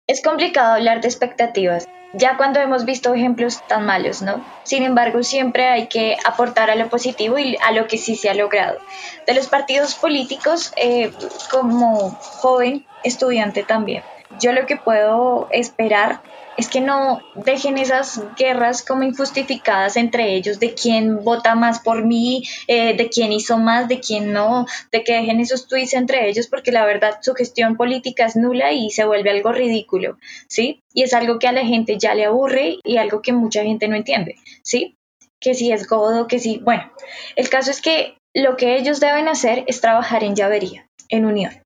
Es 0.08 0.22
complicado 0.22 0.74
hablar 0.74 1.02
de 1.02 1.08
expectativas, 1.08 1.86
ya 2.12 2.36
cuando 2.38 2.60
hemos 2.60 2.86
visto 2.86 3.14
ejemplos 3.14 3.64
tan 3.66 3.86
malos, 3.86 4.22
¿no? 4.22 4.46
Sin 4.64 4.84
embargo, 4.84 5.24
siempre 5.24 5.68
hay 5.68 5.88
que 5.88 6.18
aportar 6.26 6.70
a 6.70 6.76
lo 6.76 6.90
positivo 6.90 7.38
y 7.38 7.58
a 7.62 7.72
lo 7.72 7.88
que 7.88 7.98
sí 7.98 8.16
se 8.16 8.30
ha 8.30 8.34
logrado. 8.34 8.80
De 9.26 9.34
los 9.34 9.48
partidos 9.48 9.96
políticos, 9.96 10.72
eh, 10.76 11.14
como 11.50 12.18
joven 12.20 12.86
estudiante 13.02 13.64
también, 13.64 14.04
yo 14.40 14.52
lo 14.52 14.66
que 14.66 14.78
puedo 14.78 15.48
esperar 15.52 16.22
es 16.58 16.68
que 16.68 16.82
no 16.82 17.20
dejen 17.36 17.78
esas 17.78 18.22
guerras 18.38 18.84
como 18.84 19.04
injustificadas 19.04 19.98
entre 19.98 20.36
ellos 20.36 20.60
de 20.60 20.74
quién 20.74 21.24
vota 21.24 21.56
más 21.56 21.80
por 21.80 22.06
mí, 22.06 22.44
eh, 22.68 22.96
de 22.96 23.10
quién 23.10 23.32
hizo 23.32 23.58
más, 23.58 23.88
de 23.88 24.00
quién 24.00 24.34
no, 24.34 24.66
de 24.92 25.04
que 25.04 25.14
dejen 25.14 25.40
esos 25.40 25.68
tweets 25.68 25.94
entre 25.94 26.30
ellos 26.30 26.48
porque 26.48 26.72
la 26.72 26.86
verdad 26.86 27.18
su 27.22 27.34
gestión 27.34 27.76
política 27.76 28.26
es 28.26 28.36
nula 28.36 28.72
y 28.72 28.92
se 28.92 29.06
vuelve 29.06 29.32
algo 29.32 29.52
ridículo, 29.52 30.18
¿sí? 30.48 30.82
Y 30.94 31.04
es 31.04 31.14
algo 31.14 31.40
que 31.40 31.48
a 31.48 31.52
la 31.52 31.66
gente 31.66 31.98
ya 31.98 32.14
le 32.14 32.26
aburre 32.26 32.78
y 32.84 32.98
algo 32.98 33.22
que 33.22 33.34
mucha 33.34 33.64
gente 33.64 33.88
no 33.88 33.96
entiende, 33.96 34.36
¿sí? 34.64 34.96
Que 35.40 35.56
si 35.56 35.72
es 35.72 35.88
godo, 35.88 36.28
que 36.28 36.40
si, 36.40 36.60
bueno, 36.60 36.92
el 37.36 37.50
caso 37.50 37.72
es 37.72 37.82
que 37.82 38.16
lo 38.36 38.58
que 38.58 38.78
ellos 38.78 39.00
deben 39.00 39.28
hacer 39.28 39.64
es 39.68 39.82
trabajar 39.82 40.24
en 40.24 40.36
llavería, 40.36 40.88
en 41.10 41.26
unión. 41.26 41.64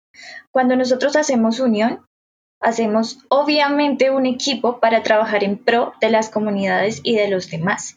Cuando 0.51 0.75
nosotros 0.75 1.15
hacemos 1.15 1.59
unión, 1.59 2.06
hacemos 2.61 3.19
obviamente 3.29 4.09
un 4.09 4.25
equipo 4.25 4.79
para 4.79 5.03
trabajar 5.03 5.43
en 5.43 5.57
pro 5.57 5.93
de 6.01 6.09
las 6.09 6.29
comunidades 6.29 7.01
y 7.03 7.15
de 7.15 7.29
los 7.29 7.49
demás. 7.49 7.95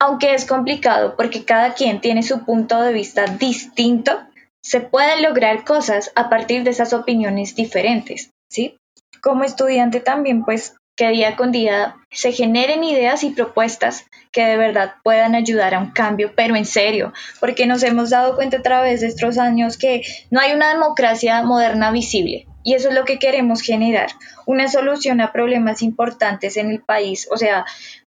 Aunque 0.00 0.34
es 0.34 0.44
complicado 0.44 1.16
porque 1.16 1.44
cada 1.44 1.74
quien 1.74 2.00
tiene 2.00 2.22
su 2.22 2.44
punto 2.44 2.80
de 2.82 2.92
vista 2.92 3.26
distinto, 3.26 4.20
se 4.62 4.80
pueden 4.80 5.22
lograr 5.22 5.64
cosas 5.64 6.10
a 6.14 6.28
partir 6.28 6.64
de 6.64 6.70
esas 6.70 6.92
opiniones 6.92 7.54
diferentes, 7.54 8.30
¿sí? 8.50 8.76
Como 9.22 9.44
estudiante 9.44 10.00
también, 10.00 10.44
pues, 10.44 10.74
que 10.96 11.08
día 11.08 11.36
con 11.36 11.52
día 11.52 11.96
se 12.10 12.32
generen 12.32 12.84
ideas 12.84 13.24
y 13.24 13.30
propuestas 13.30 14.06
que 14.32 14.44
de 14.44 14.56
verdad 14.56 14.94
puedan 15.02 15.34
ayudar 15.34 15.74
a 15.74 15.80
un 15.80 15.90
cambio, 15.90 16.32
pero 16.36 16.56
en 16.56 16.64
serio, 16.64 17.12
porque 17.40 17.66
nos 17.66 17.82
hemos 17.82 18.10
dado 18.10 18.36
cuenta 18.36 18.58
a 18.58 18.62
través 18.62 19.00
de 19.00 19.08
estos 19.08 19.38
años 19.38 19.76
que 19.76 20.02
no 20.30 20.40
hay 20.40 20.52
una 20.52 20.72
democracia 20.72 21.42
moderna 21.42 21.90
visible. 21.90 22.46
Y 22.64 22.74
eso 22.74 22.88
es 22.88 22.94
lo 22.94 23.04
que 23.04 23.20
queremos 23.20 23.60
generar, 23.60 24.08
una 24.46 24.66
solución 24.66 25.20
a 25.20 25.32
problemas 25.32 25.82
importantes 25.82 26.56
en 26.56 26.70
el 26.70 26.80
país. 26.80 27.28
O 27.30 27.36
sea, 27.36 27.64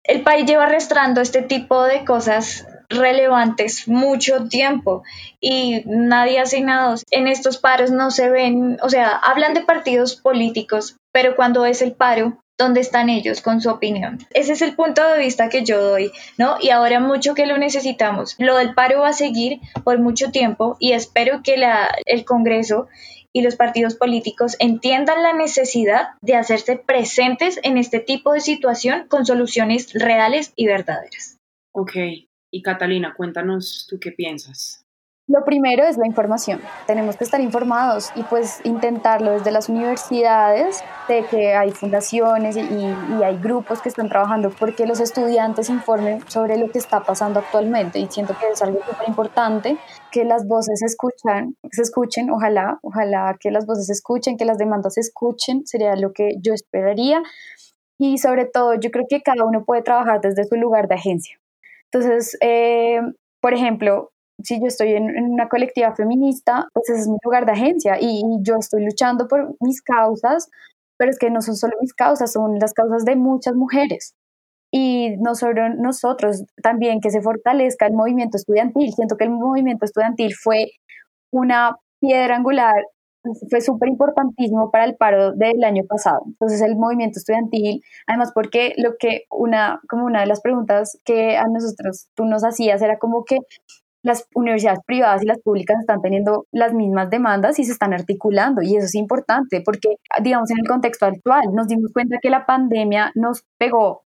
el 0.04 0.22
país 0.22 0.46
lleva 0.46 0.64
arrastrando 0.64 1.20
este 1.20 1.42
tipo 1.42 1.84
de 1.84 2.04
cosas 2.04 2.66
relevantes 2.88 3.88
mucho 3.88 4.48
tiempo 4.48 5.02
y 5.40 5.82
nadie 5.86 6.38
hace 6.38 6.60
nada. 6.60 6.94
En 7.10 7.26
estos 7.26 7.58
paros 7.58 7.90
no 7.90 8.10
se 8.10 8.30
ven, 8.30 8.78
o 8.82 8.88
sea, 8.88 9.08
hablan 9.16 9.54
de 9.54 9.62
partidos 9.62 10.16
políticos, 10.16 10.96
pero 11.12 11.34
cuando 11.36 11.64
es 11.64 11.82
el 11.82 11.92
paro, 11.92 12.38
¿dónde 12.58 12.80
están 12.80 13.08
ellos 13.08 13.40
con 13.40 13.60
su 13.60 13.68
opinión? 13.70 14.18
Ese 14.32 14.52
es 14.52 14.62
el 14.62 14.74
punto 14.74 15.06
de 15.06 15.18
vista 15.18 15.48
que 15.48 15.64
yo 15.64 15.82
doy, 15.82 16.12
¿no? 16.38 16.56
Y 16.60 16.70
ahora 16.70 17.00
mucho 17.00 17.34
que 17.34 17.46
lo 17.46 17.58
necesitamos. 17.58 18.36
Lo 18.38 18.56
del 18.56 18.74
paro 18.74 19.00
va 19.00 19.08
a 19.08 19.12
seguir 19.12 19.60
por 19.84 19.98
mucho 19.98 20.30
tiempo 20.30 20.76
y 20.78 20.92
espero 20.92 21.42
que 21.42 21.56
la, 21.56 21.94
el 22.04 22.24
Congreso 22.24 22.86
y 23.36 23.42
los 23.42 23.56
partidos 23.56 23.96
políticos 23.96 24.56
entiendan 24.60 25.22
la 25.22 25.34
necesidad 25.34 26.14
de 26.22 26.36
hacerse 26.36 26.78
presentes 26.78 27.60
en 27.62 27.76
este 27.76 28.00
tipo 28.00 28.32
de 28.32 28.40
situación 28.40 29.08
con 29.08 29.26
soluciones 29.26 29.92
reales 29.92 30.54
y 30.56 30.66
verdaderas. 30.66 31.36
Ok, 31.72 31.92
y 32.50 32.62
Catalina, 32.62 33.12
cuéntanos 33.14 33.86
tú 33.90 33.98
qué 34.00 34.10
piensas. 34.10 34.85
Lo 35.28 35.44
primero 35.44 35.82
es 35.82 35.96
la 35.96 36.06
información. 36.06 36.60
Tenemos 36.86 37.16
que 37.16 37.24
estar 37.24 37.40
informados 37.40 38.12
y 38.14 38.22
pues 38.22 38.60
intentarlo 38.62 39.32
desde 39.32 39.50
las 39.50 39.68
universidades, 39.68 40.84
de 41.08 41.24
que 41.24 41.54
hay 41.54 41.72
fundaciones 41.72 42.56
y, 42.56 42.62
hay 43.24 43.36
grupos 43.38 43.82
que 43.82 43.88
están 43.88 44.08
trabajando 44.08 44.50
porque 44.50 44.86
los 44.86 45.00
estudiantes 45.00 45.68
informen 45.68 46.20
sobre 46.28 46.56
lo 46.56 46.70
que 46.70 46.78
está 46.78 47.02
pasando 47.02 47.40
actualmente 47.40 47.98
y 47.98 48.06
siento 48.06 48.36
que 48.38 48.48
es 48.50 48.62
algo 48.62 48.78
súper 48.86 49.08
importante 49.08 49.78
que 50.12 50.24
las 50.24 50.46
voces 50.46 50.78
se 50.78 50.86
escuchan, 50.86 51.56
se 51.72 51.82
escuchen, 51.82 52.30
ojalá, 52.30 52.78
ojalá 52.82 53.36
que 53.40 53.50
las 53.50 53.66
voces 53.66 53.86
se 53.86 53.94
escuchen, 53.94 54.36
que 54.36 54.44
las 54.44 54.58
demandas 54.58 54.94
se 54.94 55.00
escuchen, 55.00 55.66
sería 55.66 55.96
lo 55.96 56.12
que 56.12 56.36
yo 56.40 56.54
esperaría 56.54 57.20
y 57.98 58.18
sobre 58.18 58.44
todo 58.44 58.74
yo 58.74 58.92
creo 58.92 59.06
que 59.08 59.22
cada 59.22 59.44
uno 59.44 59.64
puede 59.64 59.82
trabajar 59.82 60.20
desde 60.20 60.44
su 60.44 60.54
lugar 60.54 60.86
de 60.86 60.94
agencia. 60.94 61.36
Entonces, 61.90 62.36
eh, 62.40 63.00
por 63.40 63.54
ejemplo, 63.54 64.12
si 64.42 64.60
yo 64.60 64.66
estoy 64.66 64.92
en, 64.92 65.32
una 65.32 65.48
colectiva 65.48 65.94
feminista, 65.94 66.68
pues 66.72 66.90
ese 66.90 67.00
es 67.02 67.08
mi 67.08 67.18
lugar 67.24 67.46
de 67.46 67.52
agencia 67.52 67.98
y, 68.00 68.22
yo 68.42 68.56
estoy 68.58 68.84
luchando 68.84 69.28
por 69.28 69.54
mis 69.60 69.82
causas, 69.82 70.48
pero 70.98 71.10
es 71.10 71.18
que 71.18 71.30
no 71.30 71.42
son 71.42 71.56
solo 71.56 71.74
mis 71.80 71.94
causas, 71.94 72.32
son 72.32 72.58
las 72.58 72.72
causas 72.72 73.04
de 73.04 73.16
muchas 73.16 73.54
mujeres. 73.54 74.14
Y 74.72 75.16
no 75.18 75.34
solo 75.34 75.68
nosotros, 75.70 76.44
también 76.62 77.00
que 77.00 77.10
se 77.10 77.22
fortalezca 77.22 77.86
el 77.86 77.94
movimiento 77.94 78.36
estudiantil. 78.36 78.92
Siento 78.92 79.16
que 79.16 79.24
el 79.24 79.30
movimiento 79.30 79.84
estudiantil 79.84 80.34
fue 80.34 80.72
una 81.30 81.76
piedra 82.00 82.36
angular, 82.36 82.74
fue 83.50 83.60
súper 83.60 83.88
importantísimo 83.88 84.70
para 84.70 84.84
el 84.84 84.96
paro 84.96 85.32
del 85.32 85.64
año 85.64 85.84
pasado. 85.88 86.22
Entonces 86.26 86.60
el 86.62 86.76
movimiento 86.76 87.18
estudiantil, 87.18 87.82
además 88.06 88.32
porque 88.34 88.74
lo 88.76 88.96
que 88.98 89.24
una, 89.30 89.80
como 89.88 90.04
una 90.04 90.20
de 90.20 90.26
las 90.26 90.40
preguntas 90.40 90.98
que 91.04 91.36
a 91.36 91.46
nosotros 91.48 92.08
tú 92.14 92.24
nos 92.24 92.44
hacías 92.44 92.82
era 92.82 92.98
como 92.98 93.24
que 93.24 93.38
las 94.02 94.26
universidades 94.34 94.80
privadas 94.86 95.22
y 95.22 95.26
las 95.26 95.40
públicas 95.40 95.78
están 95.80 96.00
teniendo 96.00 96.46
las 96.52 96.72
mismas 96.74 97.10
demandas 97.10 97.58
y 97.58 97.64
se 97.64 97.72
están 97.72 97.92
articulando 97.92 98.62
y 98.62 98.76
eso 98.76 98.86
es 98.86 98.94
importante 98.94 99.62
porque, 99.64 99.96
digamos, 100.22 100.50
en 100.50 100.58
el 100.58 100.68
contexto 100.68 101.06
actual 101.06 101.42
nos 101.52 101.66
dimos 101.66 101.92
cuenta 101.92 102.18
que 102.22 102.30
la 102.30 102.46
pandemia 102.46 103.12
nos 103.14 103.44
pegó 103.58 104.04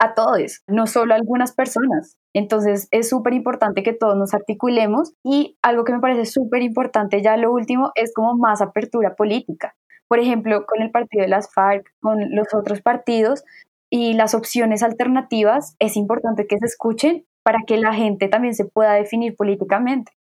a 0.00 0.14
todos, 0.14 0.62
no 0.66 0.86
solo 0.86 1.14
a 1.14 1.16
algunas 1.16 1.52
personas. 1.52 2.16
Entonces 2.32 2.88
es 2.90 3.08
súper 3.08 3.32
importante 3.34 3.82
que 3.82 3.92
todos 3.92 4.16
nos 4.16 4.34
articulemos 4.34 5.12
y 5.24 5.56
algo 5.62 5.84
que 5.84 5.92
me 5.92 6.00
parece 6.00 6.26
súper 6.26 6.62
importante 6.62 7.22
ya 7.22 7.36
lo 7.36 7.52
último 7.52 7.90
es 7.94 8.12
como 8.14 8.36
más 8.36 8.60
apertura 8.60 9.14
política. 9.16 9.74
Por 10.08 10.20
ejemplo, 10.20 10.64
con 10.66 10.82
el 10.82 10.90
partido 10.90 11.22
de 11.22 11.28
las 11.28 11.52
FARC, 11.52 11.86
con 12.00 12.34
los 12.34 12.54
otros 12.54 12.80
partidos 12.80 13.44
y 13.90 14.14
las 14.14 14.34
opciones 14.34 14.82
alternativas, 14.82 15.76
es 15.78 15.96
importante 15.96 16.46
que 16.46 16.58
se 16.58 16.66
escuchen 16.66 17.24
para 17.48 17.60
que 17.66 17.78
la 17.78 17.94
gente 17.94 18.28
también 18.28 18.54
se 18.54 18.66
pueda 18.66 18.92
definir 18.92 19.34
políticamente. 19.34 20.12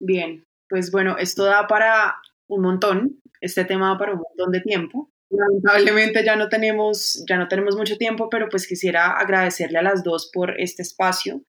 Bien, 0.00 0.44
pues 0.68 0.90
bueno, 0.90 1.16
esto 1.16 1.44
da 1.44 1.68
para 1.68 2.16
un 2.48 2.62
montón, 2.62 3.20
este 3.40 3.64
tema 3.64 3.90
da 3.90 3.98
para 3.98 4.14
un 4.14 4.22
montón 4.28 4.50
de 4.50 4.60
tiempo. 4.60 5.08
Lamentablemente 5.30 6.24
ya 6.24 6.34
no 6.34 6.48
tenemos, 6.48 7.24
ya 7.28 7.36
no 7.36 7.46
tenemos 7.46 7.76
mucho 7.76 7.96
tiempo, 7.96 8.28
pero 8.28 8.48
pues 8.48 8.66
quisiera 8.66 9.12
agradecerle 9.12 9.78
a 9.78 9.82
las 9.82 10.02
dos 10.02 10.32
por 10.34 10.60
este 10.60 10.82
espacio. 10.82 11.42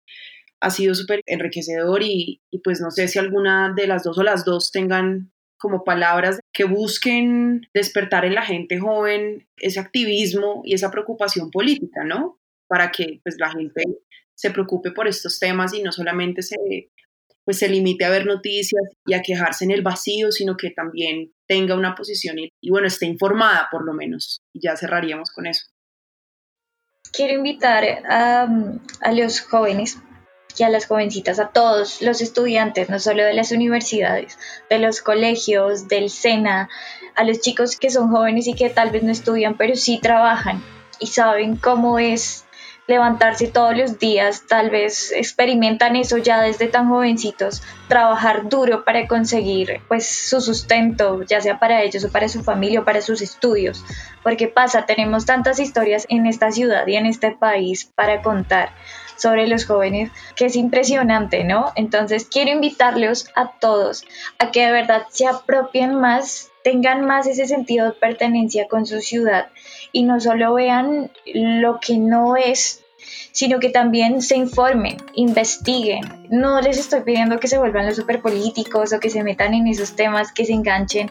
Ha 0.62 0.69
sido 0.69 0.93
súper 0.93 1.22
enriquecedor 1.26 2.04
y, 2.04 2.43
y 2.52 2.60
pues 2.60 2.80
no 2.80 2.91
sé 2.91 3.08
si 3.08 3.17
alguna 3.17 3.74
de 3.76 3.88
las 3.88 4.04
dos 4.04 4.15
o 4.19 4.22
las 4.22 4.45
dos 4.45 4.72
tengan 4.72 5.32
como 5.58 5.84
palabras 5.84 6.39
que 6.54 6.65
busquen 6.65 7.67
despertar 7.74 8.26
en 8.26 8.36
la 8.36 8.43
gente 8.43 8.78
joven 8.80 9.48
ese 9.58 9.80
activismo 9.80 10.62
y 10.65 10.76
esa 10.76 10.91
preocupación 10.91 11.50
política, 11.50 12.04
¿no? 12.04 12.39
Para 12.67 12.91
que 12.91 13.22
pues 13.24 13.38
la 13.39 13.50
gente 13.50 13.82
se 14.39 14.52
preocupe 14.52 14.91
por 14.91 15.06
estos 15.10 15.38
temas 15.38 15.73
y 15.73 15.84
no 15.84 15.91
solamente 15.91 16.41
se, 16.41 16.56
pues, 17.43 17.60
se 17.60 17.67
limite 17.67 18.06
a 18.06 18.10
ver 18.10 18.25
noticias 18.25 18.82
y 19.06 19.13
a 19.13 19.21
quejarse 19.21 19.65
en 19.65 19.71
el 19.71 19.82
vacío, 19.82 20.32
sino 20.32 20.56
que 20.56 20.71
también 20.71 21.34
tenga 21.45 21.75
una 21.75 21.93
posición 21.93 22.39
y, 22.39 22.49
y 22.62 22.69
bueno, 22.69 22.88
esté 22.88 23.06
informada 23.06 23.67
por 23.69 23.86
lo 23.86 23.93
menos. 23.93 24.39
Ya 24.54 24.78
cerraríamos 24.78 25.32
con 25.32 25.45
eso. 25.45 25.65
Quiero 27.12 27.34
invitar 27.34 27.84
a, 28.10 28.47
a 29.02 29.12
los 29.12 29.41
jóvenes 29.41 29.97
y 30.58 30.63
a 30.63 30.69
las 30.69 30.88
jovencitas, 30.88 31.39
a 31.39 31.49
todos 31.49 32.02
los 32.02 32.21
estudiantes, 32.21 32.89
no 32.89 32.97
solo 32.99 33.25
de 33.25 33.34
las 33.34 33.52
universidades, 33.52 34.39
de 34.69 34.80
los 34.80 35.02
colegios, 35.02 35.89
del 35.89 36.10
SENA, 36.10 36.69
a 37.15 37.23
los 37.25 37.41
chicos 37.41 37.75
que 37.75 37.89
son 37.89 38.10
jóvenes 38.10 38.47
y 38.47 38.54
que 38.54 38.69
tal 38.69 38.91
vez 38.91 39.04
no 39.04 39.12
estudian, 39.12 39.58
pero 39.58 39.75
sí 39.75 39.99
trabajan 40.02 40.63
y 40.97 41.08
saben 41.08 41.58
cómo 41.58 41.99
es 41.99 42.45
levantarse 42.89 43.47
todos 43.47 43.78
los 43.78 43.99
días, 43.99 44.45
tal 44.47 44.71
vez 44.71 45.12
experimentan 45.12 45.95
eso 45.95 46.17
ya 46.17 46.41
desde 46.41 46.67
tan 46.67 46.89
jovencitos, 46.89 47.62
trabajar 47.88 48.49
duro 48.49 48.84
para 48.84 49.08
conseguir 49.08 49.82
pues 49.88 50.08
su 50.08 50.41
sustento, 50.41 51.21
ya 51.21 51.39
sea 51.39 51.60
para 51.60 51.84
ellos 51.84 52.04
o 52.04 52.12
para 52.12 52.28
su 52.28 52.43
familia 52.43 52.80
o 52.80 52.86
para 52.86 53.02
sus 53.02 53.21
estudios. 53.21 53.86
Porque 54.23 54.47
pasa, 54.47 54.88
tenemos 54.88 55.28
tantas 55.28 55.60
historias 55.60 56.08
en 56.10 56.25
esta 56.25 56.52
ciudad 56.52 56.88
y 56.88 56.95
en 56.95 57.06
este 57.06 57.32
país 57.32 57.86
para 57.93 58.23
contar 58.23 58.71
sobre 59.17 59.47
los 59.47 59.65
jóvenes 59.65 60.10
que 60.36 60.45
es 60.45 60.56
impresionante, 60.56 61.43
¿no? 61.43 61.71
Entonces 61.75 62.25
quiero 62.25 62.49
invitarlos 62.49 63.30
a 63.36 63.52
todos 63.60 64.04
a 64.39 64.49
que 64.49 64.65
de 64.65 64.71
verdad 64.71 65.04
se 65.12 65.28
apropien 65.28 65.93
más, 65.93 66.49
tengan 66.63 67.06
más 67.06 67.28
ese 67.28 67.45
sentido 67.45 67.86
de 67.86 67.91
pertenencia 67.91 68.67
con 68.67 68.88
su 68.88 68.99
ciudad 68.99 69.49
y 69.91 70.04
no 70.04 70.19
solo 70.19 70.54
vean 70.54 71.12
lo 71.25 71.80
que 71.80 71.97
no 71.97 72.36
es 72.38 72.84
sino 73.32 73.60
que 73.60 73.69
también 73.69 74.21
se 74.21 74.36
informen, 74.36 74.97
investiguen. 75.13 76.18
No 76.30 76.62
les 76.62 76.78
estoy 76.78 77.02
pidiendo 77.02 77.39
que 77.39 77.48
se 77.48 77.58
vuelvan 77.58 77.88
los 77.88 77.96
superpolíticos 77.96 78.94
o 78.94 79.00
que 79.00 79.10
se 79.10 79.24
metan 79.24 79.54
en 79.54 79.68
esos 79.68 79.96
temas, 79.96 80.32
que 80.32 80.46
se 80.46 80.54
enganchen, 80.54 81.10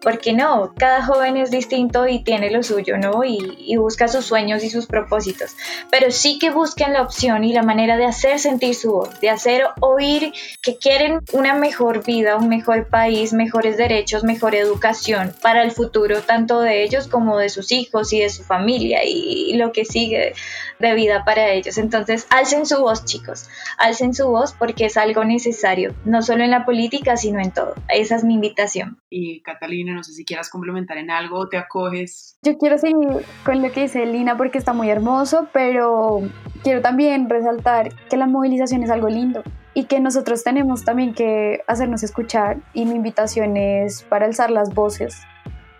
porque 0.00 0.32
no, 0.32 0.72
cada 0.76 1.04
joven 1.04 1.36
es 1.36 1.50
distinto 1.50 2.06
y 2.06 2.22
tiene 2.22 2.50
lo 2.50 2.62
suyo, 2.62 2.98
¿no? 2.98 3.24
Y, 3.24 3.76
busca 3.76 4.08
sus 4.08 4.24
sueños 4.24 4.64
y 4.64 4.70
sus 4.70 4.86
propósitos, 4.86 5.54
pero 5.90 6.10
sí 6.10 6.38
que 6.38 6.50
busquen 6.50 6.94
la 6.94 7.02
opción 7.02 7.44
y 7.44 7.52
la 7.52 7.62
manera 7.62 7.96
de 7.96 8.06
hacer 8.06 8.38
sentir 8.38 8.74
su 8.74 8.90
voz, 8.92 9.20
de 9.20 9.30
hacer 9.30 9.64
oír 9.80 10.32
que 10.62 10.78
quieren 10.78 11.20
una 11.32 11.54
mejor 11.54 12.04
vida, 12.04 12.36
un 12.36 12.48
mejor 12.48 12.88
país, 12.88 13.32
mejores 13.32 13.76
derechos, 13.76 14.24
mejor 14.24 14.54
educación 14.54 15.34
para 15.42 15.62
el 15.62 15.72
futuro, 15.72 16.22
tanto 16.22 16.60
de 16.60 16.82
ellos 16.82 17.06
como 17.06 17.36
de 17.38 17.48
sus 17.48 17.70
hijos 17.70 18.12
y 18.12 18.20
de 18.20 18.30
su 18.30 18.42
familia 18.42 19.04
y, 19.04 19.50
y 19.50 19.54
lo 19.54 19.72
que 19.72 19.84
sigue 19.84 20.34
de 20.78 20.94
vida 20.94 21.24
para 21.24 21.50
ellos. 21.50 21.78
Entonces, 21.78 22.26
alcen 22.30 22.66
su 22.66 22.80
voz, 22.80 23.04
chicos, 23.04 23.48
alcen 23.78 24.14
su 24.14 24.28
voz 24.28 24.55
porque 24.58 24.86
es 24.86 24.96
algo 24.96 25.24
necesario, 25.24 25.94
no 26.04 26.22
solo 26.22 26.44
en 26.44 26.50
la 26.50 26.64
política, 26.64 27.16
sino 27.16 27.40
en 27.40 27.50
todo. 27.50 27.74
Esa 27.88 28.16
es 28.16 28.24
mi 28.24 28.34
invitación. 28.34 28.98
Y 29.10 29.42
Catalina, 29.42 29.94
no 29.94 30.02
sé 30.02 30.12
si 30.12 30.24
quieras 30.24 30.50
complementar 30.50 30.98
en 30.98 31.10
algo 31.10 31.38
o 31.38 31.48
te 31.48 31.58
acoges. 31.58 32.38
Yo 32.42 32.56
quiero 32.58 32.78
seguir 32.78 33.24
con 33.44 33.62
lo 33.62 33.70
que 33.72 33.82
dice 33.82 34.06
Lina 34.06 34.36
porque 34.36 34.58
está 34.58 34.72
muy 34.72 34.90
hermoso, 34.90 35.48
pero 35.52 36.20
quiero 36.62 36.80
también 36.82 37.28
resaltar 37.28 37.94
que 38.08 38.16
la 38.16 38.26
movilización 38.26 38.82
es 38.82 38.90
algo 38.90 39.08
lindo 39.08 39.42
y 39.74 39.84
que 39.84 40.00
nosotros 40.00 40.42
tenemos 40.42 40.84
también 40.84 41.12
que 41.12 41.60
hacernos 41.66 42.02
escuchar 42.02 42.58
y 42.72 42.86
mi 42.86 42.94
invitación 42.94 43.56
es 43.56 44.02
para 44.04 44.26
alzar 44.26 44.50
las 44.50 44.74
voces 44.74 45.20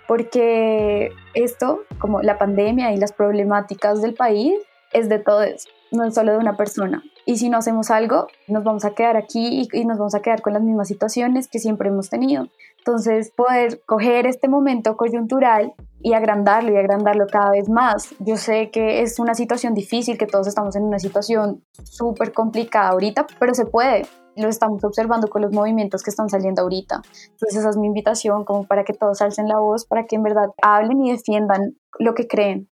porque 0.06 1.10
esto, 1.34 1.82
como 1.98 2.22
la 2.22 2.38
pandemia 2.38 2.92
y 2.92 2.96
las 2.96 3.12
problemáticas 3.12 4.02
del 4.02 4.14
país, 4.14 4.54
es 4.92 5.08
de 5.08 5.18
todos, 5.18 5.68
no 5.90 6.05
es 6.05 6.14
solo 6.14 6.33
de 6.33 6.38
una 6.38 6.57
persona. 6.57 7.03
Y 7.25 7.38
si 7.38 7.49
no 7.49 7.59
hacemos 7.59 7.90
algo, 7.90 8.29
nos 8.46 8.62
vamos 8.62 8.85
a 8.85 8.94
quedar 8.94 9.16
aquí 9.16 9.68
y, 9.72 9.85
nos 9.85 9.99
vamos 9.99 10.14
a 10.14 10.22
quedar 10.22 10.42
con 10.42 10.53
las 10.53 10.62
mismas 10.62 10.87
situaciones 10.87 11.49
que 11.49 11.59
siempre 11.59 11.88
hemos 11.88 12.09
tenido. 12.09 12.46
Entonces, 12.79 13.33
poder 13.37 13.83
coger 13.85 14.27
este 14.27 14.49
momento 14.49 14.96
coyuntural 14.96 15.75
y 16.01 16.12
agrandarlo 16.12 16.72
y 16.72 16.77
agrandarlo 16.77 17.27
cada 17.27 17.51
vez 17.51 17.68
más. 17.68 18.14
Yo 18.20 18.37
sé 18.37 18.70
que 18.70 19.03
es 19.03 19.18
una 19.18 19.35
situación 19.35 19.75
difícil, 19.75 20.18
que 20.18 20.27
todos 20.27 20.46
estamos 20.46 20.77
en 20.77 20.85
una 20.85 21.01
situación 21.01 21.64
súper 21.83 22.33
complicada 22.33 22.90
ahorita, 22.90 23.27
pero 23.40 23.55
se 23.55 23.66
puede. 23.66 24.07
Lo 24.37 24.49
estamos 24.49 24.85
observando 24.85 25.27
con 25.29 25.42
los 25.42 25.53
movimientos 25.53 26.05
que 26.05 26.11
están 26.11 26.29
saliendo 26.29 26.62
ahorita. 26.62 27.03
Entonces 27.33 27.59
esa 27.59 27.70
es 27.70 27.77
mi 27.77 27.88
invitación 27.88 28.44
como 28.44 28.64
para 28.64 28.85
que 28.85 28.92
todos 28.92 29.20
alcen 29.20 29.49
la 29.49 29.59
voz, 29.59 29.85
para 29.85 30.05
que 30.05 30.14
en 30.14 30.22
verdad 30.22 30.51
hablen 30.62 31.03
y 31.03 31.11
defiendan 31.11 31.77
lo 31.99 32.14
que 32.14 32.29
creen. 32.29 32.68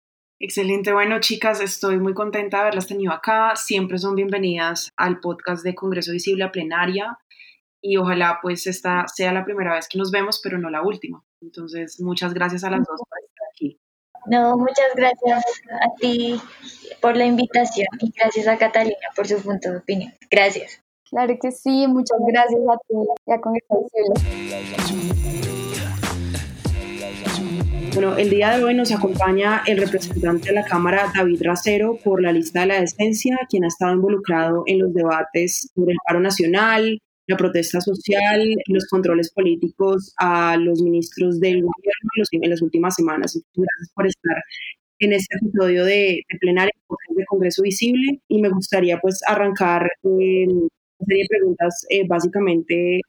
Excelente, 0.46 0.92
bueno 0.92 1.22
chicas, 1.22 1.62
estoy 1.62 2.00
muy 2.00 2.14
contenta 2.14 2.58
de 2.58 2.62
haberlas 2.64 2.86
tenido 2.86 3.14
acá. 3.14 3.56
Siempre 3.56 3.98
son 3.98 4.14
bienvenidas 4.14 4.92
al 4.98 5.22
podcast 5.22 5.64
de 5.64 5.74
Congreso 5.74 6.12
Visible 6.12 6.44
a 6.44 6.52
Plenaria 6.52 7.18
y 7.82 7.96
ojalá 7.96 8.40
pues 8.42 8.68
esta 8.68 9.08
sea 9.08 9.32
la 9.32 9.46
primera 9.46 9.74
vez 9.74 9.88
que 9.88 9.98
nos 9.98 10.12
vemos, 10.12 10.42
pero 10.44 10.58
no 10.58 10.70
la 10.70 10.82
última. 10.82 11.24
Entonces, 11.42 11.98
muchas 12.02 12.34
gracias 12.34 12.66
a 12.66 12.70
las 12.70 12.80
dos 12.80 13.00
por 13.08 13.20
estar 13.24 13.48
aquí. 13.54 13.80
No, 14.26 14.58
muchas 14.58 14.94
gracias 14.98 15.46
a 15.82 15.96
ti 16.02 16.42
por 17.00 17.16
la 17.16 17.24
invitación 17.26 17.88
y 18.02 18.12
gracias 18.12 18.46
a 18.46 18.58
Catalina 18.58 18.98
por 19.16 19.26
su 19.26 19.42
punto 19.42 19.72
de 19.72 19.78
opinión. 19.78 20.12
Gracias. 20.30 20.84
Claro 21.10 21.38
que 21.42 21.52
sí, 21.54 21.88
muchas 21.88 22.20
gracias 22.28 22.60
a 22.70 22.78
ti 22.86 22.96
y 23.28 23.32
a 23.32 23.40
Congreso 23.40 23.82
Visible. 23.82 25.24
Bueno, 27.94 28.18
el 28.18 28.30
día 28.30 28.58
de 28.58 28.64
hoy 28.64 28.74
nos 28.74 28.92
acompaña 28.92 29.62
el 29.68 29.78
representante 29.78 30.50
de 30.50 30.56
la 30.56 30.66
Cámara, 30.66 31.12
David 31.16 31.42
Racero, 31.44 31.98
por 32.04 32.22
la 32.22 32.32
lista 32.32 32.62
de 32.62 32.68
la 32.68 32.82
decencia, 32.82 33.38
quien 33.50 33.64
ha 33.64 33.68
estado 33.68 33.94
involucrado 33.94 34.64
en 34.66 34.80
los 34.80 34.94
debates 34.94 35.70
sobre 35.76 35.94
el 35.94 35.98
paro 36.06 36.20
nacional, 36.20 37.00
la 37.28 37.38
protesta 37.38 37.82
social, 37.82 38.56
los 38.68 38.88
controles 38.88 39.32
políticos 39.32 40.14
a 40.18 40.58
los 40.58 40.82
ministros 40.82 41.40
del 41.40 41.62
gobierno 41.62 42.24
en 42.32 42.50
las 42.50 42.62
últimas 42.62 42.96
semanas. 42.96 43.40
Gracias 43.56 43.92
por 43.94 44.08
estar 44.08 44.44
en 45.00 45.14
este 45.14 45.36
episodio 45.38 45.86
de, 45.86 46.22
de 46.42 46.54
de 47.16 47.26
Congreso 47.26 47.62
Visible 47.62 48.20
y 48.28 48.42
me 48.42 48.50
gustaría 48.50 49.00
pues 49.00 49.20
arrancar 49.28 49.84
eh, 50.04 50.48
una 50.48 50.70
serie 51.08 51.24
de 51.24 51.30
preguntas 51.30 51.86
eh, 51.90 52.08
básicamente 52.08 53.02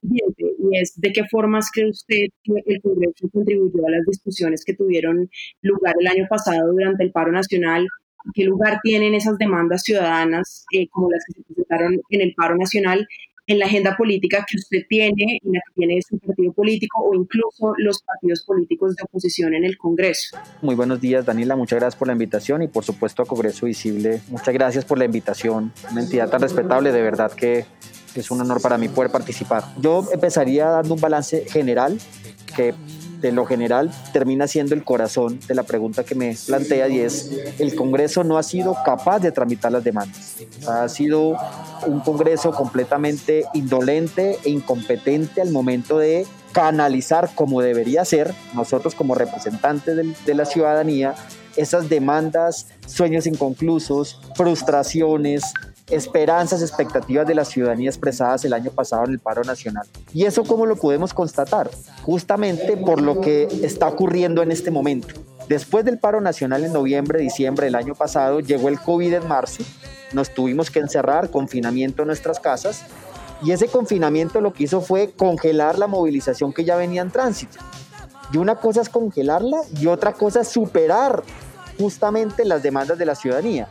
siguiente, 0.00 0.44
y 0.58 0.78
es 0.78 1.00
de 1.00 1.12
qué 1.12 1.24
formas 1.28 1.70
cree 1.72 1.90
usted 1.90 2.26
que 2.42 2.52
el 2.66 2.80
Congreso 2.80 3.28
contribuyó 3.32 3.86
a 3.86 3.90
las 3.90 4.06
discusiones 4.06 4.64
que 4.64 4.74
tuvieron 4.74 5.28
lugar 5.62 5.94
el 6.00 6.06
año 6.06 6.26
pasado 6.28 6.72
durante 6.72 7.04
el 7.04 7.12
paro 7.12 7.32
nacional, 7.32 7.86
qué 8.34 8.44
lugar 8.44 8.80
tienen 8.82 9.14
esas 9.14 9.38
demandas 9.38 9.82
ciudadanas 9.82 10.64
eh, 10.72 10.88
como 10.88 11.10
las 11.10 11.24
que 11.26 11.32
se 11.34 11.42
presentaron 11.42 12.00
en 12.10 12.20
el 12.20 12.34
paro 12.34 12.56
nacional 12.56 13.06
en 13.50 13.58
la 13.58 13.66
agenda 13.66 13.96
política 13.96 14.46
que 14.48 14.56
usted 14.56 14.86
tiene, 14.88 15.40
en 15.42 15.52
la 15.52 15.60
que 15.66 15.72
tiene 15.74 16.00
su 16.08 16.16
partido 16.18 16.52
político 16.52 17.02
o 17.02 17.14
incluso 17.16 17.74
los 17.78 18.00
partidos 18.02 18.44
políticos 18.44 18.94
de 18.94 19.02
oposición 19.02 19.54
en 19.54 19.64
el 19.64 19.76
Congreso. 19.76 20.38
Muy 20.62 20.76
buenos 20.76 21.00
días, 21.00 21.26
Daniela. 21.26 21.56
Muchas 21.56 21.80
gracias 21.80 21.98
por 21.98 22.06
la 22.06 22.12
invitación 22.12 22.62
y, 22.62 22.68
por 22.68 22.84
supuesto, 22.84 23.22
a 23.22 23.26
Congreso 23.26 23.66
Visible. 23.66 24.20
Muchas 24.28 24.54
gracias 24.54 24.84
por 24.84 24.98
la 24.98 25.04
invitación. 25.04 25.72
Una 25.90 26.02
entidad 26.02 26.30
tan 26.30 26.40
respetable, 26.42 26.92
de 26.92 27.02
verdad 27.02 27.32
que 27.32 27.64
es 28.14 28.30
un 28.30 28.40
honor 28.40 28.60
para 28.60 28.78
mí 28.78 28.88
poder 28.88 29.10
participar. 29.10 29.64
Yo 29.78 30.06
empezaría 30.12 30.66
dando 30.66 30.94
un 30.94 31.00
balance 31.00 31.44
general 31.48 31.98
que 32.56 32.74
de 33.20 33.32
lo 33.32 33.44
general 33.44 33.90
termina 34.12 34.46
siendo 34.46 34.74
el 34.74 34.82
corazón 34.82 35.38
de 35.46 35.54
la 35.54 35.62
pregunta 35.62 36.04
que 36.04 36.14
me 36.14 36.36
plantea 36.46 36.88
y 36.88 37.00
es, 37.00 37.30
el 37.58 37.74
Congreso 37.74 38.24
no 38.24 38.38
ha 38.38 38.42
sido 38.42 38.76
capaz 38.84 39.20
de 39.20 39.30
tramitar 39.30 39.72
las 39.72 39.84
demandas. 39.84 40.36
Ha 40.66 40.88
sido 40.88 41.36
un 41.86 42.00
Congreso 42.00 42.52
completamente 42.52 43.44
indolente 43.52 44.38
e 44.44 44.50
incompetente 44.50 45.42
al 45.42 45.50
momento 45.50 45.98
de 45.98 46.26
canalizar 46.52 47.30
como 47.34 47.60
debería 47.60 48.04
ser 48.04 48.34
nosotros 48.54 48.94
como 48.94 49.14
representantes 49.14 49.96
de 50.24 50.34
la 50.34 50.44
ciudadanía 50.46 51.14
esas 51.56 51.88
demandas, 51.88 52.66
sueños 52.86 53.26
inconclusos, 53.26 54.20
frustraciones, 54.34 55.42
esperanzas, 55.90 56.62
expectativas 56.62 57.26
de 57.26 57.34
la 57.34 57.44
ciudadanía 57.44 57.90
expresadas 57.90 58.44
el 58.44 58.52
año 58.52 58.70
pasado 58.70 59.04
en 59.04 59.12
el 59.12 59.18
paro 59.18 59.42
nacional. 59.42 59.86
¿Y 60.12 60.24
eso 60.24 60.44
cómo 60.44 60.66
lo 60.66 60.76
podemos 60.76 61.12
constatar? 61.12 61.70
Justamente 62.02 62.76
por 62.76 63.00
lo 63.00 63.20
que 63.20 63.48
está 63.62 63.88
ocurriendo 63.88 64.42
en 64.42 64.52
este 64.52 64.70
momento. 64.70 65.14
Después 65.48 65.84
del 65.84 65.98
paro 65.98 66.20
nacional 66.20 66.64
en 66.64 66.72
noviembre, 66.72 67.20
diciembre 67.20 67.66
del 67.66 67.74
año 67.74 67.94
pasado, 67.94 68.40
llegó 68.40 68.68
el 68.68 68.78
COVID 68.78 69.14
en 69.14 69.26
marzo, 69.26 69.64
nos 70.12 70.32
tuvimos 70.32 70.70
que 70.70 70.78
encerrar, 70.78 71.30
confinamiento 71.30 72.02
en 72.02 72.06
nuestras 72.06 72.38
casas, 72.38 72.84
y 73.42 73.52
ese 73.52 73.66
confinamiento 73.66 74.40
lo 74.40 74.52
que 74.52 74.64
hizo 74.64 74.80
fue 74.80 75.10
congelar 75.10 75.78
la 75.78 75.86
movilización 75.86 76.52
que 76.52 76.64
ya 76.64 76.76
venía 76.76 77.02
en 77.02 77.10
tránsito. 77.10 77.58
Y 78.32 78.36
una 78.36 78.56
cosa 78.56 78.82
es 78.82 78.88
congelarla 78.88 79.58
y 79.76 79.86
otra 79.86 80.12
cosa 80.12 80.42
es 80.42 80.48
superar 80.48 81.22
justamente 81.78 82.44
las 82.44 82.62
demandas 82.62 82.98
de 82.98 83.06
la 83.06 83.14
ciudadanía. 83.14 83.68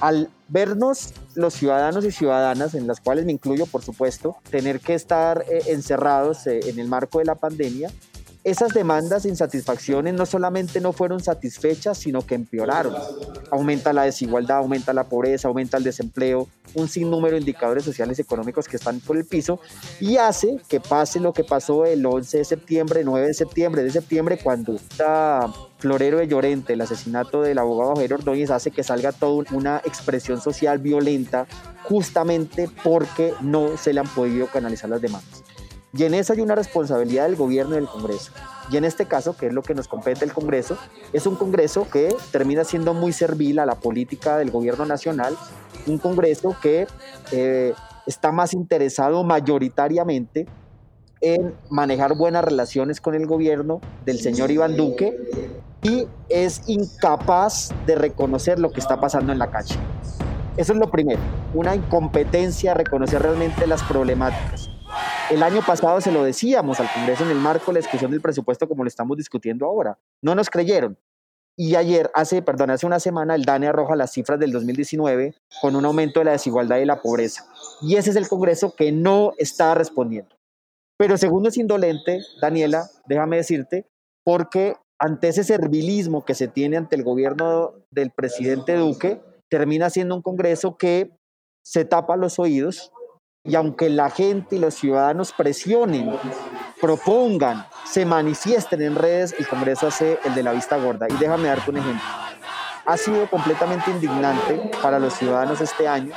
Al 0.00 0.30
vernos 0.48 1.12
los 1.34 1.54
ciudadanos 1.54 2.04
y 2.04 2.12
ciudadanas, 2.12 2.74
en 2.74 2.86
las 2.86 3.00
cuales 3.00 3.26
me 3.26 3.32
incluyo 3.32 3.66
por 3.66 3.82
supuesto, 3.82 4.36
tener 4.50 4.80
que 4.80 4.94
estar 4.94 5.44
eh, 5.48 5.62
encerrados 5.68 6.46
eh, 6.46 6.60
en 6.68 6.78
el 6.78 6.88
marco 6.88 7.18
de 7.18 7.24
la 7.24 7.34
pandemia, 7.34 7.90
esas 8.44 8.72
demandas 8.72 9.24
de 9.24 9.28
insatisfacciones 9.28 10.14
no 10.14 10.24
solamente 10.24 10.80
no 10.80 10.92
fueron 10.92 11.20
satisfechas, 11.20 11.98
sino 11.98 12.24
que 12.24 12.34
empeoraron. 12.34 12.94
Aumenta 13.50 13.92
la 13.92 14.04
desigualdad, 14.04 14.58
aumenta 14.58 14.92
la 14.92 15.04
pobreza, 15.04 15.48
aumenta 15.48 15.76
el 15.76 15.84
desempleo, 15.84 16.48
un 16.74 16.88
sinnúmero 16.88 17.34
de 17.34 17.40
indicadores 17.40 17.84
sociales 17.84 18.18
y 18.18 18.22
económicos 18.22 18.66
que 18.66 18.76
están 18.76 19.00
por 19.00 19.16
el 19.16 19.24
piso 19.24 19.60
y 20.00 20.16
hace 20.16 20.60
que 20.68 20.80
pase 20.80 21.20
lo 21.20 21.32
que 21.32 21.44
pasó 21.44 21.84
el 21.84 22.06
11 22.06 22.38
de 22.38 22.44
septiembre, 22.44 23.04
9 23.04 23.26
de 23.26 23.34
septiembre, 23.34 23.82
de 23.82 23.90
septiembre, 23.90 24.38
cuando 24.42 24.74
está 24.74 25.52
Florero 25.78 26.18
de 26.18 26.26
Llorente, 26.26 26.72
el 26.72 26.80
asesinato 26.80 27.42
del 27.42 27.58
abogado 27.58 27.94
Javier 27.94 28.14
Ordóñez, 28.14 28.50
hace 28.50 28.70
que 28.70 28.82
salga 28.82 29.12
toda 29.12 29.44
una 29.52 29.78
expresión 29.84 30.40
social 30.40 30.78
violenta 30.78 31.46
justamente 31.84 32.68
porque 32.82 33.32
no 33.40 33.76
se 33.76 33.92
le 33.92 34.00
han 34.00 34.08
podido 34.08 34.48
canalizar 34.48 34.90
las 34.90 35.00
demandas. 35.00 35.44
Y 35.94 36.04
en 36.04 36.14
eso 36.14 36.32
hay 36.32 36.40
una 36.40 36.54
responsabilidad 36.54 37.24
del 37.24 37.36
gobierno 37.36 37.72
y 37.72 37.76
del 37.76 37.88
Congreso. 37.88 38.32
Y 38.70 38.76
en 38.76 38.84
este 38.84 39.06
caso, 39.06 39.36
que 39.36 39.46
es 39.46 39.54
lo 39.54 39.62
que 39.62 39.74
nos 39.74 39.88
compete 39.88 40.24
el 40.24 40.32
Congreso, 40.32 40.76
es 41.12 41.26
un 41.26 41.36
Congreso 41.36 41.88
que 41.90 42.14
termina 42.30 42.64
siendo 42.64 42.92
muy 42.92 43.12
servil 43.12 43.58
a 43.58 43.64
la 43.64 43.76
política 43.76 44.36
del 44.36 44.50
gobierno 44.50 44.84
nacional, 44.84 45.36
un 45.86 45.98
Congreso 45.98 46.56
que 46.60 46.86
eh, 47.32 47.72
está 48.06 48.32
más 48.32 48.52
interesado 48.52 49.24
mayoritariamente 49.24 50.46
en 51.20 51.54
manejar 51.70 52.14
buenas 52.16 52.44
relaciones 52.44 53.00
con 53.00 53.14
el 53.14 53.26
gobierno 53.26 53.80
del 54.04 54.20
señor 54.20 54.50
Iván 54.50 54.76
Duque 54.76 55.16
y 55.82 56.06
es 56.28 56.62
incapaz 56.68 57.70
de 57.86 57.94
reconocer 57.94 58.58
lo 58.58 58.70
que 58.70 58.80
está 58.80 59.00
pasando 59.00 59.32
en 59.32 59.38
la 59.38 59.50
calle. 59.50 59.76
Eso 60.56 60.72
es 60.72 60.78
lo 60.78 60.90
primero, 60.90 61.20
una 61.54 61.74
incompetencia 61.74 62.72
a 62.72 62.74
reconocer 62.74 63.22
realmente 63.22 63.66
las 63.66 63.82
problemáticas. 63.84 64.68
El 65.30 65.42
año 65.42 65.60
pasado 65.64 66.00
se 66.00 66.10
lo 66.10 66.24
decíamos 66.24 66.80
al 66.80 66.90
Congreso 66.92 67.24
en 67.24 67.30
el 67.30 67.36
marco 67.36 67.66
de 67.66 67.74
la 67.74 67.80
discusión 67.80 68.10
del 68.10 68.20
presupuesto 68.20 68.66
como 68.66 68.82
lo 68.82 68.88
estamos 68.88 69.16
discutiendo 69.16 69.66
ahora. 69.66 69.98
No 70.22 70.34
nos 70.34 70.50
creyeron. 70.50 70.98
Y 71.56 71.74
ayer, 71.74 72.10
hace, 72.14 72.40
perdón, 72.40 72.70
hace 72.70 72.86
una 72.86 73.00
semana, 73.00 73.34
el 73.34 73.44
DANE 73.44 73.66
arroja 73.66 73.96
las 73.96 74.12
cifras 74.12 74.38
del 74.38 74.52
2019 74.52 75.34
con 75.60 75.76
un 75.76 75.84
aumento 75.84 76.20
de 76.20 76.24
la 76.24 76.32
desigualdad 76.32 76.78
y 76.78 76.84
la 76.84 77.02
pobreza. 77.02 77.46
Y 77.82 77.96
ese 77.96 78.10
es 78.10 78.16
el 78.16 78.28
Congreso 78.28 78.74
que 78.74 78.92
no 78.92 79.32
está 79.38 79.74
respondiendo. 79.74 80.36
Pero 80.96 81.16
segundo 81.16 81.48
es 81.48 81.56
indolente, 81.56 82.20
Daniela, 82.40 82.88
déjame 83.06 83.36
decirte, 83.36 83.86
porque 84.24 84.76
ante 84.98 85.28
ese 85.28 85.44
servilismo 85.44 86.24
que 86.24 86.34
se 86.34 86.48
tiene 86.48 86.76
ante 86.76 86.96
el 86.96 87.04
gobierno 87.04 87.72
del 87.90 88.10
presidente 88.10 88.74
Duque, 88.74 89.20
termina 89.48 89.90
siendo 89.90 90.16
un 90.16 90.22
Congreso 90.22 90.76
que 90.76 91.10
se 91.64 91.84
tapa 91.84 92.16
los 92.16 92.38
oídos, 92.38 92.92
y 93.44 93.54
aunque 93.54 93.88
la 93.88 94.10
gente 94.10 94.56
y 94.56 94.58
los 94.58 94.74
ciudadanos 94.74 95.32
presionen, 95.32 96.10
propongan, 96.80 97.66
se 97.86 98.04
manifiesten 98.04 98.82
en 98.82 98.94
redes, 98.94 99.34
el 99.38 99.46
Congreso 99.46 99.86
hace 99.86 100.18
el 100.24 100.34
de 100.34 100.42
la 100.42 100.52
vista 100.52 100.76
gorda. 100.76 101.06
Y 101.08 101.14
déjame 101.14 101.48
darte 101.48 101.70
un 101.70 101.78
ejemplo. 101.78 102.02
Ha 102.84 102.96
sido 102.96 103.28
completamente 103.30 103.90
indignante 103.90 104.70
para 104.82 104.98
los 104.98 105.14
ciudadanos 105.14 105.60
este 105.60 105.86
año 105.86 106.14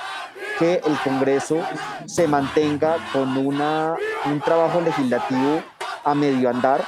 que 0.57 0.81
el 0.85 0.97
Congreso 1.03 1.57
se 2.05 2.27
mantenga 2.27 2.97
con 3.13 3.37
una, 3.37 3.95
un 4.25 4.39
trabajo 4.41 4.81
legislativo 4.81 5.61
a 6.03 6.13
medio 6.13 6.49
andar, 6.49 6.83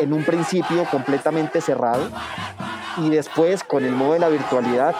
en 0.00 0.12
un 0.12 0.24
principio 0.24 0.84
completamente 0.90 1.60
cerrado 1.60 2.08
y 2.98 3.10
después 3.10 3.64
con 3.64 3.84
el 3.84 3.92
modo 3.92 4.14
de 4.14 4.18
la 4.18 4.28
virtualidad 4.28 4.94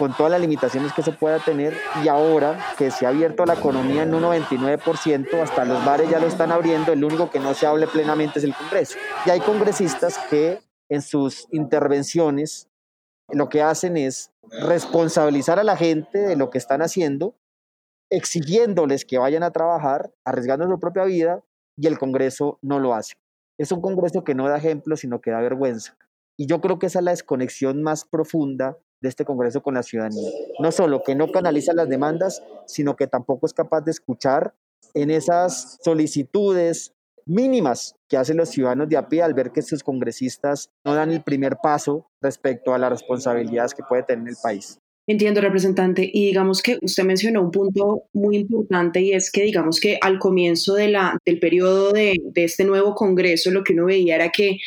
con 0.00 0.16
todas 0.16 0.32
las 0.32 0.40
limitaciones 0.40 0.94
que 0.94 1.02
se 1.02 1.12
pueda 1.12 1.40
tener 1.40 1.76
y 2.02 2.08
ahora 2.08 2.58
que 2.78 2.90
se 2.90 3.04
ha 3.04 3.10
abierto 3.10 3.44
la 3.44 3.52
economía 3.52 4.02
en 4.02 4.14
un 4.14 4.22
99%, 4.22 5.42
hasta 5.42 5.66
los 5.66 5.84
bares 5.84 6.08
ya 6.08 6.18
lo 6.18 6.26
están 6.26 6.50
abriendo, 6.52 6.90
el 6.94 7.04
único 7.04 7.28
que 7.28 7.38
no 7.38 7.52
se 7.52 7.66
hable 7.66 7.86
plenamente 7.86 8.38
es 8.38 8.46
el 8.46 8.54
Congreso. 8.54 8.96
Y 9.26 9.30
hay 9.30 9.40
congresistas 9.40 10.18
que 10.30 10.62
en 10.88 11.02
sus 11.02 11.46
intervenciones 11.50 12.70
lo 13.28 13.50
que 13.50 13.60
hacen 13.60 13.98
es 13.98 14.32
responsabilizar 14.62 15.58
a 15.58 15.64
la 15.64 15.76
gente 15.76 16.18
de 16.18 16.34
lo 16.34 16.48
que 16.48 16.56
están 16.56 16.80
haciendo, 16.80 17.34
exigiéndoles 18.08 19.04
que 19.04 19.18
vayan 19.18 19.42
a 19.42 19.50
trabajar, 19.50 20.10
arriesgando 20.24 20.66
su 20.66 20.80
propia 20.80 21.04
vida, 21.04 21.44
y 21.76 21.86
el 21.88 21.98
Congreso 21.98 22.58
no 22.62 22.78
lo 22.78 22.94
hace. 22.94 23.16
Es 23.60 23.72
un 23.72 23.82
Congreso 23.82 24.24
que 24.24 24.34
no 24.34 24.48
da 24.48 24.56
ejemplo, 24.56 24.96
sino 24.96 25.20
que 25.20 25.32
da 25.32 25.40
vergüenza. 25.42 25.94
Y 26.38 26.46
yo 26.46 26.62
creo 26.62 26.78
que 26.78 26.86
esa 26.86 27.00
es 27.00 27.04
la 27.04 27.10
desconexión 27.10 27.82
más 27.82 28.06
profunda 28.06 28.78
de 29.02 29.10
este 29.10 29.26
Congreso 29.26 29.62
con 29.62 29.74
la 29.74 29.82
ciudadanía. 29.82 30.30
No 30.60 30.72
solo 30.72 31.02
que 31.02 31.14
no 31.14 31.30
canaliza 31.30 31.74
las 31.74 31.86
demandas, 31.86 32.42
sino 32.66 32.96
que 32.96 33.06
tampoco 33.06 33.44
es 33.44 33.52
capaz 33.52 33.82
de 33.82 33.90
escuchar 33.90 34.54
en 34.94 35.10
esas 35.10 35.76
solicitudes 35.84 36.94
mínimas 37.26 37.96
que 38.08 38.16
hacen 38.16 38.38
los 38.38 38.48
ciudadanos 38.48 38.88
de 38.88 38.96
a 38.96 39.10
pie 39.10 39.22
al 39.22 39.34
ver 39.34 39.52
que 39.52 39.60
sus 39.60 39.84
congresistas 39.84 40.70
no 40.82 40.94
dan 40.94 41.10
el 41.10 41.22
primer 41.22 41.58
paso 41.62 42.06
respecto 42.22 42.72
a 42.72 42.78
las 42.78 42.88
responsabilidades 42.88 43.74
que 43.74 43.82
puede 43.82 44.04
tener 44.04 44.26
el 44.26 44.36
país. 44.42 44.78
Entiendo, 45.10 45.40
representante. 45.40 46.08
Y 46.12 46.26
digamos 46.26 46.62
que 46.62 46.78
usted 46.82 47.02
mencionó 47.02 47.42
un 47.42 47.50
punto 47.50 48.04
muy 48.12 48.36
importante 48.36 49.00
y 49.00 49.12
es 49.12 49.32
que 49.32 49.42
digamos 49.42 49.80
que 49.80 49.98
al 50.00 50.20
comienzo 50.20 50.74
de 50.74 50.86
la, 50.86 51.18
del 51.26 51.40
periodo 51.40 51.90
de, 51.90 52.14
de 52.32 52.44
este 52.44 52.64
nuevo 52.64 52.94
Congreso 52.94 53.50
lo 53.50 53.64
que 53.64 53.72
uno 53.72 53.86
veía 53.86 54.14
era 54.14 54.30
que 54.30 54.58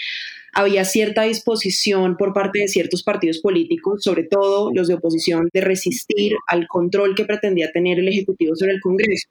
había 0.53 0.83
cierta 0.83 1.21
disposición 1.21 2.17
por 2.17 2.33
parte 2.33 2.59
de 2.59 2.67
ciertos 2.67 3.03
partidos 3.03 3.39
políticos, 3.39 4.03
sobre 4.03 4.25
todo 4.25 4.69
los 4.73 4.89
de 4.89 4.95
oposición, 4.95 5.47
de 5.53 5.61
resistir 5.61 6.33
al 6.47 6.67
control 6.67 7.15
que 7.15 7.23
pretendía 7.23 7.71
tener 7.71 7.99
el 7.99 8.09
Ejecutivo 8.09 8.53
sobre 8.57 8.73
el 8.73 8.81
Congreso. 8.81 9.29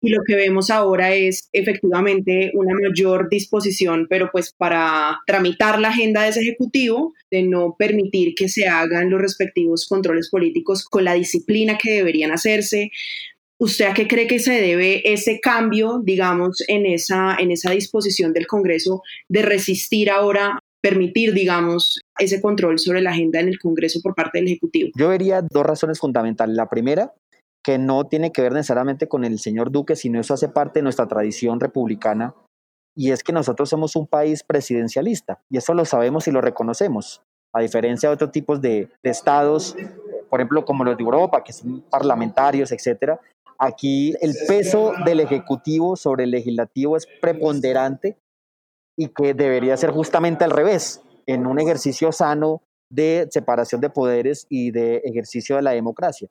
Y 0.00 0.10
lo 0.10 0.22
que 0.26 0.36
vemos 0.36 0.70
ahora 0.70 1.14
es 1.14 1.48
efectivamente 1.52 2.52
una 2.54 2.74
mayor 2.74 3.28
disposición, 3.28 4.06
pero 4.08 4.30
pues 4.30 4.52
para 4.56 5.18
tramitar 5.26 5.78
la 5.80 5.88
agenda 5.88 6.22
de 6.22 6.30
ese 6.30 6.40
Ejecutivo, 6.40 7.12
de 7.30 7.42
no 7.42 7.74
permitir 7.78 8.34
que 8.34 8.48
se 8.48 8.68
hagan 8.68 9.10
los 9.10 9.20
respectivos 9.20 9.86
controles 9.88 10.30
políticos 10.30 10.84
con 10.84 11.04
la 11.04 11.14
disciplina 11.14 11.76
que 11.76 11.92
deberían 11.92 12.30
hacerse, 12.30 12.90
¿Usted 13.58 13.86
a 13.86 13.94
qué 13.94 14.06
cree 14.06 14.26
que 14.26 14.38
se 14.38 14.52
debe 14.52 15.10
ese 15.10 15.40
cambio, 15.40 16.02
digamos, 16.04 16.62
en 16.68 16.84
esa, 16.84 17.36
en 17.38 17.50
esa 17.50 17.70
disposición 17.70 18.34
del 18.34 18.46
Congreso 18.46 19.00
de 19.30 19.40
resistir 19.40 20.10
ahora, 20.10 20.58
permitir, 20.82 21.32
digamos, 21.32 22.00
ese 22.18 22.42
control 22.42 22.78
sobre 22.78 23.00
la 23.00 23.12
agenda 23.12 23.40
en 23.40 23.48
el 23.48 23.58
Congreso 23.58 24.00
por 24.02 24.14
parte 24.14 24.38
del 24.38 24.48
Ejecutivo? 24.48 24.90
Yo 24.94 25.08
vería 25.08 25.40
dos 25.40 25.64
razones 25.64 25.98
fundamentales. 25.98 26.54
La 26.54 26.68
primera, 26.68 27.14
que 27.66 27.78
no 27.78 28.04
tiene 28.04 28.30
que 28.30 28.42
ver 28.42 28.52
necesariamente 28.52 29.08
con 29.08 29.24
el 29.24 29.40
señor 29.40 29.72
Duque, 29.72 29.96
sino 29.96 30.20
eso 30.20 30.34
hace 30.34 30.48
parte 30.48 30.78
de 30.78 30.84
nuestra 30.84 31.08
tradición 31.08 31.58
republicana, 31.58 32.32
y 32.96 33.10
es 33.10 33.24
que 33.24 33.32
nosotros 33.32 33.68
somos 33.68 33.96
un 33.96 34.06
país 34.06 34.44
presidencialista, 34.44 35.40
y 35.50 35.56
eso 35.56 35.74
lo 35.74 35.84
sabemos 35.84 36.28
y 36.28 36.30
lo 36.30 36.40
reconocemos, 36.40 37.22
a 37.52 37.62
diferencia 37.62 38.08
de 38.08 38.14
otros 38.14 38.30
tipos 38.30 38.60
de, 38.60 38.88
estados, 39.02 39.74
por 40.30 40.38
ejemplo, 40.38 40.64
como 40.64 40.84
los 40.84 40.96
de 40.96 41.02
Europa, 41.02 41.42
que 41.42 41.52
son 41.52 41.80
parlamentarios, 41.90 42.70
etcétera, 42.70 43.20
Aquí 43.58 44.14
el 44.20 44.34
peso 44.46 44.92
del 45.06 45.20
Ejecutivo 45.20 45.96
sobre 45.96 46.24
el 46.24 46.30
Legislativo 46.30 46.94
es 46.94 47.08
preponderante 47.22 48.18
y 48.98 49.08
que 49.08 49.32
debería 49.32 49.78
ser 49.78 49.92
justamente 49.92 50.44
al 50.44 50.50
revés, 50.50 51.00
en 51.24 51.46
un 51.46 51.58
ejercicio 51.58 52.12
sano 52.12 52.60
de 52.92 53.26
separación 53.30 53.80
de 53.80 53.88
poderes 53.88 54.46
y 54.50 54.72
de 54.72 54.96
ejercicio 55.04 55.56
de 55.56 55.62
la 55.62 55.70
democracia. 55.70 56.28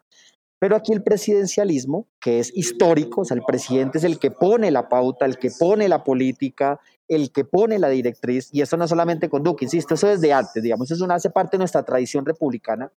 Pero 0.60 0.76
aquí 0.76 0.94
el 0.94 1.04
presidencialismo, 1.04 2.08
que 2.20 2.40
es 2.40 2.56
histórico, 2.56 3.22
o 3.22 3.26
sea, 3.26 3.36
el 3.36 3.44
presidente 3.44 3.98
es 3.98 4.04
el 4.04 4.20
que 4.20 4.32
pone 4.32 4.72
la 4.72 4.88
pauta, 4.88 5.26
el 5.26 5.38
que 5.38 5.52
pone 5.52 5.90
la 5.90 6.04
política, 6.04 6.80
el 7.08 7.32
que 7.32 7.44
pone 7.44 7.78
la 7.78 7.90
directriz, 7.90 8.50
y 8.52 8.62
eso 8.62 8.78
no 8.78 8.88
solamente 8.88 9.30
con 9.30 9.44
Duque, 9.44 9.66
insisto, 9.66 9.94
eso 9.94 10.08
desde 10.08 10.34
antes, 10.34 10.64
digamos, 10.64 10.90
eso 10.90 11.06
hace 11.12 11.30
parte 11.30 11.58
de 11.58 11.60
nuestra 11.60 11.84
tradición 11.84 12.26
republicana. 12.26 12.92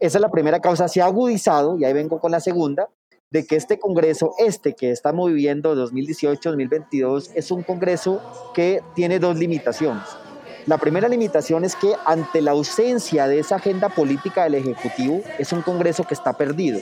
Esa 0.00 0.18
es 0.18 0.22
la 0.22 0.30
primera 0.30 0.60
causa, 0.60 0.88
se 0.88 1.00
ha 1.00 1.06
agudizado, 1.06 1.78
y 1.78 1.84
ahí 1.84 1.92
vengo 1.92 2.20
con 2.20 2.32
la 2.32 2.40
segunda, 2.40 2.88
de 3.30 3.46
que 3.46 3.56
este 3.56 3.78
Congreso, 3.78 4.34
este 4.38 4.74
que 4.74 4.90
estamos 4.90 5.28
viviendo 5.28 5.74
2018-2022, 5.74 7.30
es 7.34 7.50
un 7.50 7.62
Congreso 7.62 8.20
que 8.54 8.80
tiene 8.94 9.18
dos 9.18 9.36
limitaciones. 9.36 10.04
La 10.66 10.78
primera 10.78 11.08
limitación 11.08 11.64
es 11.64 11.76
que 11.76 11.94
ante 12.06 12.40
la 12.40 12.52
ausencia 12.52 13.28
de 13.28 13.38
esa 13.38 13.56
agenda 13.56 13.90
política 13.90 14.44
del 14.44 14.54
Ejecutivo, 14.54 15.20
es 15.38 15.52
un 15.52 15.60
Congreso 15.60 16.04
que 16.04 16.14
está 16.14 16.32
perdido. 16.32 16.80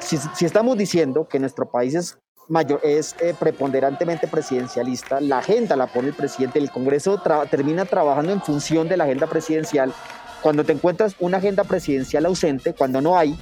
Si, 0.00 0.44
estamos 0.44 0.76
diciendo 0.76 1.26
que 1.26 1.38
nuestro 1.38 1.64
país 1.64 1.94
es, 1.94 2.18
mayor, 2.46 2.80
es 2.82 3.16
eh, 3.20 3.34
preponderantemente 3.38 4.28
presidencialista, 4.28 5.18
la 5.22 5.38
agenda 5.38 5.76
la 5.76 5.86
pone 5.86 6.08
el 6.08 6.14
presidente, 6.14 6.58
el 6.58 6.70
Congreso 6.70 7.22
termina 7.50 7.86
trabajando 7.86 8.32
en 8.32 8.42
función 8.42 8.86
de 8.86 8.98
la 8.98 9.04
agenda 9.04 9.26
presidencial. 9.28 9.94
Cuando 10.42 10.62
te 10.62 10.72
encuentras 10.72 11.16
una 11.20 11.38
agenda 11.38 11.64
presidencial 11.64 12.26
ausente, 12.26 12.74
cuando 12.74 13.00
no 13.00 13.16
hay, 13.16 13.34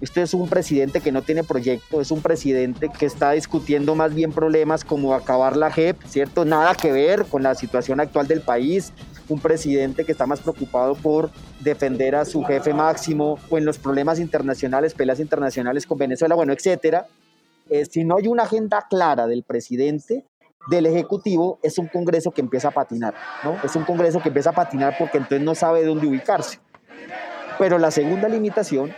este 0.00 0.22
es 0.22 0.32
un 0.32 0.48
presidente 0.48 1.00
que 1.00 1.10
no 1.10 1.22
tiene 1.22 1.42
proyecto, 1.42 2.00
es 2.00 2.12
un 2.12 2.22
presidente 2.22 2.88
que 2.88 3.06
está 3.06 3.32
discutiendo 3.32 3.96
más 3.96 4.14
bien 4.14 4.32
problemas 4.32 4.84
como 4.84 5.12
acabar 5.12 5.56
la 5.56 5.72
JEP, 5.72 6.00
¿cierto? 6.06 6.44
Nada 6.44 6.74
que 6.74 6.92
ver 6.92 7.24
con 7.24 7.42
la 7.42 7.56
situación 7.56 7.98
actual 7.98 8.28
del 8.28 8.40
país. 8.40 8.92
Un 9.28 9.40
presidente 9.40 10.04
que 10.04 10.12
está 10.12 10.24
más 10.24 10.40
preocupado 10.40 10.94
por 10.94 11.30
defender 11.60 12.14
a 12.14 12.24
su 12.24 12.44
jefe 12.44 12.72
máximo 12.72 13.38
o 13.50 13.58
en 13.58 13.64
los 13.64 13.78
problemas 13.78 14.20
internacionales, 14.20 14.94
peleas 14.94 15.20
internacionales 15.20 15.86
con 15.86 15.98
Venezuela, 15.98 16.34
bueno, 16.34 16.52
etcétera. 16.52 17.06
Eh, 17.68 17.84
si 17.84 18.04
no 18.04 18.16
hay 18.16 18.28
una 18.28 18.44
agenda 18.44 18.86
clara 18.88 19.26
del 19.26 19.42
presidente, 19.42 20.24
del 20.70 20.86
Ejecutivo, 20.86 21.58
es 21.62 21.76
un 21.78 21.88
Congreso 21.88 22.30
que 22.30 22.40
empieza 22.40 22.68
a 22.68 22.70
patinar, 22.70 23.14
¿no? 23.42 23.56
Es 23.64 23.74
un 23.74 23.84
Congreso 23.84 24.20
que 24.20 24.28
empieza 24.28 24.50
a 24.50 24.54
patinar 24.54 24.96
porque 24.98 25.18
entonces 25.18 25.42
no 25.42 25.54
sabe 25.54 25.84
dónde 25.84 26.06
ubicarse. 26.06 26.60
Pero 27.58 27.78
la 27.78 27.90
segunda 27.90 28.28
limitación 28.28 28.94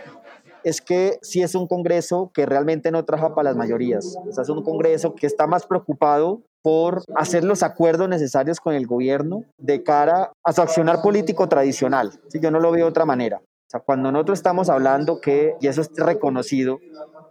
es 0.63 0.81
que 0.81 1.17
sí 1.21 1.41
es 1.41 1.55
un 1.55 1.67
Congreso 1.67 2.31
que 2.33 2.45
realmente 2.45 2.91
no 2.91 3.03
trabaja 3.05 3.33
para 3.33 3.49
las 3.49 3.57
mayorías. 3.57 4.17
Es 4.29 4.49
un 4.49 4.63
Congreso 4.63 5.15
que 5.15 5.27
está 5.27 5.47
más 5.47 5.65
preocupado 5.65 6.41
por 6.63 7.03
hacer 7.15 7.43
los 7.43 7.63
acuerdos 7.63 8.07
necesarios 8.07 8.59
con 8.59 8.75
el 8.75 8.85
gobierno 8.85 9.43
de 9.57 9.83
cara 9.83 10.31
a 10.43 10.53
su 10.53 10.61
accionar 10.61 11.01
político 11.01 11.47
tradicional. 11.49 12.11
Yo 12.33 12.51
no 12.51 12.59
lo 12.59 12.71
veo 12.71 12.85
de 12.85 12.89
otra 12.89 13.05
manera. 13.05 13.41
Cuando 13.85 14.11
nosotros 14.11 14.39
estamos 14.39 14.69
hablando 14.69 15.21
que, 15.21 15.55
y 15.61 15.67
eso 15.67 15.81
es 15.81 15.89
reconocido, 15.95 16.79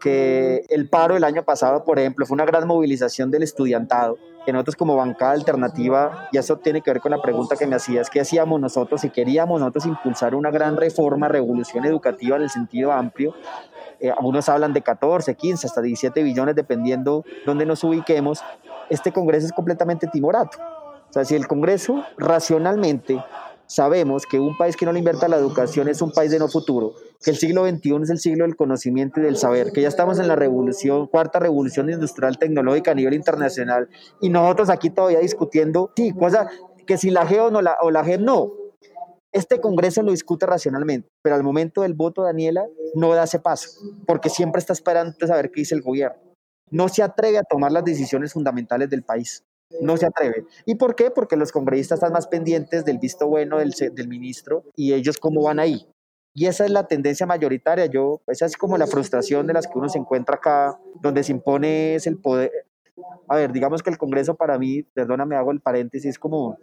que 0.00 0.64
el 0.68 0.88
paro 0.88 1.16
el 1.16 1.24
año 1.24 1.44
pasado, 1.44 1.84
por 1.84 1.98
ejemplo, 1.98 2.26
fue 2.26 2.34
una 2.34 2.44
gran 2.44 2.66
movilización 2.66 3.30
del 3.30 3.42
estudiantado, 3.42 4.18
que 4.44 4.52
nosotros 4.52 4.76
como 4.76 4.96
bancada 4.96 5.32
alternativa, 5.32 6.28
y 6.32 6.38
eso 6.38 6.56
tiene 6.56 6.80
que 6.80 6.90
ver 6.90 7.00
con 7.00 7.10
la 7.10 7.20
pregunta 7.20 7.56
que 7.56 7.66
me 7.66 7.76
hacías, 7.76 8.08
¿qué 8.10 8.20
hacíamos 8.20 8.60
nosotros? 8.60 9.02
Si 9.02 9.10
queríamos 9.10 9.60
nosotros 9.60 9.86
impulsar 9.86 10.34
una 10.34 10.50
gran 10.50 10.76
reforma, 10.76 11.28
revolución 11.28 11.84
educativa 11.84 12.36
en 12.36 12.42
el 12.42 12.50
sentido 12.50 12.90
amplio, 12.90 13.34
eh, 14.00 14.10
algunos 14.10 14.48
hablan 14.48 14.72
de 14.72 14.80
14, 14.80 15.34
15, 15.34 15.66
hasta 15.66 15.82
17 15.82 16.22
billones, 16.22 16.56
dependiendo 16.56 17.24
dónde 17.44 17.66
nos 17.66 17.84
ubiquemos, 17.84 18.42
este 18.88 19.12
Congreso 19.12 19.46
es 19.46 19.52
completamente 19.52 20.06
timorato. 20.06 20.58
O 21.10 21.12
sea, 21.12 21.24
si 21.24 21.34
el 21.34 21.46
Congreso 21.46 22.04
racionalmente 22.16 23.22
sabemos 23.66 24.26
que 24.26 24.40
un 24.40 24.56
país 24.56 24.76
que 24.76 24.86
no 24.86 24.92
le 24.92 25.00
invierta 25.00 25.26
a 25.26 25.28
la 25.28 25.36
educación 25.36 25.88
es 25.88 26.00
un 26.00 26.12
país 26.12 26.30
de 26.30 26.38
no 26.38 26.48
futuro, 26.48 26.94
que 27.22 27.30
el 27.30 27.36
siglo 27.36 27.68
XXI 27.68 28.02
es 28.02 28.10
el 28.10 28.18
siglo 28.18 28.44
del 28.44 28.56
conocimiento 28.56 29.20
y 29.20 29.24
del 29.24 29.36
saber, 29.36 29.72
que 29.72 29.82
ya 29.82 29.88
estamos 29.88 30.18
en 30.18 30.28
la 30.28 30.36
revolución, 30.36 31.06
cuarta 31.06 31.38
revolución 31.38 31.90
industrial 31.90 32.38
tecnológica 32.38 32.92
a 32.92 32.94
nivel 32.94 33.14
internacional, 33.14 33.88
y 34.20 34.30
nosotros 34.30 34.70
aquí 34.70 34.90
todavía 34.90 35.20
discutiendo, 35.20 35.92
sí, 35.96 36.12
cosa 36.12 36.48
que 36.86 36.96
si 36.96 37.10
la 37.10 37.26
GEO 37.26 37.50
no 37.50 37.62
la, 37.62 37.76
o 37.82 37.90
la 37.90 38.04
GEM 38.04 38.24
no. 38.24 38.52
Este 39.32 39.60
Congreso 39.60 40.02
lo 40.02 40.10
discute 40.10 40.44
racionalmente, 40.46 41.08
pero 41.22 41.36
al 41.36 41.44
momento 41.44 41.82
del 41.82 41.94
voto, 41.94 42.22
Daniela, 42.22 42.66
no 42.94 43.14
da 43.14 43.24
ese 43.24 43.38
paso, 43.38 43.70
porque 44.06 44.28
siempre 44.28 44.58
está 44.58 44.72
esperando 44.72 45.14
saber 45.24 45.50
qué 45.52 45.60
dice 45.60 45.74
el 45.74 45.82
gobierno. 45.82 46.18
No 46.70 46.88
se 46.88 47.02
atreve 47.02 47.38
a 47.38 47.44
tomar 47.44 47.70
las 47.70 47.84
decisiones 47.84 48.32
fundamentales 48.32 48.90
del 48.90 49.02
país 49.02 49.44
no 49.80 49.96
se 49.96 50.06
atreve. 50.06 50.46
¿Y 50.66 50.74
por 50.74 50.96
qué? 50.96 51.10
Porque 51.10 51.36
los 51.36 51.52
congresistas 51.52 51.98
están 51.98 52.12
más 52.12 52.26
pendientes 52.26 52.84
del 52.84 52.98
visto 52.98 53.28
bueno 53.28 53.58
del, 53.58 53.70
del, 53.70 54.08
ministro 54.08 54.64
y 54.74 54.94
ellos 54.94 55.18
cómo 55.18 55.44
van 55.44 55.60
ahí. 55.60 55.86
Y 56.32 56.46
esa 56.46 56.64
es 56.64 56.70
la 56.70 56.86
tendencia 56.86 57.26
mayoritaria. 57.26 57.86
Yo, 57.86 58.20
esa 58.26 58.46
es 58.46 58.56
como 58.56 58.78
la 58.78 58.86
frustración 58.86 59.46
de 59.46 59.52
las 59.52 59.66
que 59.66 59.78
uno 59.78 59.88
se 59.88 59.98
encuentra 59.98 60.36
acá, 60.36 60.78
donde 61.02 61.22
se 61.24 61.32
impone 61.32 61.96
es 61.96 62.06
el 62.06 62.18
poder. 62.18 62.50
A 63.28 63.36
ver, 63.36 63.52
digamos 63.52 63.82
que 63.82 63.90
el 63.90 63.98
Congreso 63.98 64.34
para 64.34 64.58
mí, 64.58 64.82
perdóname, 64.82 65.36
hago 65.36 65.52
el 65.52 65.60
paréntesis, 65.60 66.10
es 66.10 66.18
como 66.18 66.58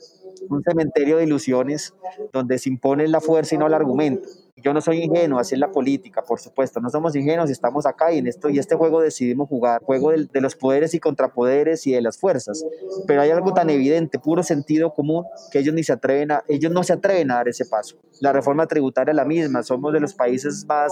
un 0.49 0.63
cementerio 0.63 1.17
de 1.17 1.23
ilusiones 1.23 1.93
donde 2.31 2.59
se 2.59 2.69
impone 2.69 3.07
la 3.07 3.21
fuerza 3.21 3.55
y 3.55 3.57
no 3.57 3.67
el 3.67 3.73
argumento. 3.73 4.27
Yo 4.57 4.73
no 4.73 4.81
soy 4.81 5.03
ingenuo, 5.03 5.39
así 5.39 5.53
es 5.53 5.59
la 5.59 5.71
política, 5.71 6.23
por 6.23 6.39
supuesto, 6.39 6.79
no 6.79 6.89
somos 6.89 7.15
ingenuos, 7.15 7.49
estamos 7.51 7.85
acá 7.85 8.11
y 8.11 8.17
en 8.17 8.27
esto 8.27 8.49
y 8.49 8.57
este 8.57 8.75
juego 8.75 9.01
decidimos 9.01 9.47
jugar, 9.47 9.83
juego 9.83 10.11
de, 10.11 10.25
de 10.25 10.41
los 10.41 10.55
poderes 10.55 10.95
y 10.95 10.99
contrapoderes 10.99 11.85
y 11.85 11.91
de 11.91 12.01
las 12.01 12.17
fuerzas. 12.17 12.65
Pero 13.05 13.21
hay 13.21 13.29
algo 13.29 13.53
tan 13.53 13.69
evidente, 13.69 14.17
puro 14.17 14.41
sentido 14.41 14.93
común, 14.93 15.25
que 15.51 15.59
ellos 15.59 15.75
ni 15.75 15.83
se 15.83 15.93
atreven 15.93 16.31
a, 16.31 16.43
ellos 16.47 16.71
no 16.71 16.83
se 16.83 16.93
atreven 16.93 17.29
a 17.29 17.35
dar 17.35 17.47
ese 17.47 17.65
paso. 17.65 17.97
La 18.19 18.33
reforma 18.33 18.65
tributaria 18.65 19.11
es 19.11 19.15
la 19.15 19.25
misma, 19.25 19.61
somos 19.61 19.93
de 19.93 19.99
los 19.99 20.15
países 20.15 20.65
más 20.67 20.91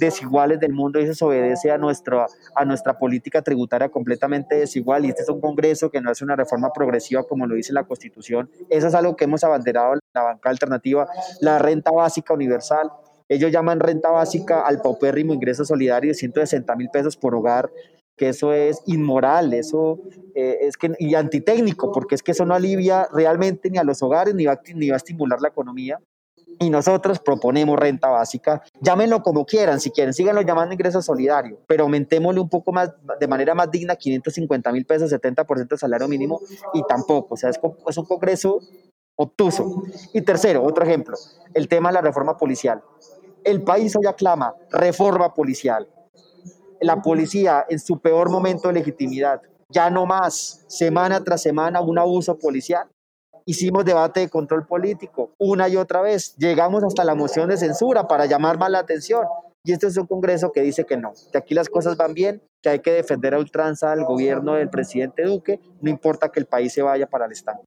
desiguales 0.00 0.58
del 0.58 0.72
mundo 0.72 1.00
y 1.00 1.04
eso 1.04 1.26
obedece 1.26 1.70
a 1.70 1.78
nuestra, 1.78 2.26
a 2.56 2.64
nuestra 2.64 2.98
política 2.98 3.42
tributaria 3.42 3.88
completamente 3.88 4.56
desigual 4.56 5.04
y 5.04 5.10
este 5.10 5.22
es 5.22 5.28
un 5.28 5.40
Congreso 5.40 5.90
que 5.90 6.00
no 6.00 6.10
hace 6.10 6.24
una 6.24 6.34
reforma 6.34 6.72
progresiva 6.72 7.22
como 7.24 7.46
lo 7.46 7.54
dice 7.54 7.72
la 7.72 7.84
Constitución. 7.84 8.50
Eso 8.70 8.88
es 8.88 8.94
algo 8.94 9.14
que 9.14 9.24
hemos 9.24 9.44
abanderado 9.44 9.94
la 10.14 10.22
banca 10.22 10.50
alternativa, 10.50 11.06
la 11.40 11.58
renta 11.58 11.90
básica 11.90 12.34
universal. 12.34 12.90
Ellos 13.28 13.50
llaman 13.50 13.80
renta 13.80 14.10
básica 14.10 14.66
al 14.66 14.80
paupérrimo 14.80 15.32
ingreso 15.32 15.64
solidario 15.64 16.10
de 16.10 16.14
160 16.14 16.76
mil 16.76 16.88
pesos 16.90 17.16
por 17.16 17.34
hogar, 17.34 17.70
que 18.16 18.28
eso 18.28 18.52
es 18.52 18.82
inmoral, 18.86 19.52
eso 19.54 20.00
eh, 20.34 20.58
es 20.62 20.76
que, 20.76 20.92
y 20.98 21.14
antitécnico, 21.14 21.90
porque 21.90 22.14
es 22.14 22.22
que 22.22 22.32
eso 22.32 22.44
no 22.44 22.54
alivia 22.54 23.08
realmente 23.12 23.70
ni 23.70 23.78
a 23.78 23.84
los 23.84 24.02
hogares 24.02 24.34
ni 24.34 24.46
va, 24.46 24.60
ni 24.74 24.88
va 24.90 24.94
a 24.94 24.98
estimular 24.98 25.40
la 25.40 25.48
economía. 25.48 25.98
Y 26.60 26.70
nosotros 26.70 27.18
proponemos 27.18 27.76
renta 27.76 28.08
básica, 28.08 28.62
llámenlo 28.80 29.22
como 29.22 29.44
quieran, 29.44 29.80
si 29.80 29.90
quieren, 29.90 30.14
síganlo 30.14 30.42
llamando 30.42 30.72
ingreso 30.72 31.02
solidario, 31.02 31.58
pero 31.66 31.82
aumentémosle 31.82 32.40
un 32.40 32.48
poco 32.48 32.70
más, 32.70 32.92
de 33.18 33.26
manera 33.26 33.56
más 33.56 33.72
digna, 33.72 33.96
550 33.96 34.70
mil 34.70 34.86
pesos, 34.86 35.10
70% 35.10 35.68
del 35.68 35.78
salario 35.78 36.06
mínimo, 36.06 36.40
y 36.72 36.82
tampoco, 36.86 37.34
o 37.34 37.36
sea, 37.36 37.50
es, 37.50 37.58
es 37.88 37.98
un 37.98 38.04
congreso 38.04 38.60
obtuso. 39.16 39.82
Y 40.12 40.22
tercero, 40.22 40.62
otro 40.62 40.84
ejemplo, 40.84 41.16
el 41.54 41.68
tema 41.68 41.88
de 41.88 41.94
la 41.94 42.00
reforma 42.02 42.36
policial. 42.36 42.82
El 43.44 43.62
país 43.62 43.94
hoy 43.94 44.06
aclama 44.06 44.54
reforma 44.70 45.34
policial. 45.34 45.86
La 46.80 47.02
policía 47.02 47.66
en 47.68 47.78
su 47.78 47.98
peor 47.98 48.30
momento 48.30 48.68
de 48.68 48.74
legitimidad. 48.74 49.42
Ya 49.68 49.90
no 49.90 50.06
más, 50.06 50.64
semana 50.66 51.22
tras 51.22 51.42
semana, 51.42 51.82
un 51.82 51.98
abuso 51.98 52.38
policial. 52.38 52.88
Hicimos 53.44 53.84
debate 53.84 54.20
de 54.20 54.30
control 54.30 54.66
político 54.66 55.32
una 55.36 55.68
y 55.68 55.76
otra 55.76 56.00
vez. 56.00 56.34
Llegamos 56.38 56.82
hasta 56.84 57.04
la 57.04 57.14
moción 57.14 57.50
de 57.50 57.58
censura 57.58 58.08
para 58.08 58.24
llamar 58.24 58.58
más 58.58 58.70
la 58.70 58.78
atención. 58.78 59.26
Y 59.62 59.72
este 59.72 59.88
es 59.88 59.96
un 59.98 60.06
Congreso 60.06 60.50
que 60.50 60.62
dice 60.62 60.86
que 60.86 60.96
no, 60.96 61.12
que 61.30 61.36
aquí 61.36 61.52
las 61.52 61.68
cosas 61.68 61.98
van 61.98 62.14
bien, 62.14 62.42
que 62.62 62.70
hay 62.70 62.78
que 62.78 62.92
defender 62.92 63.34
a 63.34 63.38
ultranza 63.38 63.92
al 63.92 64.04
gobierno 64.04 64.54
del 64.54 64.70
presidente 64.70 65.22
Duque, 65.22 65.60
no 65.82 65.90
importa 65.90 66.30
que 66.30 66.40
el 66.40 66.46
país 66.46 66.72
se 66.72 66.82
vaya 66.82 67.06
para 67.06 67.26
el 67.26 67.32
Estado. 67.32 67.62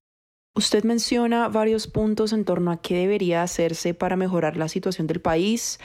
Usted 0.57 0.85
menciona 0.85 1.49
varios 1.49 1.85
puntos 1.85 2.33
en 2.33 2.43
torno 2.43 2.71
a 2.71 2.77
qué 2.77 2.95
debería 2.95 3.43
hacerse 3.43 3.93
para 3.93 4.15
mejorar 4.15 4.57
la 4.57 4.67
situación 4.67 5.05
del 5.05 5.21
país. 5.21 5.79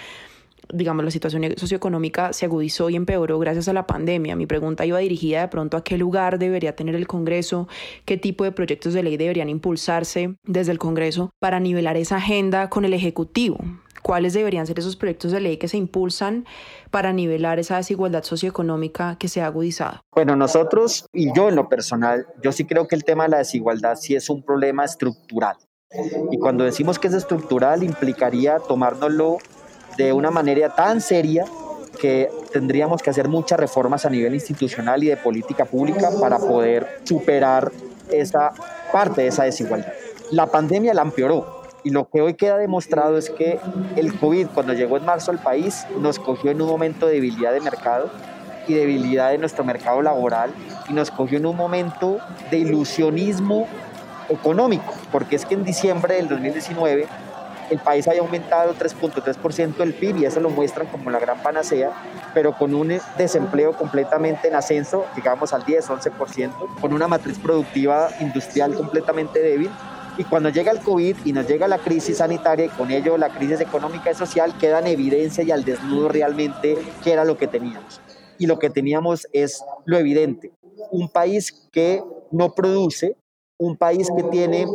Digamos, 0.73 1.05
la 1.05 1.11
situación 1.11 1.45
socioeconómica 1.59 2.33
se 2.33 2.47
agudizó 2.47 2.89
y 2.89 2.97
empeoró 2.97 3.39
gracias 3.39 3.69
a 3.69 3.75
la 3.75 3.87
pandemia. 3.87 4.35
Mi 4.35 4.47
pregunta 4.47 4.87
iba 4.87 4.99
dirigida 4.99 5.43
de 5.43 5.49
pronto 5.49 5.77
a 5.77 5.85
qué 5.85 5.99
lugar 5.99 6.39
debería 6.39 6.75
tener 6.75 6.95
el 6.95 7.07
Congreso, 7.07 7.69
qué 8.07 8.17
tipo 8.17 8.45
de 8.45 8.53
proyectos 8.53 8.95
de 8.95 9.03
ley 9.03 9.19
deberían 9.19 9.51
impulsarse 9.51 10.37
desde 10.45 10.73
el 10.73 10.79
Congreso 10.79 11.35
para 11.39 11.61
nivelar 11.61 11.99
esa 11.99 12.17
agenda 12.17 12.71
con 12.71 12.87
el 12.87 12.95
Ejecutivo 12.95 13.59
cuáles 14.03 14.35
deberían 14.35 14.67
ser 14.67 14.79
esos 14.79 14.97
proyectos 14.97 15.33
de 15.33 15.41
ley 15.41 15.57
que 15.57 15.69
se 15.69 15.77
impulsan 15.77 16.45
para 16.91 17.13
nivelar 17.13 17.59
esa 17.59 17.77
desigualdad 17.77 18.25
socioeconómica 18.25 19.17
que 19.19 19.29
se 19.29 19.41
ha 19.41 19.47
agudizado? 19.47 20.01
Bueno, 20.13 20.37
nosotros 20.37 21.07
y 21.13 21.33
yo 21.35 21.49
en 21.49 21.57
lo 21.57 21.69
personal, 21.69 22.27
yo 22.43 22.53
sí 22.53 22.65
creo 22.65 22.89
que 22.89 22.95
el 22.95 23.05
tema 23.05 23.25
de 23.25 23.31
la 23.31 23.39
desigualdad 23.39 23.97
sí 23.97 24.15
es 24.15 24.29
un 24.29 24.43
problema 24.43 24.85
estructural. 24.85 25.57
Y 26.31 26.39
cuando 26.39 26.65
decimos 26.65 26.99
que 26.99 27.09
es 27.09 27.15
estructural, 27.15 27.83
implicaría 27.83 28.59
tomárnoslo 28.59 29.39
de 29.97 30.13
una 30.13 30.31
manera 30.31 30.75
tan 30.75 31.01
seria 31.01 31.45
que 32.01 32.31
tendríamos 32.53 33.03
que 33.03 33.11
hacer 33.11 33.29
muchas 33.29 33.61
reformas 33.61 34.07
a 34.07 34.11
nivel 34.11 34.35
institucional 34.35 35.05
y 35.05 35.09
de 35.09 35.17
política 35.17 35.67
pública 35.67 36.09
para 36.19 36.39
poder 36.39 37.01
superar 37.05 37.71
esa 38.11 38.53
parte 38.91 39.23
de 39.23 39.29
esa 39.29 39.45
desigualdad. 39.45 39.93
La 40.31 40.47
pandemia 40.47 40.95
la 40.95 41.03
empeoró, 41.03 41.62
y 41.85 41.91
lo 41.91 42.09
que 42.09 42.21
hoy 42.21 42.35
queda 42.35 42.59
demostrado 42.59 43.19
es 43.19 43.31
que 43.31 43.59
el 43.97 44.19
COVID, 44.19 44.49
cuando 44.55 44.73
llegó 44.73 44.97
en 44.97 45.05
marzo 45.05 45.31
al 45.31 45.39
país, 45.39 45.87
nos 45.99 46.19
cogió 46.19 46.51
en 46.51 46.63
un 46.63 46.69
momento 46.69 47.07
de 47.07 47.15
debilidad 47.15 47.53
de 47.53 47.61
mercado 47.61 48.11
y 48.69 48.75
debilidad 48.75 49.31
de 49.31 49.39
nuestro 49.39 49.65
mercado 49.65 50.03
laboral 50.03 50.53
y 50.89 50.93
nos 50.93 51.11
cogió 51.11 51.39
en 51.39 51.47
un 51.47 51.57
momento 51.57 52.19
de 52.51 52.59
ilusionismo 52.59 53.67
económico, 54.29 54.95
porque 55.11 55.37
es 55.37 55.45
que 55.45 55.55
en 55.55 55.65
diciembre 55.65 56.15
del 56.15 56.29
2019 56.29 57.07
el 57.71 57.79
país 57.79 58.07
había 58.07 58.21
aumentado 58.21 58.75
3.3% 58.75 59.81
el 59.81 59.95
PIB 59.95 60.19
y 60.19 60.25
eso 60.27 60.41
lo 60.41 60.51
muestran 60.51 60.87
como 60.89 61.11
la 61.11 61.19
gran 61.19 61.43
panacea, 61.43 61.91
pero 62.35 62.53
con 62.53 62.75
un 62.75 63.01
desempleo 63.17 63.73
completamente 63.73 64.49
en 64.49 64.55
ascenso, 64.55 65.07
digamos 65.17 65.53
al 65.53 65.65
10, 65.65 65.89
11%, 65.89 66.81
con 66.81 66.93
una 66.93 67.09
matriz 67.09 67.39
productiva 67.39 68.11
industrial 68.21 68.75
completamente 68.75 69.41
débil 69.41 69.71
y 70.19 70.25
cuando 70.25 70.51
llega 70.51 70.73
el 70.73 70.81
COVID 70.81 71.17
y 71.25 71.33
nos 71.33 71.49
llega 71.49 71.67
la 71.69 71.79
crisis 71.79 72.19
sanitaria 72.19 72.67
y 72.67 72.69
con 72.69 72.91
ello 72.91 73.17
la 73.17 73.31
crisis 73.31 73.61
económica 73.61 74.11
y 74.11 74.15
social, 74.15 74.57
queda 74.59 74.81
en 74.81 74.89
evidencia 74.89 75.43
y 75.43 75.51
al 75.51 75.65
desnudo 75.65 76.09
realmente 76.09 76.77
qué 77.03 77.13
era 77.13 77.25
lo 77.25 77.39
que 77.39 77.47
teníamos. 77.47 78.01
Y 78.39 78.47
lo 78.47 78.59
que 78.59 78.71
teníamos 78.71 79.27
es 79.33 79.65
lo 79.85 79.99
evidente. 79.99 80.53
Un 80.91 81.09
país 81.09 81.69
que 81.73 82.03
no 82.31 82.55
produce, 82.55 83.17
un 83.59 83.77
país 83.77 84.09
que 84.15 84.25
tiene 84.25 84.67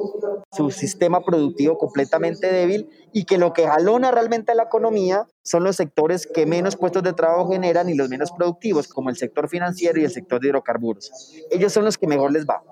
su 0.51 0.71
sistema 0.71 1.21
productivo 1.21 1.77
completamente 1.77 2.51
débil 2.51 2.89
y 3.11 3.25
que 3.25 3.38
lo 3.38 3.53
que 3.53 3.67
jalona 3.67 4.11
realmente 4.11 4.53
a 4.53 4.55
la 4.55 4.63
economía 4.63 5.27
son 5.43 5.63
los 5.63 5.75
sectores 5.75 6.25
que 6.25 6.45
menos 6.45 6.77
puestos 6.77 7.03
de 7.03 7.13
trabajo 7.13 7.51
generan 7.51 7.89
y 7.89 7.95
los 7.95 8.09
menos 8.09 8.31
productivos, 8.31 8.88
como 8.88 9.09
el 9.09 9.17
sector 9.17 9.49
financiero 9.49 9.99
y 9.99 10.05
el 10.05 10.11
sector 10.11 10.39
de 10.39 10.47
hidrocarburos. 10.47 11.11
Ellos 11.51 11.73
son 11.73 11.85
los 11.85 11.97
que 11.97 12.07
mejor 12.07 12.31
les 12.31 12.45
va. 12.45 12.63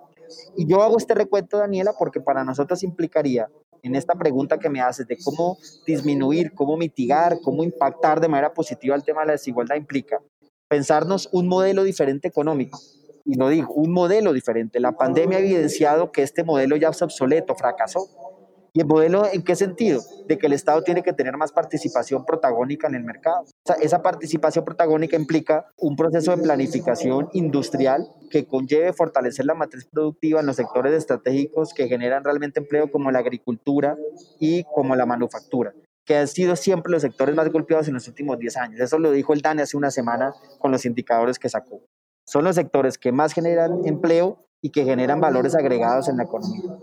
Y 0.56 0.68
yo 0.68 0.82
hago 0.82 0.98
este 0.98 1.14
recuento, 1.14 1.58
Daniela, 1.58 1.94
porque 1.98 2.22
para 2.22 2.44
nosotros 2.44 2.84
implicaría, 2.84 3.50
en 3.84 3.96
esta 3.96 4.16
pregunta 4.16 4.58
que 4.58 4.70
me 4.70 4.82
haces 4.82 5.08
de 5.08 5.18
cómo 5.24 5.58
disminuir, 5.86 6.54
cómo 6.54 6.76
mitigar, 6.76 7.40
cómo 7.44 7.64
impactar 7.64 8.20
de 8.20 8.28
manera 8.28 8.54
positiva 8.54 8.96
el 8.96 9.04
tema 9.04 9.22
de 9.22 9.28
la 9.28 9.34
desigualdad, 9.34 9.76
implica 9.76 10.20
pensarnos 10.68 11.30
un 11.32 11.48
modelo 11.48 11.84
diferente 11.84 12.28
económico. 12.28 12.80
Y 13.26 13.38
no 13.38 13.50
digo, 13.50 13.74
un 13.74 13.92
modelo 13.92 14.34
diferente. 14.34 14.80
La 14.80 14.94
pandemia 14.94 15.38
ha 15.38 15.42
evidenciado 15.42 16.12
que 16.12 16.24
este 16.24 16.44
modelo 16.44 16.76
ya 16.76 16.90
es 16.90 17.02
obsoleto, 17.02 17.56
fracasó 17.56 18.08
¿Y 18.76 18.82
el 18.82 18.88
modelo 18.88 19.26
en 19.32 19.42
qué 19.42 19.56
sentido? 19.56 20.02
De 20.28 20.38
que 20.38 20.48
el 20.48 20.54
Estado 20.54 20.82
tiene 20.82 21.02
que 21.02 21.14
tener 21.14 21.38
más 21.38 21.54
participación 21.54 22.26
protagónica 22.26 22.88
en 22.88 22.96
el 22.96 23.06
mercado. 23.06 23.46
esa 23.80 24.02
participación 24.02 24.66
protagónica 24.66 25.16
implica 25.16 25.72
un 25.78 25.96
proceso 25.96 26.36
de 26.36 26.44
planificación 26.44 27.30
industrial 27.32 28.06
que 28.30 28.46
conlleve 28.46 28.92
fortalecer 28.92 29.46
la 29.46 29.54
matriz 29.54 29.86
productiva 29.86 30.42
en 30.42 30.46
los 30.46 30.58
sectores 30.58 30.94
estratégicos 30.94 31.74
que 31.74 31.88
generan 31.88 32.26
realmente 32.26 32.60
empleo 32.60 32.92
como 32.92 33.12
la 33.12 33.20
agricultura 33.20 33.96
y 34.42 34.66
como 34.66 34.98
la 34.98 35.06
manufactura 35.06 35.74
que 36.04 36.18
han 36.18 36.28
sido 36.28 36.56
siempre 36.56 36.92
los 36.92 37.02
sectores 37.02 37.34
más 37.34 37.50
golpeados 37.52 37.88
en 37.88 37.96
los 37.96 38.08
últimos 38.08 38.38
10 38.38 38.58
años. 38.58 38.80
Eso 38.80 39.00
lo 39.00 39.10
dijo 39.10 39.34
el 39.34 39.42
DANE 39.42 39.64
hace 39.64 39.76
una 39.76 39.90
semana 39.90 40.36
con 40.60 40.72
los 40.72 40.86
indicadores 40.86 41.40
que 41.40 41.50
sacó. 41.50 41.82
Son 42.28 42.44
los 42.44 42.56
sectores 42.56 43.00
que 43.00 43.12
más 43.12 43.34
generan 43.34 43.88
empleo 43.88 44.46
y 44.62 44.70
que 44.70 44.84
generan 44.84 45.20
valores 45.20 45.56
agregados 45.56 46.10
en 46.10 46.18
la 46.18 46.24
economía. 46.24 46.78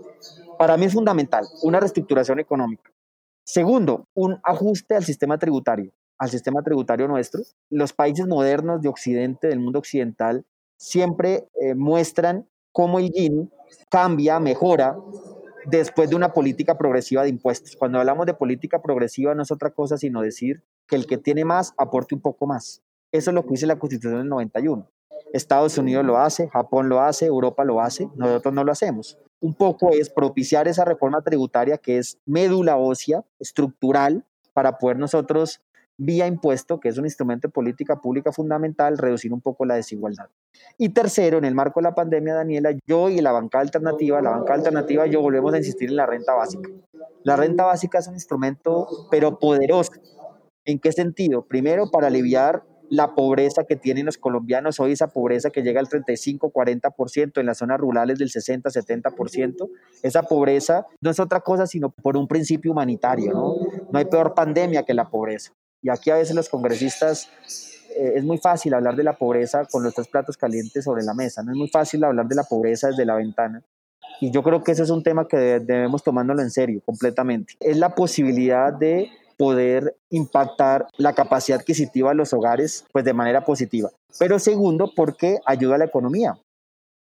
Para 0.57 0.77
mí 0.77 0.85
es 0.85 0.93
fundamental 0.93 1.45
una 1.61 1.79
reestructuración 1.79 2.39
económica. 2.39 2.91
Segundo, 3.45 4.07
un 4.13 4.39
ajuste 4.43 4.95
al 4.95 5.03
sistema 5.03 5.37
tributario, 5.37 5.91
al 6.17 6.29
sistema 6.29 6.63
tributario 6.63 7.07
nuestro. 7.07 7.41
Los 7.69 7.93
países 7.93 8.25
modernos 8.27 8.81
de 8.81 8.89
Occidente, 8.89 9.47
del 9.47 9.59
mundo 9.59 9.79
occidental, 9.79 10.45
siempre 10.77 11.47
eh, 11.61 11.75
muestran 11.75 12.47
cómo 12.71 12.99
el 12.99 13.11
Gini 13.11 13.49
cambia, 13.89 14.39
mejora 14.39 14.97
después 15.65 16.09
de 16.09 16.15
una 16.15 16.33
política 16.33 16.77
progresiva 16.77 17.23
de 17.23 17.29
impuestos. 17.29 17.75
Cuando 17.75 17.99
hablamos 17.99 18.25
de 18.25 18.33
política 18.33 18.81
progresiva 18.81 19.33
no 19.35 19.43
es 19.43 19.51
otra 19.51 19.71
cosa 19.71 19.97
sino 19.97 20.21
decir 20.21 20.63
que 20.87 20.95
el 20.95 21.07
que 21.07 21.17
tiene 21.17 21.45
más 21.45 21.73
aporte 21.77 22.15
un 22.15 22.21
poco 22.21 22.47
más. 22.47 22.81
Eso 23.11 23.29
es 23.31 23.35
lo 23.35 23.43
que 23.43 23.51
dice 23.51 23.67
la 23.67 23.79
Constitución 23.79 24.19
del 24.19 24.29
91. 24.29 24.89
Estados 25.33 25.77
Unidos 25.77 26.05
lo 26.05 26.17
hace, 26.17 26.49
Japón 26.49 26.89
lo 26.89 27.01
hace, 27.01 27.25
Europa 27.25 27.63
lo 27.63 27.81
hace, 27.81 28.07
nosotros 28.15 28.53
no 28.53 28.63
lo 28.63 28.71
hacemos. 28.71 29.17
Un 29.43 29.53
poco 29.55 29.89
es 29.91 30.09
propiciar 30.09 30.69
esa 30.69 30.85
reforma 30.85 31.21
tributaria 31.21 31.77
que 31.77 31.97
es 31.97 32.17
médula 32.25 32.77
ósea, 32.77 33.25
estructural, 33.39 34.23
para 34.53 34.77
poder 34.77 34.97
nosotros, 34.97 35.61
vía 35.97 36.27
impuesto, 36.27 36.79
que 36.79 36.87
es 36.87 36.97
un 36.97 37.03
instrumento 37.03 37.49
de 37.49 37.51
política 37.51 37.97
pública 37.99 38.31
fundamental, 38.31 38.97
reducir 38.97 39.33
un 39.33 39.41
poco 39.41 39.65
la 39.65 39.75
desigualdad. 39.75 40.29
Y 40.77 40.89
tercero, 40.93 41.39
en 41.39 41.43
el 41.43 41.55
marco 41.55 41.81
de 41.81 41.83
la 41.83 41.93
pandemia, 41.93 42.35
Daniela, 42.35 42.71
yo 42.87 43.09
y 43.09 43.19
la 43.19 43.33
banca 43.33 43.59
alternativa, 43.59 44.21
la 44.21 44.29
banca 44.29 44.53
alternativa, 44.53 45.07
yo 45.07 45.19
volvemos 45.19 45.53
a 45.53 45.57
insistir 45.57 45.89
en 45.89 45.97
la 45.97 46.05
renta 46.05 46.33
básica. 46.35 46.69
La 47.23 47.35
renta 47.35 47.65
básica 47.65 47.99
es 47.99 48.07
un 48.07 48.13
instrumento, 48.13 48.87
pero 49.11 49.39
poderoso. 49.39 49.91
¿En 50.63 50.79
qué 50.79 50.93
sentido? 50.93 51.43
Primero, 51.43 51.91
para 51.91 52.07
aliviar 52.07 52.63
la 52.93 53.15
pobreza 53.15 53.63
que 53.63 53.75
tienen 53.75 54.05
los 54.05 54.19
colombianos, 54.19 54.79
hoy 54.79 54.91
esa 54.91 55.07
pobreza 55.07 55.49
que 55.49 55.63
llega 55.63 55.79
al 55.79 55.89
35, 55.89 56.53
40%, 56.53 57.39
en 57.39 57.45
las 57.47 57.57
zonas 57.57 57.79
rurales 57.79 58.19
del 58.19 58.29
60, 58.29 58.69
70%, 58.69 59.67
esa 60.03 60.21
pobreza 60.21 60.85
no 61.01 61.09
es 61.09 61.19
otra 61.19 61.39
cosa 61.39 61.65
sino 61.65 61.89
por 61.89 62.15
un 62.17 62.27
principio 62.27 62.71
humanitario, 62.71 63.31
¿no? 63.31 63.55
No 63.91 63.97
hay 63.97 64.05
peor 64.05 64.35
pandemia 64.35 64.83
que 64.83 64.93
la 64.93 65.09
pobreza. 65.09 65.53
Y 65.81 65.89
aquí 65.89 66.11
a 66.11 66.17
veces 66.17 66.35
los 66.35 66.49
congresistas 66.49 67.31
eh, 67.97 68.13
es 68.17 68.23
muy 68.23 68.37
fácil 68.37 68.75
hablar 68.75 68.95
de 68.95 69.03
la 69.03 69.17
pobreza 69.17 69.65
con 69.65 69.81
los 69.81 69.95
tres 69.95 70.07
platos 70.07 70.37
calientes 70.37 70.83
sobre 70.83 71.01
la 71.03 71.15
mesa, 71.15 71.41
no 71.41 71.51
es 71.51 71.57
muy 71.57 71.69
fácil 71.69 72.03
hablar 72.03 72.27
de 72.27 72.35
la 72.35 72.43
pobreza 72.43 72.89
desde 72.89 73.07
la 73.07 73.15
ventana. 73.15 73.63
Y 74.21 74.29
yo 74.29 74.43
creo 74.43 74.63
que 74.63 74.73
ese 74.73 74.83
es 74.83 74.91
un 74.91 75.01
tema 75.01 75.27
que 75.27 75.37
debemos 75.37 76.03
tomándolo 76.03 76.43
en 76.43 76.51
serio, 76.51 76.79
completamente. 76.85 77.55
Es 77.59 77.77
la 77.77 77.95
posibilidad 77.95 78.71
de 78.71 79.09
poder 79.43 79.97
impactar 80.09 80.87
la 80.95 81.11
capacidad 81.11 81.59
adquisitiva 81.59 82.11
de 82.11 82.15
los 82.15 82.31
hogares 82.31 82.85
pues 82.93 83.03
de 83.03 83.11
manera 83.11 83.43
positiva. 83.43 83.91
Pero 84.17 84.39
segundo, 84.39 84.93
porque 84.95 85.39
ayuda 85.45 85.75
a 85.75 85.79
la 85.79 85.83
economía. 85.83 86.37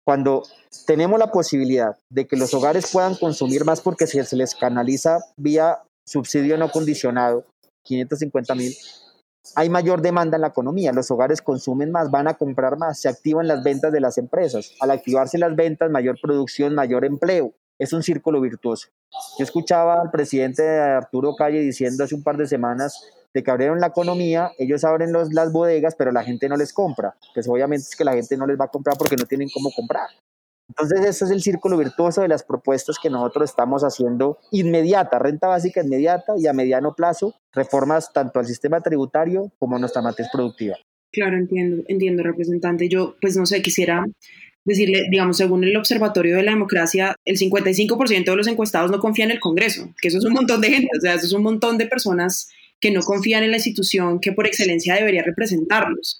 Cuando 0.04 0.42
tenemos 0.88 1.20
la 1.20 1.32
posibilidad 1.32 1.96
de 2.10 2.26
que 2.26 2.38
los 2.38 2.52
hogares 2.56 2.90
puedan 2.92 3.14
consumir 3.14 3.64
más 3.64 3.82
porque 3.82 4.08
se 4.08 4.36
les 4.36 4.56
canaliza 4.56 5.20
vía 5.38 5.84
subsidio 6.04 6.58
no 6.58 6.72
condicionado, 6.72 7.46
550 7.84 8.56
mil, 8.56 8.74
hay 9.54 9.70
mayor 9.70 10.02
demanda 10.02 10.38
en 10.38 10.42
la 10.42 10.48
economía, 10.48 10.94
los 10.94 11.12
hogares 11.12 11.44
consumen 11.44 11.92
más, 11.92 12.10
van 12.10 12.28
a 12.28 12.34
comprar 12.34 12.76
más, 12.76 13.00
se 13.00 13.08
activan 13.08 13.48
las 13.48 13.64
ventas 13.64 13.92
de 13.92 14.00
las 14.00 14.18
empresas. 14.18 14.74
Al 14.80 14.90
activarse 14.90 15.38
las 15.38 15.56
ventas, 15.56 15.92
mayor 15.92 16.18
producción, 16.20 16.74
mayor 16.74 17.06
empleo. 17.06 17.54
Es 17.82 17.94
un 17.94 18.04
círculo 18.04 18.40
virtuoso. 18.40 18.90
Yo 19.40 19.44
escuchaba 19.44 20.00
al 20.00 20.12
presidente 20.12 20.62
Arturo 20.80 21.36
Calle 21.36 21.62
diciendo 21.62 22.04
hace 22.04 22.14
un 22.14 22.22
par 22.22 22.38
de 22.38 22.46
semanas 22.46 23.12
de 23.34 23.42
que 23.42 23.50
abrieron 23.50 23.80
la 23.80 23.88
economía, 23.88 24.52
ellos 24.60 24.84
abren 24.84 25.12
los, 25.12 25.34
las 25.34 25.52
bodegas, 25.52 25.96
pero 25.96 26.12
la 26.12 26.24
gente 26.24 26.48
no 26.48 26.58
les 26.58 26.74
compra. 26.74 27.16
Pues 27.34 27.48
obviamente 27.48 27.88
es 27.90 27.96
que 27.96 28.04
la 28.04 28.14
gente 28.14 28.38
no 28.38 28.46
les 28.46 28.60
va 28.60 28.66
a 28.66 28.68
comprar 28.68 28.98
porque 29.00 29.16
no 29.16 29.26
tienen 29.26 29.50
cómo 29.52 29.72
comprar. 29.76 30.10
Entonces, 30.70 31.00
ese 31.00 31.26
es 31.26 31.32
el 31.32 31.42
círculo 31.42 31.76
virtuoso 31.76 32.22
de 32.22 32.28
las 32.28 32.44
propuestas 32.44 32.98
que 33.02 33.10
nosotros 33.10 33.50
estamos 33.50 33.84
haciendo 33.84 34.38
inmediata, 34.52 35.18
renta 35.18 35.48
básica 35.48 35.82
inmediata 35.82 36.34
y 36.38 36.46
a 36.46 36.54
mediano 36.54 36.94
plazo, 36.94 37.34
reformas 37.52 38.14
tanto 38.14 38.40
al 38.40 38.46
sistema 38.46 38.82
tributario 38.82 39.52
como 39.58 39.78
a 39.78 39.80
nuestra 39.80 40.04
matriz 40.04 40.28
productiva. 40.32 40.76
Claro, 41.12 41.36
entiendo, 41.36 41.84
entiendo, 41.88 42.22
representante. 42.22 42.88
Yo, 42.88 43.16
pues 43.20 43.36
no 43.36 43.48
sé, 43.48 43.64
quisiera 43.64 44.06
decirle, 44.66 45.08
digamos, 45.10 45.38
según 45.38 45.64
el 45.64 45.76
Observatorio 45.76 46.36
de 46.36 46.44
la 46.44 46.52
Democracia, 46.52 47.16
el 47.26 47.38
55% 47.38 48.26
de 48.26 48.36
los 48.36 48.48
encuestados 48.48 48.92
no 48.92 49.00
confían 49.00 49.30
en 49.30 49.36
el 49.36 49.40
Congreso, 49.40 49.94
que 50.02 50.10
eso 50.10 50.18
es 50.18 50.26
un 50.26 50.34
montón 50.34 50.62
de 50.62 50.70
gente, 50.70 50.90
o 50.98 51.02
sea, 51.02 51.16
eso 51.16 51.26
es 51.26 51.34
un 51.34 51.44
montón 51.44 51.78
de 51.78 51.88
personas 51.88 52.50
que 52.80 52.92
no 52.92 53.02
confían 53.02 53.44
en 53.44 53.52
la 53.52 53.58
institución 53.58 54.20
que 54.20 54.32
por 54.34 54.48
excelencia 54.48 54.96
debería 54.96 55.24
representarlos. 55.24 56.20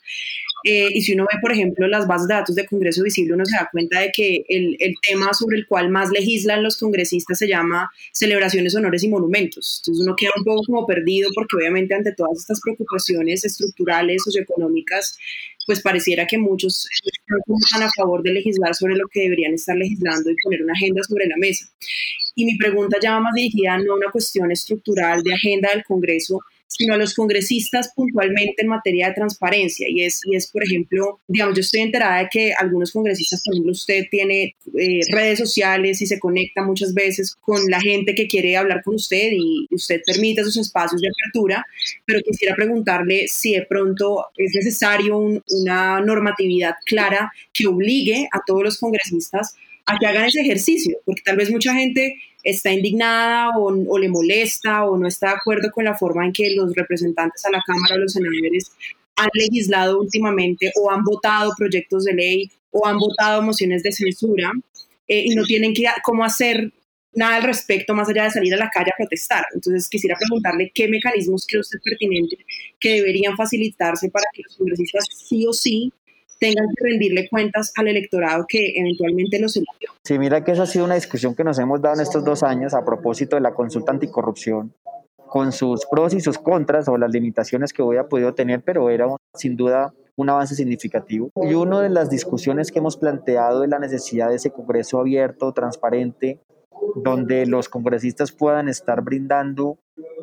Eh, 0.64 0.90
y 0.94 1.02
si 1.02 1.14
uno 1.14 1.26
ve, 1.32 1.40
por 1.42 1.52
ejemplo, 1.52 1.88
las 1.88 2.06
bases 2.06 2.28
de 2.28 2.36
datos 2.36 2.56
de 2.56 2.68
Congreso 2.68 3.04
Visible, 3.04 3.34
uno 3.34 3.46
se 3.46 3.56
da 3.56 3.68
cuenta 3.72 4.00
de 4.00 4.12
que 4.12 4.44
el, 4.48 4.76
el, 4.80 4.94
tema 5.02 5.34
sobre 5.34 5.58
el 5.58 5.66
cual 5.66 5.90
más 5.90 6.12
legislan 6.12 6.62
los 6.62 6.78
congresistas 6.78 7.40
se 7.40 7.48
llama 7.48 7.90
celebraciones, 8.12 8.76
honores 8.76 9.04
y 9.04 9.10
monumentos. 9.10 9.82
Entonces 9.82 10.06
uno 10.06 10.16
queda 10.16 10.32
un 10.38 10.44
poco 10.44 10.62
como 10.66 10.86
perdido 10.86 11.32
porque 11.34 11.56
obviamente 11.58 11.96
ante 11.96 12.14
todas 12.14 12.38
estas 12.38 12.62
preocupaciones 12.62 13.44
estructurales, 13.44 14.22
socioeconómicas, 14.24 15.18
pues 15.66 15.82
pareciera 15.82 16.26
que 16.28 16.38
muchos 16.38 16.88
están 17.64 17.84
a 17.84 17.90
favor 17.96 18.24
de 18.24 18.34
legislar 18.34 18.76
sobre 18.76 18.96
lo 18.96 19.08
que 19.12 19.22
deberían 19.22 19.54
estar 19.54 19.76
legislando 19.76 20.30
y 20.30 20.36
poner 20.44 20.64
una 20.64 20.74
agenda 20.74 21.02
sobre 21.04 21.28
la 21.28 21.36
mesa. 21.38 21.66
Y 22.36 22.46
mi 22.46 22.58
pregunta 22.58 22.98
ya 23.02 23.14
va 23.14 23.20
más 23.22 23.34
dirigida 23.34 23.78
no 23.78 23.94
a 23.94 23.98
una 23.98 24.12
cuestión 24.12 24.52
estructural 24.52 25.22
de 25.24 25.34
agenda 25.34 25.70
del 25.70 25.84
Congreso, 25.84 26.40
sino 26.78 26.94
a 26.94 26.98
los 26.98 27.14
congresistas 27.14 27.92
puntualmente 27.96 28.62
en 28.62 28.68
materia 28.68 29.08
de 29.08 29.14
transparencia. 29.14 29.88
Y 29.90 30.04
es, 30.04 30.22
y 30.26 30.36
es, 30.36 30.50
por 30.50 30.64
ejemplo, 30.64 31.20
digamos, 31.28 31.56
yo 31.56 31.62
estoy 31.62 31.82
enterada 31.82 32.20
de 32.20 32.30
que 32.32 32.54
algunos 32.54 32.92
congresistas, 32.92 33.42
por 33.44 33.54
ejemplo, 33.54 33.74
usted 33.74 34.06
tiene 34.10 34.56
eh, 34.80 35.02
redes 35.12 35.40
sociales 35.40 36.02
y 36.02 36.06
se 36.06 36.20
conecta 36.20 36.64
muchas 36.64 36.94
veces 36.94 37.36
con 37.42 37.60
la 37.70 37.82
gente 37.82 38.16
que 38.16 38.28
quiere 38.28 38.56
hablar 38.56 38.84
con 38.84 38.96
usted 38.96 39.32
y 39.34 39.68
usted 39.72 40.02
permite 40.06 40.42
esos 40.42 40.58
espacios 40.58 41.02
de 41.02 41.10
apertura, 41.10 41.66
pero 42.06 42.22
quisiera 42.22 42.56
preguntarle 42.56 43.28
si 43.28 43.54
de 43.54 43.66
pronto 43.66 44.28
es 44.38 44.54
necesario 44.56 45.18
una 45.18 46.00
normatividad 46.00 46.76
clara 46.86 47.32
que 47.54 47.68
obligue 47.68 48.28
a 48.32 48.42
todos 48.46 48.64
los 48.64 48.78
congresistas 48.80 49.56
a 49.86 49.98
que 49.98 50.08
hagan 50.08 50.26
ese 50.26 50.42
ejercicio, 50.42 50.98
porque 51.06 51.22
tal 51.24 51.38
vez 51.38 51.52
mucha 51.52 51.74
gente 51.74 52.16
está 52.44 52.72
indignada 52.72 53.50
o, 53.58 53.98
le 53.98 54.10
molesta 54.10 54.86
o 54.86 54.98
no 54.98 55.08
está 55.08 55.28
de 55.28 55.36
acuerdo 55.36 55.70
con 55.72 55.86
la 55.86 55.96
forma 55.96 56.26
en 56.26 56.34
que 56.34 56.56
los 56.56 56.74
representantes 56.76 57.46
a 57.46 57.52
la 57.52 57.62
Cámara 57.66 57.96
o 57.96 58.00
los 58.00 58.14
senadores 58.14 58.72
han 59.16 59.30
legislado 59.34 60.00
últimamente 60.00 60.72
o 60.76 60.90
han 60.90 61.04
votado 61.04 61.52
proyectos 61.58 62.06
de 62.06 62.14
ley 62.14 62.52
o 62.72 62.88
han 62.88 62.98
votado 62.98 63.42
mociones 63.42 63.84
de 63.84 63.92
censura 63.92 64.52
eh, 65.08 65.24
y 65.26 65.36
no 65.36 65.44
tienen 65.44 65.74
que, 65.74 65.86
cómo 66.04 66.24
hacer 66.24 66.72
nada 67.14 67.36
al 67.36 67.44
respecto 67.44 67.94
más 67.94 68.08
allá 68.10 68.24
de 68.24 68.32
salir 68.32 68.54
a 68.54 68.58
la 68.58 68.70
calle 68.70 68.92
a 68.92 68.98
protestar. 68.98 69.46
Entonces 69.54 69.90
quisiera 69.90 70.16
preguntarle 70.18 70.72
qué 70.74 70.88
mecanismos 70.88 71.46
cree 71.46 71.60
usted 71.60 71.80
pertinente 71.84 72.38
que 72.80 72.94
deberían 72.96 73.36
facilitarse 73.36 74.10
para 74.10 74.26
que 74.34 74.44
los 74.44 74.56
congresistas 74.56 75.06
sí 75.14 75.46
o 75.46 75.54
sí 75.54 75.92
tengan 76.42 76.66
que 76.76 76.90
rendirle 76.90 77.30
cuentas 77.30 77.72
al 77.76 77.88
electorado 77.88 78.46
que 78.48 78.74
eventualmente 78.76 79.40
los 79.40 79.56
eligió. 79.56 79.92
Sí, 80.04 80.18
mira 80.18 80.44
que 80.44 80.54
esa 80.54 80.64
ha 80.64 80.66
sido 80.66 80.86
una 80.86 80.96
discusión 80.96 81.36
que 81.36 81.44
nos 81.44 81.60
hemos 81.60 81.80
dado 81.82 81.96
en 81.96 82.02
estos 82.02 82.26
dos 82.26 82.42
años 82.42 82.74
a 82.74 82.84
propósito 82.84 83.36
de 83.36 83.44
la 83.44 83.54
consulta 83.54 83.92
anticorrupción, 83.92 84.74
con 85.28 85.52
sus 85.52 85.86
pros 85.86 86.16
y 86.16 86.20
sus 86.20 86.40
contras 86.40 86.88
o 86.88 86.98
las 86.98 87.12
limitaciones 87.12 87.72
que 87.72 87.84
ha 87.84 88.08
podido 88.08 88.34
tener, 88.34 88.64
pero 88.64 88.90
era 88.90 89.06
sin 89.36 89.56
duda 89.56 89.94
un 90.16 90.30
avance 90.30 90.56
significativo. 90.56 91.30
Y 91.36 91.54
una 91.54 91.80
de 91.80 91.90
las 91.90 92.10
discusiones 92.10 92.72
que 92.72 92.80
hemos 92.80 92.98
planteado 92.98 93.64
es 93.64 93.70
la 93.70 93.78
necesidad 93.78 94.30
de 94.30 94.38
ese 94.38 94.50
Congreso 94.50 95.00
abierto, 95.00 95.54
transparente, 95.54 96.40
donde 96.96 97.46
los 97.46 97.70
congresistas 97.70 98.32
puedan 98.32 98.68
estar 98.68 99.02
brindando 99.04 99.78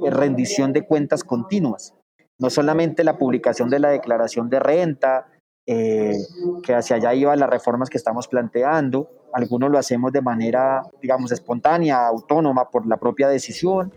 eh, 0.05 0.11
rendición 0.11 0.73
de 0.73 0.85
cuentas 0.85 1.23
continuas. 1.23 1.95
No 2.41 2.51
solamente 2.51 3.05
la 3.05 3.19
publicación 3.19 3.71
de 3.71 3.79
la 3.79 3.91
declaración 3.91 4.51
de 4.51 4.59
renta, 4.59 5.27
eh, 5.71 6.17
que 6.63 6.75
hacia 6.75 6.97
allá 6.97 7.13
iban 7.13 7.39
las 7.39 7.51
reformas 7.51 7.91
que 7.91 7.99
estamos 7.99 8.27
planteando. 8.27 9.11
Algunos 9.35 9.71
lo 9.71 9.79
hacemos 9.79 10.11
de 10.13 10.23
manera, 10.23 10.83
digamos, 11.03 11.31
espontánea, 11.31 12.07
autónoma 12.07 12.71
por 12.71 12.87
la 12.87 12.97
propia 12.97 13.29
decisión, 13.29 13.93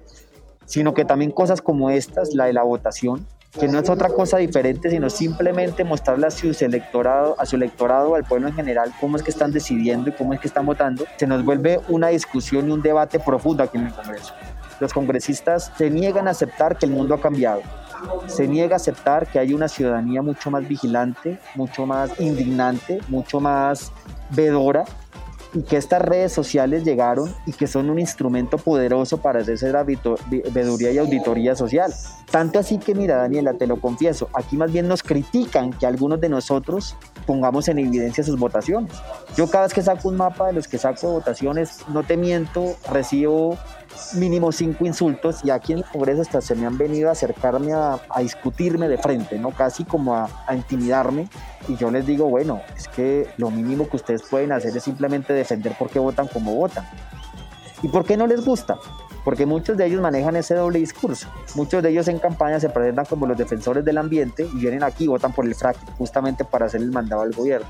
sino 0.66 0.94
que 0.94 1.06
también 1.06 1.32
cosas 1.32 1.62
como 1.62 1.90
estas, 1.90 2.36
la 2.36 2.46
de 2.46 2.52
la 2.52 2.64
votación, 2.64 3.26
que 3.58 3.70
no 3.70 3.80
es 3.80 3.90
otra 3.90 4.10
cosa 4.10 4.38
diferente, 4.38 4.90
sino 4.90 5.10
simplemente 5.10 5.86
mostrarle 5.86 6.28
a 6.28 6.32
su 6.32 6.54
electorado, 6.60 7.36
a 7.40 7.46
su 7.46 7.56
electorado, 7.56 8.16
al 8.16 8.26
pueblo 8.26 8.50
en 8.50 8.54
general, 8.54 8.92
cómo 9.00 9.16
es 9.16 9.24
que 9.24 9.32
están 9.32 9.54
decidiendo 9.54 10.10
y 10.10 10.14
cómo 10.14 10.34
es 10.34 10.42
que 10.42 10.50
están 10.50 10.66
votando, 10.66 11.06
se 11.16 11.26
nos 11.26 11.46
vuelve 11.46 11.80
una 11.88 12.10
discusión 12.10 12.68
y 12.68 12.72
un 12.74 12.82
debate 12.82 13.18
profundo 13.18 13.64
aquí 13.64 13.78
en 13.78 13.88
el 13.88 13.94
Congreso. 13.94 14.34
Los 14.82 14.92
congresistas 14.92 15.72
se 15.78 15.90
niegan 15.90 16.28
a 16.28 16.32
aceptar 16.32 16.78
que 16.78 16.86
el 16.86 16.92
mundo 16.92 17.16
ha 17.16 17.22
cambiado, 17.22 17.62
se 18.28 18.48
niega 18.48 18.76
a 18.76 18.78
aceptar 18.78 19.28
que 19.28 19.40
hay 19.40 19.54
una 19.54 19.68
ciudadanía 19.68 20.22
mucho 20.22 20.52
más 20.52 20.68
vigilante, 20.68 21.40
mucho 21.56 21.86
más 21.86 22.20
indignante, 22.20 23.00
mucho 23.10 23.40
más 23.40 23.92
vedora 24.30 24.86
y 25.54 25.64
que 25.64 25.78
estas 25.78 26.02
redes 26.02 26.32
sociales 26.32 26.84
llegaron 26.84 27.34
y 27.46 27.52
que 27.52 27.68
son 27.68 27.90
un 27.90 28.00
instrumento 28.00 28.58
poderoso 28.58 29.18
para 29.18 29.42
hacer 29.42 29.76
veeduría 30.54 30.92
y 30.92 30.98
auditoría 30.98 31.56
social. 31.56 31.94
Tanto 32.30 32.60
así 32.60 32.78
que, 32.78 32.96
mira, 32.96 33.18
Daniela, 33.18 33.54
te 33.56 33.68
lo 33.68 33.80
confieso, 33.80 34.30
aquí 34.34 34.56
más 34.56 34.72
bien 34.72 34.88
nos 34.88 35.04
critican 35.04 35.72
que 35.72 35.86
algunos 35.86 36.22
de 36.22 36.30
nosotros 36.30 36.96
pongamos 37.26 37.68
en 37.68 37.80
evidencia 37.80 38.24
sus 38.24 38.40
votaciones. 38.40 38.94
Yo 39.36 39.48
cada 39.50 39.66
vez 39.66 39.74
que 39.74 39.82
saco 39.82 40.08
un 40.08 40.16
mapa 40.16 40.48
de 40.48 40.54
los 40.54 40.68
que 40.68 40.78
saco 40.78 41.12
votaciones, 41.12 41.80
no 41.90 42.04
te 42.04 42.16
miento, 42.16 42.78
recibo 42.90 43.58
mínimo 44.16 44.52
cinco 44.52 44.86
insultos 44.86 45.44
y 45.44 45.50
aquí 45.50 45.74
en 45.74 45.80
el 45.80 45.86
Congreso 45.86 46.22
hasta 46.22 46.42
se 46.42 46.56
me 46.56 46.66
han 46.66 46.78
venido 46.78 47.10
a 47.10 47.14
acercarme 47.14 47.74
a, 47.74 48.00
discutirme 48.20 48.88
de 48.88 48.98
frente, 48.98 49.38
¿no? 49.40 49.52
Casi 49.52 49.84
como 49.84 50.16
a, 50.16 50.30
a, 50.48 50.56
intimidarme 50.56 51.28
y 51.68 51.76
yo 51.76 51.92
les 51.92 52.06
digo, 52.06 52.28
bueno, 52.28 52.62
es 52.76 52.88
que 52.88 53.28
lo 53.38 53.50
mínimo 53.50 53.90
que 53.90 53.98
ustedes 53.98 54.24
pueden 54.24 54.52
hacer 54.52 54.76
es 54.76 54.84
simplemente 54.84 55.34
defender 55.34 55.76
por 55.78 55.90
qué 55.90 56.00
votan 56.00 56.28
como 56.28 56.56
votan. 56.56 56.86
¿Y 57.84 57.88
por 57.88 58.06
qué 58.06 58.16
no 58.18 58.28
les 58.28 58.46
gusta? 58.46 58.78
Porque 59.24 59.46
muchos 59.46 59.78
de 59.78 59.86
ellos 59.86 60.02
manejan 60.02 60.36
ese 60.36 60.56
doble 60.56 60.80
discurso. 60.80 61.28
Muchos 61.56 61.84
de 61.84 61.90
ellos 61.90 62.08
en 62.08 62.20
campaña 62.20 62.60
se 62.60 62.70
presentan 62.70 63.06
como 63.06 63.28
los 63.28 63.38
defensores 63.38 63.86
del 63.86 63.98
ambiente 63.98 64.48
y 64.52 64.58
vienen 64.58 64.84
aquí 64.84 65.04
y 65.04 65.08
votan 65.08 65.32
por 65.32 65.46
el 65.46 65.54
fracking, 65.54 65.94
justamente 65.96 66.44
para 66.44 66.66
hacer 66.66 66.82
el 66.82 66.92
mandado 66.92 67.22
al 67.22 67.32
gobierno. 67.32 67.68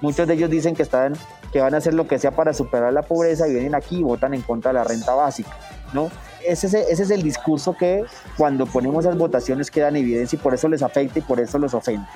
Muchos 0.00 0.26
de 0.26 0.34
ellos 0.34 0.50
dicen 0.50 0.74
que 0.74 0.82
están 0.82 1.14
que 1.52 1.60
van 1.60 1.74
a 1.74 1.78
hacer 1.78 1.94
lo 1.94 2.06
que 2.06 2.18
sea 2.18 2.30
para 2.30 2.54
superar 2.54 2.92
la 2.92 3.02
pobreza 3.02 3.48
y 3.48 3.52
vienen 3.52 3.74
aquí 3.74 3.98
y 3.98 4.02
votan 4.02 4.34
en 4.34 4.42
contra 4.42 4.70
de 4.70 4.78
la 4.78 4.84
renta 4.84 5.14
básica, 5.14 5.50
¿no? 5.92 6.10
Ese 6.46 6.68
es, 6.68 6.74
ese 6.74 7.02
es 7.02 7.10
el 7.10 7.22
discurso 7.22 7.76
que 7.76 8.04
cuando 8.36 8.66
ponemos 8.66 9.04
esas 9.04 9.18
votaciones 9.18 9.70
queda 9.70 9.88
en 9.88 9.96
evidencia 9.96 10.36
y 10.36 10.40
por 10.40 10.54
eso 10.54 10.68
les 10.68 10.82
afecta 10.82 11.18
y 11.18 11.22
por 11.22 11.40
eso 11.40 11.58
los 11.58 11.74
ofende. 11.74 12.06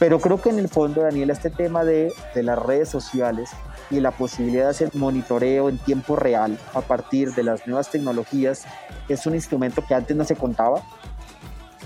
Pero 0.00 0.18
creo 0.18 0.40
que 0.40 0.48
en 0.48 0.58
el 0.58 0.68
fondo, 0.68 1.02
Daniel, 1.02 1.30
este 1.30 1.50
tema 1.50 1.84
de, 1.84 2.12
de 2.34 2.42
las 2.42 2.58
redes 2.58 2.88
sociales 2.88 3.50
y 3.90 4.00
la 4.00 4.10
posibilidad 4.10 4.64
de 4.64 4.70
hacer 4.70 4.90
monitoreo 4.94 5.68
en 5.68 5.78
tiempo 5.78 6.16
real 6.16 6.58
a 6.74 6.80
partir 6.80 7.34
de 7.34 7.44
las 7.44 7.66
nuevas 7.68 7.90
tecnologías 7.90 8.64
es 9.08 9.26
un 9.26 9.34
instrumento 9.34 9.84
que 9.86 9.94
antes 9.94 10.16
no 10.16 10.24
se 10.24 10.34
contaba 10.34 10.82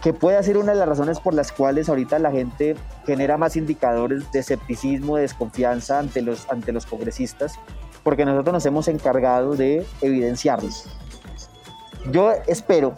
que 0.05 0.13
puede 0.13 0.41
ser 0.43 0.59
una 0.59 0.73
de 0.73 0.79
las 0.79 0.87
razones 0.87 1.19
por 1.19 1.33
las 1.33 1.51
cuales 1.51 1.89
ahorita 1.89 2.19
la 2.19 2.31
gente 2.31 2.77
genera 3.07 3.39
más 3.39 3.57
indicadores 3.57 4.31
de 4.33 4.41
escepticismo, 4.41 5.17
de 5.17 5.23
desconfianza 5.23 5.99
ante 5.99 6.21
los, 6.21 6.47
ante 6.51 6.73
los 6.73 6.85
congresistas, 6.85 7.55
porque 8.03 8.27
nosotros 8.27 8.53
nos 8.53 8.67
hemos 8.67 8.87
encargado 8.89 9.57
de 9.57 9.87
evidenciarlos. 10.03 10.91
Yo 12.13 12.33
espero 12.47 12.95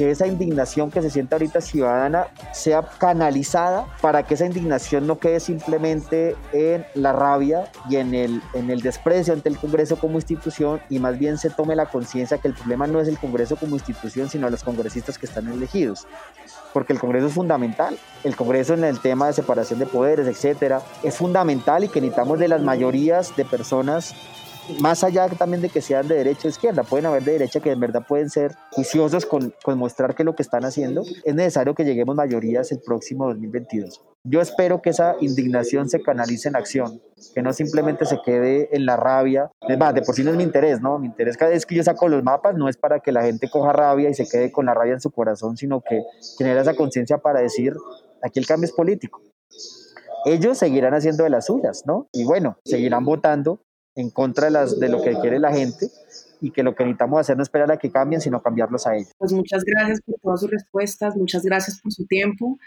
que 0.00 0.10
esa 0.10 0.26
indignación 0.26 0.90
que 0.90 1.02
se 1.02 1.10
siente 1.10 1.34
ahorita 1.34 1.60
ciudadana 1.60 2.28
sea 2.54 2.80
canalizada 2.80 3.84
para 4.00 4.22
que 4.22 4.32
esa 4.32 4.46
indignación 4.46 5.06
no 5.06 5.18
quede 5.18 5.40
simplemente 5.40 6.36
en 6.54 6.86
la 6.94 7.12
rabia 7.12 7.70
y 7.90 7.96
en 7.96 8.14
el, 8.14 8.40
en 8.54 8.70
el 8.70 8.80
desprecio 8.80 9.34
ante 9.34 9.50
el 9.50 9.58
Congreso 9.58 9.96
como 9.96 10.14
institución 10.14 10.80
y 10.88 11.00
más 11.00 11.18
bien 11.18 11.36
se 11.36 11.50
tome 11.50 11.76
la 11.76 11.84
conciencia 11.84 12.38
que 12.38 12.48
el 12.48 12.54
problema 12.54 12.86
no 12.86 12.98
es 12.98 13.08
el 13.08 13.18
Congreso 13.18 13.56
como 13.56 13.74
institución, 13.74 14.30
sino 14.30 14.48
los 14.48 14.64
congresistas 14.64 15.18
que 15.18 15.26
están 15.26 15.48
elegidos. 15.48 16.06
Porque 16.72 16.94
el 16.94 16.98
Congreso 16.98 17.26
es 17.26 17.34
fundamental. 17.34 17.98
El 18.24 18.36
Congreso 18.36 18.72
en 18.72 18.84
el 18.84 19.00
tema 19.00 19.26
de 19.26 19.34
separación 19.34 19.80
de 19.80 19.86
poderes, 19.86 20.26
etcétera, 20.26 20.80
es 21.02 21.14
fundamental 21.14 21.84
y 21.84 21.88
que 21.88 22.00
necesitamos 22.00 22.38
de 22.38 22.48
las 22.48 22.62
mayorías 22.62 23.36
de 23.36 23.44
personas 23.44 24.14
más 24.80 25.04
allá 25.04 25.28
también 25.28 25.62
de 25.62 25.68
que 25.68 25.80
sean 25.80 26.06
de 26.08 26.16
derecha 26.16 26.48
o 26.48 26.50
izquierda, 26.50 26.82
pueden 26.82 27.06
haber 27.06 27.24
de 27.24 27.32
derecha 27.32 27.60
que 27.60 27.70
en 27.70 27.80
verdad 27.80 28.04
pueden 28.06 28.30
ser 28.30 28.54
juiciosos 28.72 29.26
con, 29.26 29.54
con 29.62 29.78
mostrar 29.78 30.14
que 30.14 30.24
lo 30.24 30.34
que 30.34 30.42
están 30.42 30.64
haciendo 30.64 31.02
es 31.24 31.34
necesario 31.34 31.74
que 31.74 31.84
lleguemos 31.84 32.14
mayorías 32.16 32.70
el 32.72 32.80
próximo 32.80 33.26
2022. 33.26 34.02
Yo 34.22 34.42
espero 34.42 34.82
que 34.82 34.90
esa 34.90 35.16
indignación 35.20 35.88
se 35.88 36.02
canalice 36.02 36.48
en 36.48 36.56
acción, 36.56 37.00
que 37.34 37.40
no 37.42 37.54
simplemente 37.54 38.04
se 38.04 38.18
quede 38.22 38.68
en 38.76 38.84
la 38.84 38.96
rabia. 38.96 39.50
Es 39.66 39.78
más, 39.78 39.94
de 39.94 40.02
por 40.02 40.14
sí 40.14 40.22
no 40.22 40.30
es 40.30 40.36
mi 40.36 40.42
interés, 40.42 40.82
¿no? 40.82 40.98
Mi 40.98 41.06
interés 41.06 41.38
cada 41.38 41.52
vez 41.52 41.64
que 41.64 41.74
yo 41.74 41.82
saco 41.82 42.06
los 42.06 42.22
mapas 42.22 42.54
no 42.54 42.68
es 42.68 42.76
para 42.76 43.00
que 43.00 43.12
la 43.12 43.22
gente 43.22 43.48
coja 43.48 43.72
rabia 43.72 44.10
y 44.10 44.14
se 44.14 44.28
quede 44.28 44.52
con 44.52 44.66
la 44.66 44.74
rabia 44.74 44.92
en 44.92 45.00
su 45.00 45.10
corazón, 45.10 45.56
sino 45.56 45.80
que 45.80 46.02
genera 46.36 46.60
esa 46.60 46.74
conciencia 46.74 47.16
para 47.16 47.40
decir, 47.40 47.74
aquí 48.22 48.40
el 48.40 48.46
cambio 48.46 48.66
es 48.66 48.72
político. 48.72 49.22
Ellos 50.26 50.58
seguirán 50.58 50.92
haciendo 50.92 51.24
de 51.24 51.30
las 51.30 51.46
suyas, 51.46 51.84
¿no? 51.86 52.08
Y 52.12 52.24
bueno, 52.24 52.58
seguirán 52.66 53.06
votando 53.06 53.62
en 53.94 54.10
contra 54.10 54.46
de, 54.46 54.50
las, 54.52 54.78
de 54.78 54.88
lo 54.88 55.02
que 55.02 55.14
quiere 55.20 55.38
la 55.38 55.52
gente 55.52 55.88
y 56.40 56.50
que 56.50 56.62
lo 56.62 56.74
que 56.74 56.84
necesitamos 56.84 57.20
hacer 57.20 57.36
no 57.36 57.42
es 57.42 57.48
esperar 57.48 57.70
a 57.70 57.78
que 57.78 57.90
cambien, 57.90 58.20
sino 58.20 58.42
cambiarlos 58.42 58.86
a 58.86 58.96
ellos. 58.96 59.12
Pues 59.18 59.32
muchas 59.32 59.62
gracias 59.64 60.00
por 60.00 60.16
todas 60.20 60.40
sus 60.40 60.50
respuestas, 60.50 61.16
muchas 61.16 61.42
gracias 61.42 61.80
por 61.80 61.92
su 61.92 62.06
tiempo. 62.06 62.58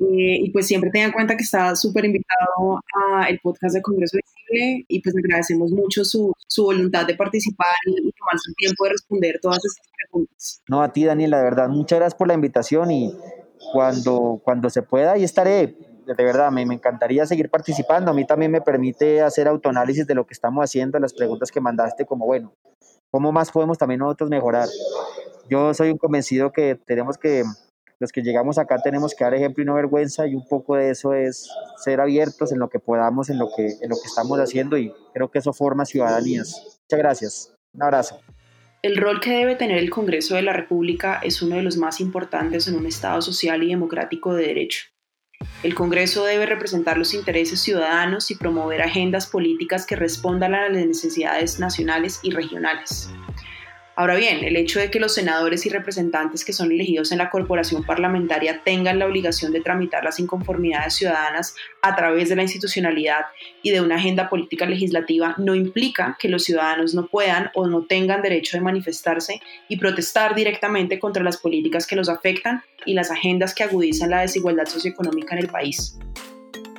Eh, 0.00 0.38
y 0.44 0.50
pues 0.52 0.68
siempre 0.68 0.90
tengan 0.90 1.08
en 1.08 1.12
cuenta 1.12 1.36
que 1.36 1.42
está 1.42 1.74
súper 1.74 2.04
invitado 2.04 2.80
al 3.24 3.36
podcast 3.40 3.74
de 3.74 3.82
Congreso 3.82 4.16
Visible 4.16 4.84
y 4.86 5.02
pues 5.02 5.12
agradecemos 5.16 5.72
mucho 5.72 6.04
su, 6.04 6.32
su 6.46 6.62
voluntad 6.62 7.04
de 7.04 7.16
participar 7.16 7.74
y, 7.84 8.12
tomar 8.12 8.38
su 8.38 8.52
tiempo 8.54 8.84
de 8.84 8.90
responder 8.90 9.40
todas 9.42 9.58
estas 9.64 9.88
preguntas. 9.96 10.62
No, 10.68 10.82
a 10.82 10.92
ti 10.92 11.04
Daniel, 11.04 11.32
la 11.32 11.42
verdad, 11.42 11.68
muchas 11.68 11.98
gracias 11.98 12.16
por 12.16 12.28
la 12.28 12.34
invitación 12.34 12.92
y 12.92 13.12
cuando, 13.72 14.40
cuando 14.44 14.70
se 14.70 14.82
pueda 14.82 15.12
ahí 15.12 15.24
estaré 15.24 15.76
de 16.16 16.24
verdad, 16.24 16.50
me, 16.50 16.62
encantaría 16.62 17.26
seguir 17.26 17.50
participando. 17.50 18.10
A 18.10 18.14
mí 18.14 18.26
también 18.26 18.50
me 18.50 18.60
permite 18.60 19.22
hacer 19.22 19.48
autoanálisis 19.48 20.06
de 20.06 20.14
lo 20.14 20.26
que 20.26 20.34
estamos 20.34 20.64
haciendo, 20.64 20.98
las 20.98 21.12
preguntas 21.12 21.50
que 21.50 21.60
mandaste, 21.60 22.06
como 22.06 22.26
bueno, 22.26 22.54
¿cómo 23.10 23.32
más 23.32 23.50
podemos 23.50 23.78
también 23.78 24.00
nosotros 24.00 24.30
mejorar? 24.30 24.68
Yo 25.48 25.74
soy 25.74 25.90
un 25.90 25.98
convencido 25.98 26.52
que 26.52 26.74
tenemos 26.74 27.18
que, 27.18 27.44
los 27.98 28.12
que 28.12 28.22
llegamos 28.22 28.58
acá 28.58 28.78
tenemos 28.82 29.14
que 29.14 29.24
dar 29.24 29.34
ejemplo 29.34 29.62
y 29.62 29.66
no 29.66 29.74
vergüenza 29.74 30.26
y 30.26 30.34
un 30.34 30.46
poco 30.46 30.76
de 30.76 30.90
eso 30.90 31.14
es 31.14 31.50
ser 31.76 32.00
abiertos 32.00 32.52
en 32.52 32.58
lo 32.58 32.68
que 32.68 32.78
podamos, 32.78 33.28
en 33.30 33.38
lo 33.38 33.48
que, 33.54 33.66
en 33.66 33.88
lo 33.88 33.96
que 33.96 34.06
estamos 34.06 34.38
haciendo 34.38 34.78
y 34.78 34.92
creo 35.12 35.30
que 35.30 35.38
eso 35.38 35.52
forma 35.52 35.84
ciudadanías. 35.84 36.80
Muchas 36.82 36.98
gracias. 36.98 37.54
Un 37.74 37.82
abrazo. 37.82 38.20
El 38.80 38.96
rol 38.96 39.20
que 39.20 39.30
debe 39.30 39.56
tener 39.56 39.78
el 39.78 39.90
Congreso 39.90 40.36
de 40.36 40.42
la 40.42 40.52
República 40.52 41.20
es 41.24 41.42
uno 41.42 41.56
de 41.56 41.62
los 41.62 41.76
más 41.76 42.00
importantes 42.00 42.68
en 42.68 42.76
un 42.76 42.86
Estado 42.86 43.20
social 43.20 43.62
y 43.64 43.70
democrático 43.70 44.34
de 44.34 44.46
derecho. 44.46 44.86
El 45.62 45.76
Congreso 45.76 46.24
debe 46.24 46.46
representar 46.46 46.98
los 46.98 47.14
intereses 47.14 47.60
ciudadanos 47.60 48.32
y 48.32 48.34
promover 48.34 48.82
agendas 48.82 49.28
políticas 49.28 49.86
que 49.86 49.94
respondan 49.94 50.52
a 50.54 50.68
las 50.68 50.84
necesidades 50.84 51.60
nacionales 51.60 52.18
y 52.24 52.32
regionales. 52.32 53.08
Ahora 53.98 54.14
bien, 54.14 54.44
el 54.44 54.54
hecho 54.54 54.78
de 54.78 54.92
que 54.92 55.00
los 55.00 55.12
senadores 55.12 55.66
y 55.66 55.70
representantes 55.70 56.44
que 56.44 56.52
son 56.52 56.70
elegidos 56.70 57.10
en 57.10 57.18
la 57.18 57.30
corporación 57.30 57.82
parlamentaria 57.82 58.62
tengan 58.62 59.00
la 59.00 59.06
obligación 59.06 59.50
de 59.50 59.60
tramitar 59.60 60.04
las 60.04 60.20
inconformidades 60.20 60.94
ciudadanas 60.94 61.56
a 61.82 61.96
través 61.96 62.28
de 62.28 62.36
la 62.36 62.42
institucionalidad 62.42 63.22
y 63.60 63.72
de 63.72 63.80
una 63.80 63.96
agenda 63.96 64.28
política 64.28 64.66
legislativa 64.66 65.34
no 65.38 65.56
implica 65.56 66.16
que 66.20 66.28
los 66.28 66.44
ciudadanos 66.44 66.94
no 66.94 67.08
puedan 67.08 67.50
o 67.56 67.66
no 67.66 67.86
tengan 67.86 68.22
derecho 68.22 68.56
de 68.56 68.62
manifestarse 68.62 69.40
y 69.68 69.78
protestar 69.78 70.36
directamente 70.36 71.00
contra 71.00 71.24
las 71.24 71.38
políticas 71.38 71.84
que 71.84 71.96
los 71.96 72.08
afectan 72.08 72.62
y 72.86 72.94
las 72.94 73.10
agendas 73.10 73.52
que 73.52 73.64
agudizan 73.64 74.10
la 74.10 74.20
desigualdad 74.20 74.66
socioeconómica 74.66 75.34
en 75.34 75.42
el 75.42 75.48
país. 75.48 75.98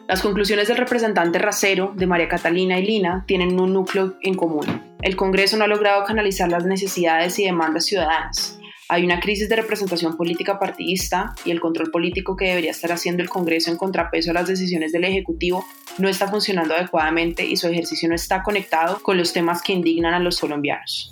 Las 0.10 0.24
conclusiones 0.24 0.68
del 0.68 0.78
representante 0.78 1.38
Racero, 1.38 1.94
de 1.96 2.08
María 2.08 2.28
Catalina 2.28 2.80
y 2.80 2.84
Lina, 2.84 3.24
tienen 3.28 3.60
un 3.60 3.74
núcleo 3.74 4.16
en 4.24 4.34
común. 4.34 4.96
El 5.04 5.16
Congreso 5.16 5.56
no 5.56 5.66
ha 5.66 5.68
logrado 5.68 6.04
canalizar 6.04 6.50
las 6.50 6.66
necesidades 6.66 7.38
y 7.38 7.46
demandas 7.46 7.86
ciudadanas. 7.86 8.60
Hay 8.88 9.06
una 9.06 9.20
crisis 9.20 9.50
de 9.50 9.58
representación 9.58 10.18
política 10.18 10.58
partidista 10.58 11.36
y 11.46 11.52
el 11.52 11.60
control 11.60 11.92
político 11.92 12.36
que 12.36 12.48
debería 12.48 12.72
estar 12.72 12.92
haciendo 12.92 13.22
el 13.22 13.30
Congreso 13.30 13.70
en 13.70 13.78
contrapeso 13.78 14.32
a 14.32 14.34
las 14.34 14.48
decisiones 14.48 14.92
del 14.92 15.04
Ejecutivo 15.04 15.64
no 16.00 16.10
está 16.10 16.28
funcionando 16.28 16.74
adecuadamente 16.74 17.46
y 17.46 17.56
su 17.56 17.68
ejercicio 17.68 18.10
no 18.10 18.16
está 18.16 18.42
conectado 18.42 19.04
con 19.04 19.16
los 19.16 19.32
temas 19.32 19.62
que 19.62 19.74
indignan 19.74 20.16
a 20.16 20.20
los 20.20 20.40
colombianos. 20.40 21.12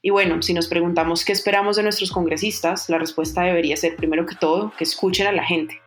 Y 0.00 0.08
bueno, 0.08 0.40
si 0.40 0.54
nos 0.54 0.68
preguntamos 0.68 1.26
qué 1.26 1.32
esperamos 1.32 1.76
de 1.76 1.82
nuestros 1.82 2.10
congresistas, 2.10 2.88
la 2.88 2.96
respuesta 2.96 3.42
debería 3.42 3.76
ser 3.76 3.96
primero 3.96 4.24
que 4.24 4.34
todo 4.34 4.72
que 4.78 4.84
escuchen 4.84 5.26
a 5.26 5.32
la 5.32 5.44
gente, 5.44 5.78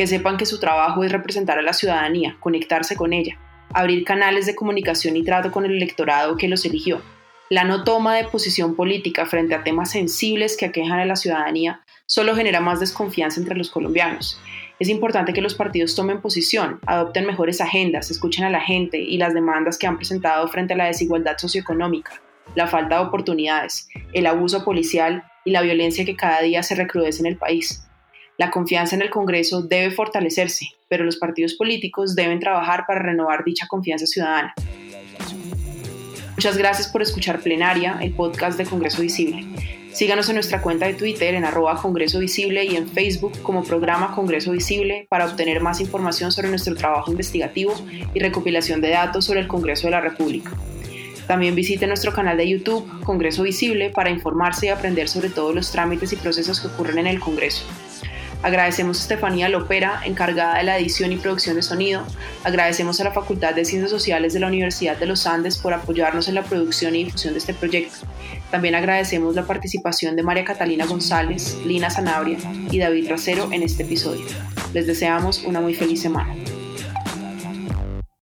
que 0.00 0.06
sepan 0.06 0.38
que 0.38 0.46
su 0.46 0.58
trabajo 0.58 1.04
es 1.04 1.12
representar 1.12 1.58
a 1.58 1.62
la 1.62 1.74
ciudadanía, 1.74 2.34
conectarse 2.40 2.96
con 2.96 3.12
ella, 3.12 3.36
abrir 3.74 4.02
canales 4.02 4.46
de 4.46 4.54
comunicación 4.54 5.14
y 5.14 5.22
trato 5.22 5.52
con 5.52 5.66
el 5.66 5.72
electorado 5.72 6.38
que 6.38 6.48
los 6.48 6.64
eligió. 6.64 7.02
La 7.50 7.64
no 7.64 7.84
toma 7.84 8.16
de 8.16 8.24
posición 8.24 8.76
política 8.76 9.26
frente 9.26 9.54
a 9.54 9.62
temas 9.62 9.90
sensibles 9.90 10.56
que 10.56 10.64
aquejan 10.64 11.00
a 11.00 11.04
la 11.04 11.16
ciudadanía 11.16 11.82
solo 12.06 12.34
genera 12.34 12.62
más 12.62 12.80
desconfianza 12.80 13.40
entre 13.40 13.58
los 13.58 13.68
colombianos. 13.68 14.40
Es 14.78 14.88
importante 14.88 15.34
que 15.34 15.42
los 15.42 15.54
partidos 15.54 15.94
tomen 15.94 16.22
posición, 16.22 16.80
adopten 16.86 17.26
mejores 17.26 17.60
agendas, 17.60 18.10
escuchen 18.10 18.46
a 18.46 18.50
la 18.50 18.62
gente 18.62 18.96
y 18.96 19.18
las 19.18 19.34
demandas 19.34 19.76
que 19.76 19.86
han 19.86 19.98
presentado 19.98 20.48
frente 20.48 20.72
a 20.72 20.78
la 20.78 20.86
desigualdad 20.86 21.36
socioeconómica, 21.36 22.22
la 22.54 22.68
falta 22.68 22.96
de 22.96 23.04
oportunidades, 23.04 23.86
el 24.14 24.24
abuso 24.24 24.64
policial 24.64 25.24
y 25.44 25.50
la 25.50 25.60
violencia 25.60 26.06
que 26.06 26.16
cada 26.16 26.40
día 26.40 26.62
se 26.62 26.74
recrudece 26.74 27.20
en 27.20 27.26
el 27.26 27.36
país. 27.36 27.84
La 28.40 28.50
confianza 28.50 28.96
en 28.96 29.02
el 29.02 29.10
Congreso 29.10 29.60
debe 29.60 29.90
fortalecerse, 29.90 30.64
pero 30.88 31.04
los 31.04 31.18
partidos 31.18 31.52
políticos 31.52 32.14
deben 32.14 32.40
trabajar 32.40 32.86
para 32.86 33.02
renovar 33.02 33.44
dicha 33.44 33.66
confianza 33.68 34.06
ciudadana. 34.06 34.54
Muchas 36.36 36.56
gracias 36.56 36.88
por 36.88 37.02
escuchar 37.02 37.40
Plenaria, 37.40 37.98
el 38.00 38.14
podcast 38.14 38.56
de 38.56 38.64
Congreso 38.64 39.02
Visible. 39.02 39.44
Síganos 39.92 40.26
en 40.30 40.36
nuestra 40.36 40.62
cuenta 40.62 40.86
de 40.86 40.94
Twitter 40.94 41.34
en 41.34 41.44
arroba 41.44 41.82
Congreso 41.82 42.18
Visible 42.18 42.64
y 42.64 42.76
en 42.76 42.88
Facebook 42.88 43.42
como 43.42 43.62
programa 43.62 44.14
Congreso 44.14 44.52
Visible 44.52 45.06
para 45.10 45.26
obtener 45.26 45.60
más 45.60 45.78
información 45.78 46.32
sobre 46.32 46.48
nuestro 46.48 46.74
trabajo 46.74 47.10
investigativo 47.10 47.74
y 48.14 48.20
recopilación 48.20 48.80
de 48.80 48.88
datos 48.88 49.26
sobre 49.26 49.40
el 49.40 49.48
Congreso 49.48 49.88
de 49.88 49.90
la 49.90 50.00
República. 50.00 50.52
También 51.26 51.54
visite 51.54 51.86
nuestro 51.86 52.14
canal 52.14 52.38
de 52.38 52.48
YouTube 52.48 52.88
Congreso 53.04 53.42
Visible 53.42 53.90
para 53.90 54.08
informarse 54.08 54.64
y 54.64 54.68
aprender 54.70 55.10
sobre 55.10 55.28
todos 55.28 55.54
los 55.54 55.70
trámites 55.70 56.14
y 56.14 56.16
procesos 56.16 56.58
que 56.58 56.68
ocurren 56.68 56.96
en 56.96 57.06
el 57.06 57.20
Congreso. 57.20 57.66
Agradecemos 58.42 58.98
a 58.98 59.02
Estefanía 59.02 59.48
Lopera, 59.48 60.00
encargada 60.04 60.58
de 60.58 60.64
la 60.64 60.78
edición 60.78 61.12
y 61.12 61.16
producción 61.16 61.56
de 61.56 61.62
sonido. 61.62 62.02
Agradecemos 62.44 62.98
a 63.00 63.04
la 63.04 63.12
Facultad 63.12 63.54
de 63.54 63.64
Ciencias 63.64 63.90
Sociales 63.90 64.32
de 64.32 64.40
la 64.40 64.46
Universidad 64.46 64.96
de 64.96 65.06
los 65.06 65.26
Andes 65.26 65.58
por 65.58 65.74
apoyarnos 65.74 66.26
en 66.28 66.36
la 66.36 66.42
producción 66.42 66.96
y 66.96 67.04
difusión 67.04 67.34
de 67.34 67.38
este 67.38 67.52
proyecto. 67.52 68.06
También 68.50 68.74
agradecemos 68.74 69.34
la 69.34 69.46
participación 69.46 70.16
de 70.16 70.22
María 70.22 70.44
Catalina 70.44 70.86
González, 70.86 71.58
Lina 71.66 71.90
Sanabria 71.90 72.38
y 72.70 72.78
David 72.78 73.10
Racero 73.10 73.50
en 73.52 73.62
este 73.62 73.82
episodio. 73.82 74.24
Les 74.72 74.86
deseamos 74.86 75.44
una 75.44 75.60
muy 75.60 75.74
feliz 75.74 76.00
semana. 76.00 76.34